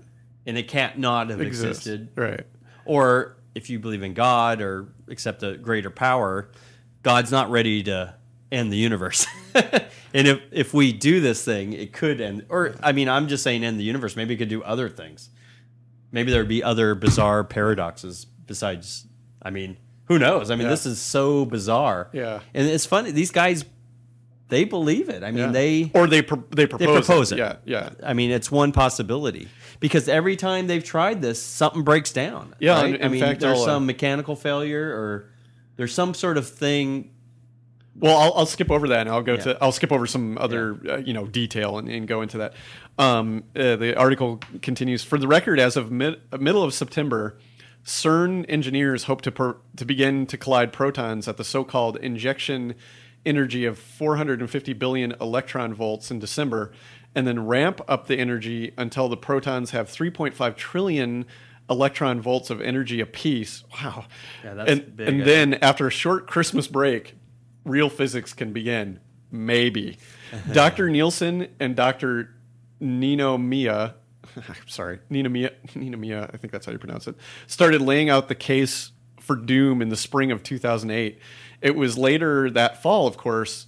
and 0.45 0.57
it 0.57 0.67
can't 0.67 0.97
not 0.99 1.29
have 1.31 1.41
existed 1.41 2.09
Right. 2.15 2.45
or 2.85 3.37
if 3.55 3.69
you 3.69 3.79
believe 3.79 4.03
in 4.03 4.13
God 4.13 4.61
or 4.61 4.89
accept 5.07 5.41
a 5.43 5.57
greater 5.57 5.89
power, 5.89 6.49
God's 7.03 7.31
not 7.31 7.49
ready 7.49 7.83
to 7.83 8.13
end 8.51 8.71
the 8.71 8.77
universe. 8.77 9.25
and 9.55 10.27
if 10.27 10.39
if 10.51 10.73
we 10.73 10.91
do 10.93 11.19
this 11.19 11.43
thing, 11.43 11.73
it 11.73 11.93
could 11.93 12.21
end. 12.21 12.45
Or 12.49 12.75
I 12.81 12.91
mean, 12.91 13.09
I'm 13.09 13.27
just 13.27 13.43
saying 13.43 13.63
end 13.63 13.79
the 13.79 13.83
universe. 13.83 14.15
Maybe 14.15 14.33
it 14.33 14.37
could 14.37 14.49
do 14.49 14.63
other 14.63 14.89
things. 14.89 15.29
Maybe 16.11 16.31
there 16.31 16.41
would 16.41 16.49
be 16.49 16.63
other 16.63 16.95
bizarre 16.95 17.43
paradoxes 17.43 18.25
besides. 18.25 19.07
I 19.41 19.49
mean, 19.49 19.77
who 20.05 20.17
knows? 20.19 20.49
I 20.51 20.55
mean, 20.55 20.63
Yeah. 20.65 20.69
this 20.71 20.85
is 20.85 20.99
so 21.01 21.45
bizarre. 21.45 22.09
Yeah. 22.13 22.39
and 22.53 22.67
it's 22.67 22.85
funny. 22.85 23.11
These 23.11 23.31
guys, 23.31 23.65
they 24.49 24.63
believe 24.63 25.09
it. 25.09 25.23
I 25.23 25.31
mean, 25.31 25.45
Yeah. 25.45 25.51
they 25.51 25.91
or 25.93 26.07
they 26.07 26.21
pro- 26.21 26.43
they 26.51 26.65
propose, 26.67 27.05
propose 27.05 27.31
it. 27.31 27.37
Yeah, 27.39 27.57
yeah. 27.65 27.89
I 28.03 28.13
mean, 28.13 28.31
it's 28.31 28.51
one 28.51 28.71
possibility 28.71 29.47
because 29.79 30.07
every 30.07 30.35
time 30.35 30.67
they've 30.67 30.83
tried 30.83 31.21
this, 31.21 31.41
something 31.41 31.83
breaks 31.83 32.11
down. 32.13 32.55
Yeah, 32.59 32.81
right? 32.81 32.95
in- 32.95 33.03
I 33.03 33.07
mean, 33.09 33.21
fact, 33.21 33.41
there's 33.41 33.59
I'll, 33.59 33.65
some 33.65 33.85
mechanical 33.85 34.35
failure 34.35 34.87
or 34.89 35.29
there's 35.75 35.93
some 35.93 36.13
sort 36.13 36.37
of 36.37 36.47
thing. 36.47 37.11
Well, 37.97 38.17
I'll, 38.17 38.33
I'll 38.35 38.45
skip 38.45 38.69
over 38.71 38.89
that 38.89 39.01
and 39.01 39.09
I'll 39.09 39.21
go 39.21 39.33
Yeah. 39.35 39.41
to 39.43 39.57
I'll 39.61 39.71
skip 39.71 39.91
over 39.91 40.05
some 40.05 40.37
other 40.37 40.77
uh, 40.89 40.97
you 40.97 41.13
know 41.13 41.25
detail 41.25 41.77
and, 41.77 41.87
and 41.89 42.07
go 42.07 42.21
into 42.21 42.37
that. 42.39 42.53
Um, 42.97 43.43
uh, 43.55 43.75
the 43.77 43.95
article 43.97 44.39
continues. 44.61 45.03
For 45.03 45.17
the 45.17 45.27
record, 45.27 45.59
as 45.59 45.77
of 45.77 45.91
mid, 45.91 46.19
middle 46.39 46.63
of 46.63 46.73
September, 46.73 47.37
CERN 47.85 48.45
engineers 48.49 49.03
hope 49.05 49.21
to 49.21 49.31
per, 49.31 49.57
to 49.77 49.85
begin 49.85 50.25
to 50.27 50.37
collide 50.37 50.73
protons 50.73 51.27
at 51.27 51.37
the 51.37 51.43
so-called 51.43 51.97
injection 51.97 52.75
energy 53.25 53.65
of 53.65 53.77
450 53.79 54.73
billion 54.73 55.13
electron 55.21 55.73
volts 55.73 56.11
in 56.11 56.19
December, 56.19 56.71
and 57.15 57.25
then 57.27 57.45
ramp 57.45 57.81
up 57.87 58.07
the 58.07 58.17
energy 58.17 58.73
until 58.77 59.07
the 59.09 59.17
protons 59.17 59.71
have 59.71 59.87
3.5 59.87 60.55
trillion 60.55 61.25
electron 61.69 62.21
volts 62.21 62.49
of 62.49 62.61
energy 62.61 62.99
apiece. 63.01 63.63
Wow. 63.81 64.05
Yeah, 64.43 64.53
that's 64.53 64.71
and, 64.71 64.95
big, 64.95 65.07
and 65.07 65.21
then 65.23 65.53
after 65.55 65.87
a 65.87 65.91
short 65.91 66.27
Christmas 66.27 66.67
break, 66.67 67.15
real 67.65 67.89
physics 67.89 68.33
can 68.33 68.53
begin. 68.53 68.99
Maybe. 69.31 69.97
Dr. 70.53 70.89
Nielsen 70.89 71.49
and 71.59 71.75
Dr. 71.75 72.35
Nino 72.79 73.37
Mia, 73.37 73.95
sorry, 74.67 74.99
Nina 75.09 75.29
Mia, 75.29 75.51
Nina 75.75 75.97
Mia, 75.97 76.29
I 76.33 76.37
think 76.37 76.51
that's 76.53 76.65
how 76.65 76.71
you 76.71 76.77
pronounce 76.77 77.07
it, 77.07 77.15
started 77.47 77.81
laying 77.81 78.09
out 78.09 78.27
the 78.27 78.35
case 78.35 78.91
for 79.19 79.35
doom 79.35 79.81
in 79.81 79.89
the 79.89 79.97
spring 79.97 80.31
of 80.31 80.43
2008. 80.43 81.19
It 81.61 81.75
was 81.75 81.97
later 81.97 82.49
that 82.51 82.81
fall, 82.81 83.07
of 83.07 83.17
course. 83.17 83.67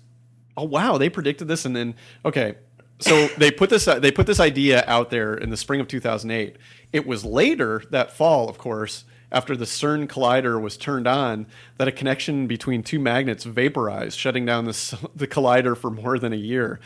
Oh 0.55 0.63
wow, 0.63 0.97
they 0.97 1.09
predicted 1.09 1.47
this, 1.47 1.65
and 1.65 1.75
then 1.75 1.95
okay, 2.25 2.55
so 2.99 3.27
they 3.37 3.51
put 3.51 3.69
this 3.69 3.85
they 3.85 4.11
put 4.11 4.27
this 4.27 4.39
idea 4.39 4.83
out 4.87 5.09
there 5.09 5.33
in 5.35 5.49
the 5.49 5.57
spring 5.57 5.79
of 5.79 5.87
2008. 5.87 6.57
It 6.91 7.05
was 7.05 7.23
later 7.23 7.83
that 7.91 8.11
fall, 8.11 8.49
of 8.49 8.57
course, 8.57 9.05
after 9.31 9.55
the 9.57 9.65
CERN 9.65 10.07
collider 10.07 10.59
was 10.61 10.77
turned 10.77 11.07
on, 11.07 11.47
that 11.77 11.87
a 11.87 11.91
connection 11.91 12.47
between 12.47 12.83
two 12.83 12.99
magnets 12.99 13.43
vaporized, 13.43 14.17
shutting 14.17 14.45
down 14.45 14.65
the, 14.65 15.09
the 15.15 15.27
collider 15.27 15.75
for 15.75 15.89
more 15.89 16.17
than 16.17 16.33
a 16.33 16.37
year. 16.37 16.79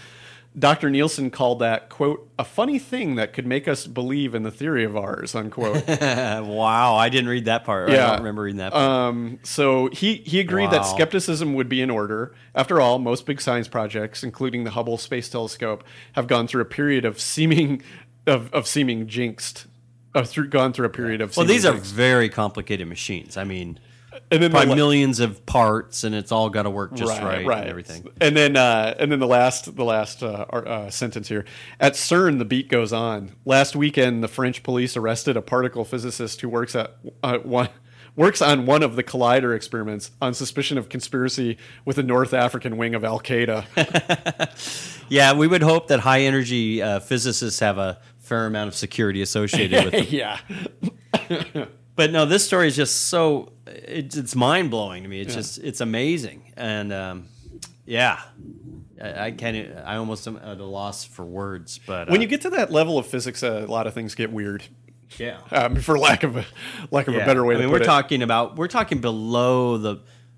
Dr. 0.57 0.89
Nielsen 0.89 1.31
called 1.31 1.59
that, 1.59 1.87
quote, 1.87 2.29
a 2.37 2.43
funny 2.43 2.77
thing 2.77 3.15
that 3.15 3.31
could 3.31 3.47
make 3.47 3.69
us 3.69 3.87
believe 3.87 4.35
in 4.35 4.43
the 4.43 4.51
theory 4.51 4.83
of 4.83 4.97
ours, 4.97 5.33
unquote. 5.33 5.87
wow, 5.87 6.95
I 6.95 7.07
didn't 7.07 7.29
read 7.29 7.45
that 7.45 7.63
part. 7.63 7.89
I 7.89 7.93
Yeah. 7.93 8.07
don't 8.07 8.17
remember 8.17 8.41
reading 8.41 8.57
that. 8.57 8.73
Part. 8.73 8.83
Um, 8.83 9.39
so 9.43 9.87
he, 9.93 10.15
he 10.15 10.41
agreed 10.41 10.71
that 10.71 10.81
skepticism 10.85 11.53
would 11.53 11.69
be 11.69 11.81
in 11.81 11.89
order. 11.89 12.35
After 12.53 12.81
all, 12.81 12.99
most 12.99 13.25
big 13.25 13.39
science 13.39 13.69
projects, 13.69 14.23
including 14.25 14.65
the 14.65 14.71
Hubble 14.71 14.97
Space 14.97 15.29
Telescope, 15.29 15.85
have 16.13 16.27
gone 16.27 16.47
through 16.47 16.63
a 16.63 16.65
period 16.65 17.05
of 17.05 17.19
seeming 17.21 17.81
of, 18.27 18.53
of 18.53 18.67
seeming 18.67 19.07
jinxed. 19.07 19.67
Uh, 20.13 20.23
through 20.23 20.49
gone 20.49 20.73
through 20.73 20.85
a 20.85 20.89
period 20.89 21.21
of 21.21 21.35
well, 21.37 21.45
these 21.45 21.65
are 21.65 21.73
very 21.73 22.27
complicated 22.27 22.87
machines. 22.87 23.37
I 23.37 23.45
mean, 23.45 23.79
and 24.29 24.43
then 24.43 24.51
probably 24.51 24.69
la- 24.69 24.75
millions 24.75 25.19
of 25.19 25.45
parts, 25.45 26.03
and 26.03 26.13
it's 26.13 26.31
all 26.31 26.49
got 26.49 26.63
to 26.63 26.69
work 26.69 26.93
just 26.93 27.21
right, 27.21 27.45
and 27.45 27.69
everything. 27.69 28.07
And 28.19 28.35
then, 28.35 28.57
uh, 28.57 28.95
and 28.99 29.11
then 29.11 29.19
the 29.19 29.27
last, 29.27 29.75
the 29.75 29.85
last 29.85 30.21
uh, 30.21 30.45
uh, 30.51 30.89
sentence 30.89 31.27
here. 31.29 31.45
At 31.79 31.93
CERN, 31.93 32.39
the 32.39 32.45
beat 32.45 32.67
goes 32.67 32.91
on. 32.91 33.35
Last 33.45 33.75
weekend, 33.75 34.23
the 34.23 34.27
French 34.27 34.63
police 34.63 34.97
arrested 34.97 35.37
a 35.37 35.41
particle 35.41 35.85
physicist 35.85 36.41
who 36.41 36.49
works 36.49 36.75
at 36.75 36.97
uh, 37.23 37.39
one. 37.39 37.69
Works 38.17 38.41
on 38.41 38.65
one 38.65 38.83
of 38.83 38.97
the 38.97 39.05
collider 39.05 39.55
experiments 39.55 40.11
on 40.21 40.33
suspicion 40.33 40.77
of 40.77 40.89
conspiracy 40.89 41.57
with 41.85 41.95
the 41.95 42.03
North 42.03 42.33
African 42.33 42.75
wing 42.75 42.93
of 42.93 43.05
Al 43.05 43.21
Qaeda. 43.21 43.65
Yeah, 45.11 45.33
we 45.33 45.45
would 45.45 45.61
hope 45.61 45.89
that 45.89 45.99
high 45.99 46.21
energy 46.21 46.81
uh, 46.81 47.01
physicists 47.01 47.59
have 47.59 47.77
a 47.77 47.99
fair 48.31 48.45
amount 48.45 48.69
of 48.69 48.75
security 48.75 49.21
associated 49.21 49.83
with 49.85 49.93
them. 49.93 50.05
yeah, 50.09 50.37
But 51.95 52.11
no, 52.11 52.25
this 52.25 52.45
story 52.45 52.67
is 52.67 52.75
just 52.75 53.07
so 53.09 53.51
it's, 53.67 54.15
it's 54.15 54.35
mind 54.35 54.71
blowing 54.71 55.03
to 55.03 55.09
me. 55.09 55.19
It's 55.19 55.35
just 55.35 55.57
it's 55.59 55.81
amazing, 55.81 56.53
and 56.55 56.93
um, 56.93 57.25
yeah, 57.85 58.21
I, 59.03 59.25
I 59.25 59.31
can't. 59.31 59.75
I 59.85 59.97
almost 59.97 60.25
am 60.27 60.37
at 60.37 60.59
a 60.59 60.63
loss 60.63 61.03
for 61.03 61.25
words. 61.25 61.79
But 61.85 62.07
uh, 62.07 62.11
when 62.11 62.21
you 62.21 62.27
get 62.27 62.41
to 62.41 62.49
that 62.51 62.71
level 62.71 62.97
of 62.97 63.05
physics, 63.07 63.43
uh, 63.43 63.65
a 63.67 63.71
lot 63.71 63.87
of 63.87 63.93
things 63.93 64.15
get 64.15 64.31
weird. 64.31 64.63
yeah, 65.19 65.39
Um, 65.51 65.75
for 65.75 65.99
lack 65.99 66.23
of 66.23 66.37
a 66.37 66.45
lack 66.91 67.09
of 67.09 67.13
Yeah. 67.13 67.21
a 67.21 67.25
better 67.25 67.43
way 67.43 67.55
I 67.55 67.57
to 67.57 67.63
mean, 67.65 67.71
we're 67.71 67.81
it. 67.81 67.85
talking 67.85 68.23
about 68.23 68.55
we're 68.55 68.69
talking 68.69 68.99
below 69.01 69.77
the 69.77 69.97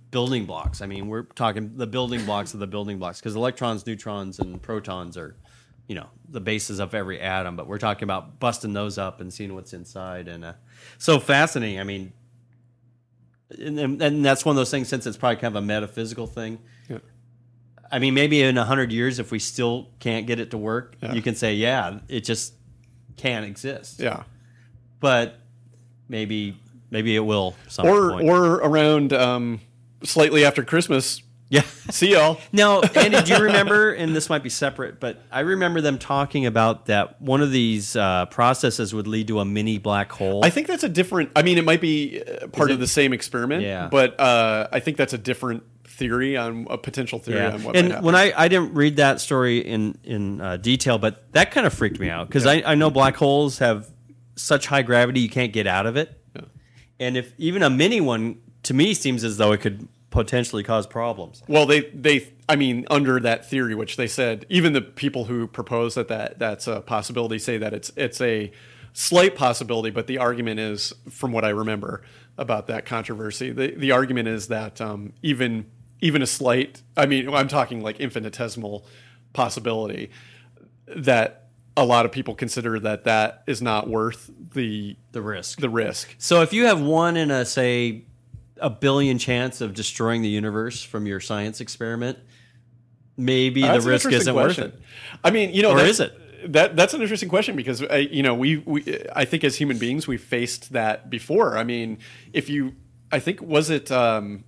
building 0.09 0.45
blocks. 0.45 0.81
I 0.81 0.87
mean, 0.87 1.07
we're 1.07 1.23
talking 1.23 1.77
the 1.77 1.87
building 1.87 2.25
blocks 2.25 2.55
of 2.55 2.59
the 2.59 2.67
building 2.67 2.97
blocks 2.97 3.19
because 3.19 3.35
electrons, 3.35 3.85
neutrons, 3.85 4.39
and 4.39 4.59
protons 4.61 5.17
are, 5.17 5.35
you 5.87 5.95
know, 5.95 6.07
the 6.29 6.39
bases 6.39 6.79
of 6.79 6.93
every 6.95 7.19
atom. 7.19 7.55
But 7.55 7.67
we're 7.67 7.77
talking 7.77 8.03
about 8.03 8.39
busting 8.39 8.73
those 8.73 8.97
up 8.97 9.21
and 9.21 9.33
seeing 9.33 9.53
what's 9.55 9.73
inside, 9.73 10.27
and 10.27 10.43
uh, 10.45 10.53
so 10.97 11.19
fascinating. 11.19 11.79
I 11.79 11.83
mean, 11.83 12.13
and, 13.59 14.01
and 14.01 14.25
that's 14.25 14.45
one 14.45 14.53
of 14.53 14.57
those 14.57 14.71
things. 14.71 14.87
Since 14.87 15.05
it's 15.05 15.17
probably 15.17 15.37
kind 15.37 15.55
of 15.55 15.63
a 15.63 15.65
metaphysical 15.65 16.27
thing. 16.27 16.59
Yeah. 16.89 16.99
I 17.91 17.99
mean, 17.99 18.13
maybe 18.13 18.41
in 18.41 18.57
a 18.57 18.65
hundred 18.65 18.91
years, 18.91 19.19
if 19.19 19.31
we 19.31 19.39
still 19.39 19.89
can't 19.99 20.25
get 20.25 20.39
it 20.39 20.51
to 20.51 20.57
work, 20.57 20.95
Yeah. 21.01 21.13
you 21.13 21.21
can 21.21 21.35
say, 21.35 21.53
yeah, 21.55 21.99
it 22.07 22.21
just 22.23 22.53
can't 23.15 23.45
exist 23.45 23.99
yeah. 23.99 24.23
but 24.99 25.35
maybe 26.09 26.57
maybe 26.89 27.15
it 27.15 27.19
will 27.19 27.55
some 27.67 27.85
Or 27.85 28.09
point. 28.13 28.27
or 28.27 28.55
around 28.55 29.13
um, 29.13 29.61
slightly 30.03 30.43
after 30.45 30.63
Christmas. 30.63 31.21
Yeah. 31.53 31.61
See 31.91 32.11
y'all. 32.13 32.39
Now, 32.51 32.81
Andy, 32.81 33.21
do 33.21 33.33
you 33.33 33.39
remember? 33.43 33.91
And 33.93 34.15
this 34.15 34.29
might 34.29 34.41
be 34.43 34.49
separate, 34.49 34.99
but 34.99 35.21
I 35.31 35.41
remember 35.41 35.81
them 35.81 35.97
talking 35.99 36.45
about 36.45 36.87
that 36.87 37.21
one 37.21 37.41
of 37.41 37.51
these 37.51 37.95
uh, 37.95 38.25
processes 38.27 38.93
would 38.93 39.07
lead 39.07 39.27
to 39.27 39.39
a 39.39 39.45
mini 39.45 39.77
black 39.77 40.11
hole. 40.11 40.43
I 40.43 40.49
think 40.49 40.67
that's 40.67 40.83
a 40.83 40.89
different. 40.89 41.31
I 41.35 41.43
mean, 41.43 41.57
it 41.57 41.63
might 41.65 41.81
be 41.81 42.21
uh, 42.23 42.47
part 42.47 42.69
Is 42.69 42.75
of 42.75 42.79
it- 42.79 42.81
the 42.81 42.87
same 42.87 43.13
experiment. 43.13 43.63
Yeah. 43.63 43.87
But 43.91 44.19
uh, 44.19 44.67
I 44.71 44.79
think 44.79 44.97
that's 44.97 45.13
a 45.13 45.17
different 45.17 45.63
theory 45.85 46.35
on 46.35 46.65
a 46.71 46.77
potential 46.77 47.19
theory 47.19 47.37
Yeah, 47.37 47.53
on 47.53 47.63
what 47.63 47.75
might 47.75 47.79
and 47.83 47.87
happen. 47.91 48.05
when 48.05 48.15
I, 48.15 48.33
I 48.35 48.47
didn't 48.47 48.73
read 48.73 48.95
that 48.95 49.21
story 49.21 49.59
in 49.59 49.95
in 50.03 50.41
uh, 50.41 50.57
detail, 50.57 50.97
but 50.97 51.31
that 51.33 51.51
kind 51.51 51.67
of 51.67 51.73
freaked 51.73 51.99
me 51.99 52.09
out 52.09 52.27
because 52.27 52.47
I, 52.47 52.63
I 52.65 52.73
know 52.75 52.89
black 52.89 53.15
holes 53.15 53.59
have 53.59 53.87
such 54.35 54.65
high 54.65 54.81
gravity 54.81 55.19
you 55.19 55.29
can't 55.29 55.53
get 55.53 55.67
out 55.67 55.85
of 55.85 55.95
it, 55.95 56.19
and 56.99 57.15
if 57.15 57.31
even 57.37 57.61
a 57.61 57.69
mini 57.69 58.01
one 58.01 58.39
to 58.63 58.73
me 58.73 58.95
seems 58.95 59.23
as 59.23 59.37
though 59.37 59.51
it 59.51 59.61
could 59.61 59.87
potentially 60.13 60.63
cause 60.63 60.85
problems. 60.87 61.41
Well, 61.47 61.65
they 61.65 61.81
they 61.89 62.31
I 62.47 62.55
mean 62.55 62.85
under 62.89 63.19
that 63.19 63.49
theory, 63.49 63.75
which 63.75 63.97
they 63.97 64.07
said 64.07 64.45
even 64.47 64.71
the 64.73 64.81
people 64.81 65.25
who 65.25 65.47
propose 65.47 65.95
that, 65.95 66.07
that 66.07 66.39
that's 66.39 66.67
a 66.67 66.81
possibility 66.81 67.39
say 67.39 67.57
that 67.57 67.73
it's 67.73 67.91
it's 67.97 68.21
a 68.21 68.51
slight 68.93 69.35
possibility, 69.35 69.89
but 69.89 70.05
the 70.05 70.19
argument 70.19 70.59
is, 70.59 70.93
from 71.09 71.31
what 71.31 71.43
I 71.43 71.49
remember 71.49 72.03
about 72.37 72.67
that 72.67 72.85
controversy, 72.85 73.51
the 73.51 73.73
the 73.75 73.91
argument 73.91 74.27
is 74.27 74.47
that 74.49 74.79
um, 74.79 75.13
even 75.23 75.65
even 75.99 76.21
a 76.21 76.27
slight, 76.27 76.83
I 76.95 77.07
mean, 77.07 77.33
I'm 77.33 77.47
talking 77.47 77.81
like 77.81 77.99
infinitesimal 77.99 78.85
possibility 79.33 80.11
that 80.95 81.47
a 81.75 81.85
lot 81.85 82.05
of 82.05 82.11
people 82.11 82.35
consider 82.35 82.79
that 82.79 83.05
that 83.05 83.43
is 83.47 83.61
not 83.61 83.89
worth 83.89 84.29
the 84.53 84.95
The 85.11 85.21
risk. 85.23 85.59
the 85.59 85.69
risk. 85.69 86.13
So 86.19 86.43
if 86.43 86.53
you 86.53 86.65
have 86.67 86.79
one 86.81 87.17
in 87.17 87.31
a 87.31 87.45
say 87.45 88.03
a 88.57 88.69
billion 88.69 89.17
chance 89.17 89.61
of 89.61 89.73
destroying 89.73 90.21
the 90.21 90.29
universe 90.29 90.83
from 90.83 91.05
your 91.05 91.19
science 91.19 91.61
experiment, 91.61 92.17
maybe 93.17 93.61
the 93.61 93.81
risk 93.81 94.11
isn't 94.11 94.33
question. 94.33 94.65
worth 94.65 94.73
it. 94.73 94.81
I 95.23 95.31
mean, 95.31 95.53
you 95.53 95.61
know, 95.61 95.71
Or 95.71 95.79
is 95.79 95.99
it? 95.99 96.13
That 96.51 96.75
that's 96.75 96.93
an 96.93 97.01
interesting 97.01 97.29
question 97.29 97.55
because 97.55 97.81
uh, 97.81 97.95
you 97.95 98.21
know 98.21 98.33
we 98.33 98.57
we 98.57 99.01
I 99.15 99.23
think 99.23 99.45
as 99.45 99.55
human 99.55 99.77
beings 99.77 100.07
we 100.07 100.17
faced 100.17 100.73
that 100.73 101.09
before. 101.09 101.57
I 101.57 101.63
mean, 101.63 101.99
if 102.33 102.49
you 102.49 102.75
I 103.13 103.19
think 103.19 103.41
was 103.41 103.69
it 103.69 103.89
um, 103.91 104.43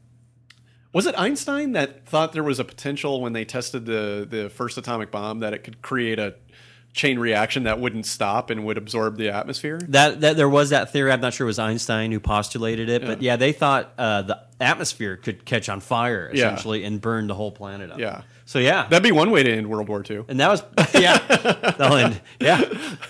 was 0.91 1.05
it 1.05 1.17
Einstein 1.17 1.71
that 1.71 2.05
thought 2.05 2.33
there 2.33 2.43
was 2.43 2.59
a 2.59 2.65
potential 2.65 3.21
when 3.21 3.31
they 3.31 3.45
tested 3.45 3.85
the 3.85 4.27
the 4.29 4.49
first 4.49 4.77
atomic 4.77 5.09
bomb 5.09 5.39
that 5.39 5.53
it 5.53 5.63
could 5.63 5.81
create 5.81 6.19
a 6.19 6.35
chain 6.95 7.19
reaction 7.19 7.63
that 7.63 7.79
wouldn't 7.79 8.05
stop 8.05 8.49
and 8.49 8.65
would 8.65 8.77
absorb 8.77 9.17
the 9.17 9.29
atmosphere? 9.29 9.79
That 9.89 10.21
that 10.21 10.37
there 10.37 10.49
was 10.49 10.69
that 10.71 10.91
theory. 10.91 11.11
I'm 11.11 11.19
not 11.21 11.33
sure 11.33 11.45
it 11.45 11.49
was 11.49 11.59
Einstein 11.59 12.11
who 12.11 12.19
postulated 12.19 12.87
it, 12.89 13.05
but 13.05 13.21
yeah, 13.21 13.35
they 13.35 13.51
thought 13.51 13.93
uh, 13.97 14.21
the 14.23 14.39
atmosphere 14.61 15.17
could 15.17 15.43
catch 15.45 15.67
on 15.69 15.81
fire 15.81 16.31
Yeah. 16.33 16.45
essentially 16.47 16.83
and 16.85 17.01
burn 17.01 17.27
the 17.27 17.35
whole 17.35 17.51
planet 17.51 17.91
up. 17.91 17.99
Yeah. 17.99 18.21
So 18.45 18.59
yeah, 18.59 18.87
That'd 18.87 19.03
be 19.03 19.11
one 19.11 19.31
way 19.31 19.43
to 19.43 19.51
end 19.51 19.67
World 19.69 19.89
War 19.89 20.03
II. 20.09 20.23
and 20.29 20.39
that 20.39 20.47
was 20.49 20.63
yeah, 20.93 21.17
that'll 21.77 21.97
end. 21.97 22.21
yeah, 22.39 22.61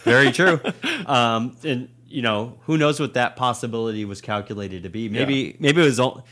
very 0.04 0.32
true. 0.32 0.60
Um, 1.06 1.56
and 1.64 1.90
you 2.08 2.22
know, 2.22 2.58
who 2.64 2.78
knows 2.78 3.00
what 3.00 3.14
that 3.16 3.36
possibility 3.36 4.06
was 4.06 4.22
calculated 4.22 4.84
to 4.84 4.90
be? 4.90 5.10
Maybe 5.10 5.58
maybe 5.60 5.82
it 5.82 5.86
was 5.86 6.00
all, 6.00 6.26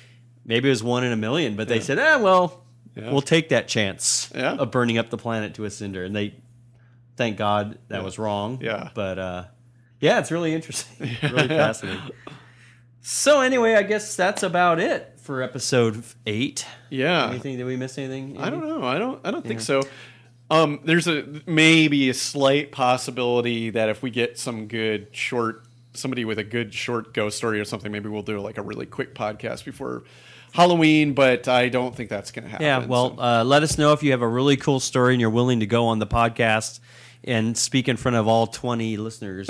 maybe 0.45 0.69
it 0.69 0.71
was 0.71 0.83
one 0.83 1.03
in 1.03 1.11
a 1.11 1.17
million, 1.17 1.55
but 1.55 1.67
they 1.67 1.79
said, 1.81 1.99
ah, 1.99 2.17
well, 2.19 2.63
Yeah. 2.95 3.11
we'll 3.11 3.21
take 3.21 3.49
that 3.49 3.67
chance 3.67 4.31
Yeah. 4.33 4.53
of 4.55 4.71
burning 4.71 4.97
up 4.97 5.09
the 5.09 5.17
planet 5.17 5.53
to 5.55 5.65
a 5.65 5.69
cinder, 5.69 6.03
and 6.05 6.15
they 6.15 6.35
thank 7.15 7.37
God 7.37 7.77
that 7.89 8.03
was 8.03 8.17
wrong. 8.19 8.59
Yeah. 8.61 8.89
but 8.93 9.19
uh, 9.19 9.43
yeah, 9.99 10.19
it's 10.19 10.31
really 10.31 10.53
interesting, 10.53 11.09
really 11.23 11.47
fascinating. 11.47 12.11
So 13.01 13.41
anyway, 13.41 13.75
I 13.75 13.83
guess 13.83 14.15
that's 14.15 14.43
about 14.43 14.79
it 14.79 15.13
for 15.17 15.41
episode 15.41 16.03
eight. 16.25 16.65
Yeah. 16.89 17.29
Anything? 17.29 17.57
Did 17.57 17.65
we 17.65 17.75
miss 17.75 17.97
anything? 17.97 18.37
I 18.39 18.49
don't 18.49 18.67
know. 18.67 18.83
I 18.83 18.97
don't. 18.97 19.19
I 19.25 19.31
don't 19.31 19.45
think 19.45 19.59
so. 19.61 19.81
Um, 20.49 20.79
there's 20.83 21.07
a 21.07 21.41
maybe 21.45 22.09
a 22.09 22.13
slight 22.13 22.71
possibility 22.71 23.71
that 23.71 23.89
if 23.89 24.01
we 24.03 24.09
get 24.11 24.37
some 24.37 24.67
good 24.67 25.07
short, 25.11 25.65
somebody 25.93 26.25
with 26.25 26.37
a 26.39 26.43
good 26.43 26.73
short 26.73 27.13
ghost 27.13 27.37
story 27.37 27.59
or 27.59 27.65
something, 27.65 27.91
maybe 27.91 28.07
we'll 28.09 28.21
do 28.23 28.39
like 28.39 28.57
a 28.57 28.61
really 28.61 28.85
quick 28.85 29.15
podcast 29.15 29.65
before 29.65 30.03
Halloween. 30.53 31.13
But 31.13 31.47
I 31.47 31.69
don't 31.69 31.95
think 31.95 32.09
that's 32.09 32.31
going 32.31 32.43
to 32.45 32.49
happen. 32.51 32.65
Yeah, 32.65 32.85
well, 32.85 33.15
so- 33.17 33.21
uh, 33.23 33.43
let 33.45 33.63
us 33.63 33.77
know 33.77 33.93
if 33.93 34.03
you 34.03 34.11
have 34.11 34.21
a 34.21 34.27
really 34.27 34.57
cool 34.57 34.79
story 34.79 35.13
and 35.13 35.21
you're 35.21 35.29
willing 35.29 35.59
to 35.61 35.65
go 35.65 35.87
on 35.87 35.99
the 35.99 36.07
podcast 36.07 36.79
and 37.23 37.57
speak 37.57 37.87
in 37.87 37.97
front 37.97 38.17
of 38.17 38.27
all 38.27 38.47
20 38.47 38.97
listeners. 38.97 39.49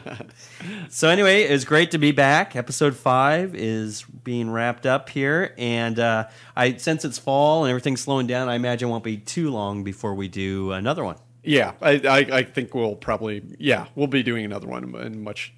so, 0.88 1.08
anyway, 1.08 1.42
it's 1.42 1.64
great 1.64 1.90
to 1.92 1.98
be 1.98 2.12
back. 2.12 2.56
Episode 2.56 2.96
five 2.96 3.54
is 3.54 4.02
being 4.02 4.50
wrapped 4.50 4.86
up 4.86 5.08
here. 5.08 5.54
And 5.58 5.98
uh, 5.98 6.28
I 6.54 6.76
since 6.76 7.04
it's 7.04 7.18
fall 7.18 7.64
and 7.64 7.70
everything's 7.70 8.00
slowing 8.00 8.26
down, 8.26 8.48
I 8.48 8.54
imagine 8.54 8.88
it 8.88 8.92
won't 8.92 9.04
be 9.04 9.18
too 9.18 9.50
long 9.50 9.84
before 9.84 10.14
we 10.14 10.28
do 10.28 10.72
another 10.72 11.04
one. 11.04 11.16
yeah, 11.42 11.72
I, 11.80 11.92
I, 11.92 12.18
I 12.38 12.42
think 12.42 12.74
we'll 12.74 12.96
probably 12.96 13.42
yeah 13.58 13.86
we'll 13.94 14.08
be 14.08 14.22
doing 14.22 14.44
another 14.44 14.66
one 14.66 14.94
and 14.96 15.22
much 15.22 15.54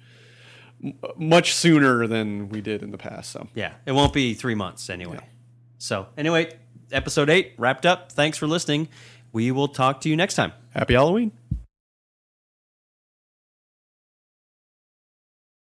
much 1.17 1.53
sooner 1.53 2.07
than 2.07 2.49
we 2.49 2.61
did 2.61 2.83
in 2.83 2.91
the 2.91 2.97
past. 2.97 3.31
So 3.31 3.47
Yeah, 3.55 3.73
it 3.85 3.91
won't 3.91 4.13
be 4.13 4.33
three 4.33 4.55
months 4.55 4.89
anyway. 4.89 5.19
So, 5.77 6.07
anyway, 6.17 6.57
episode 6.91 7.29
eight 7.29 7.53
wrapped 7.57 7.85
up. 7.85 8.11
Thanks 8.11 8.37
for 8.37 8.47
listening. 8.47 8.89
We 9.31 9.51
will 9.51 9.67
talk 9.67 10.01
to 10.01 10.09
you 10.09 10.15
next 10.15 10.35
time. 10.35 10.51
Happy 10.79 10.93
Halloween. 10.93 11.31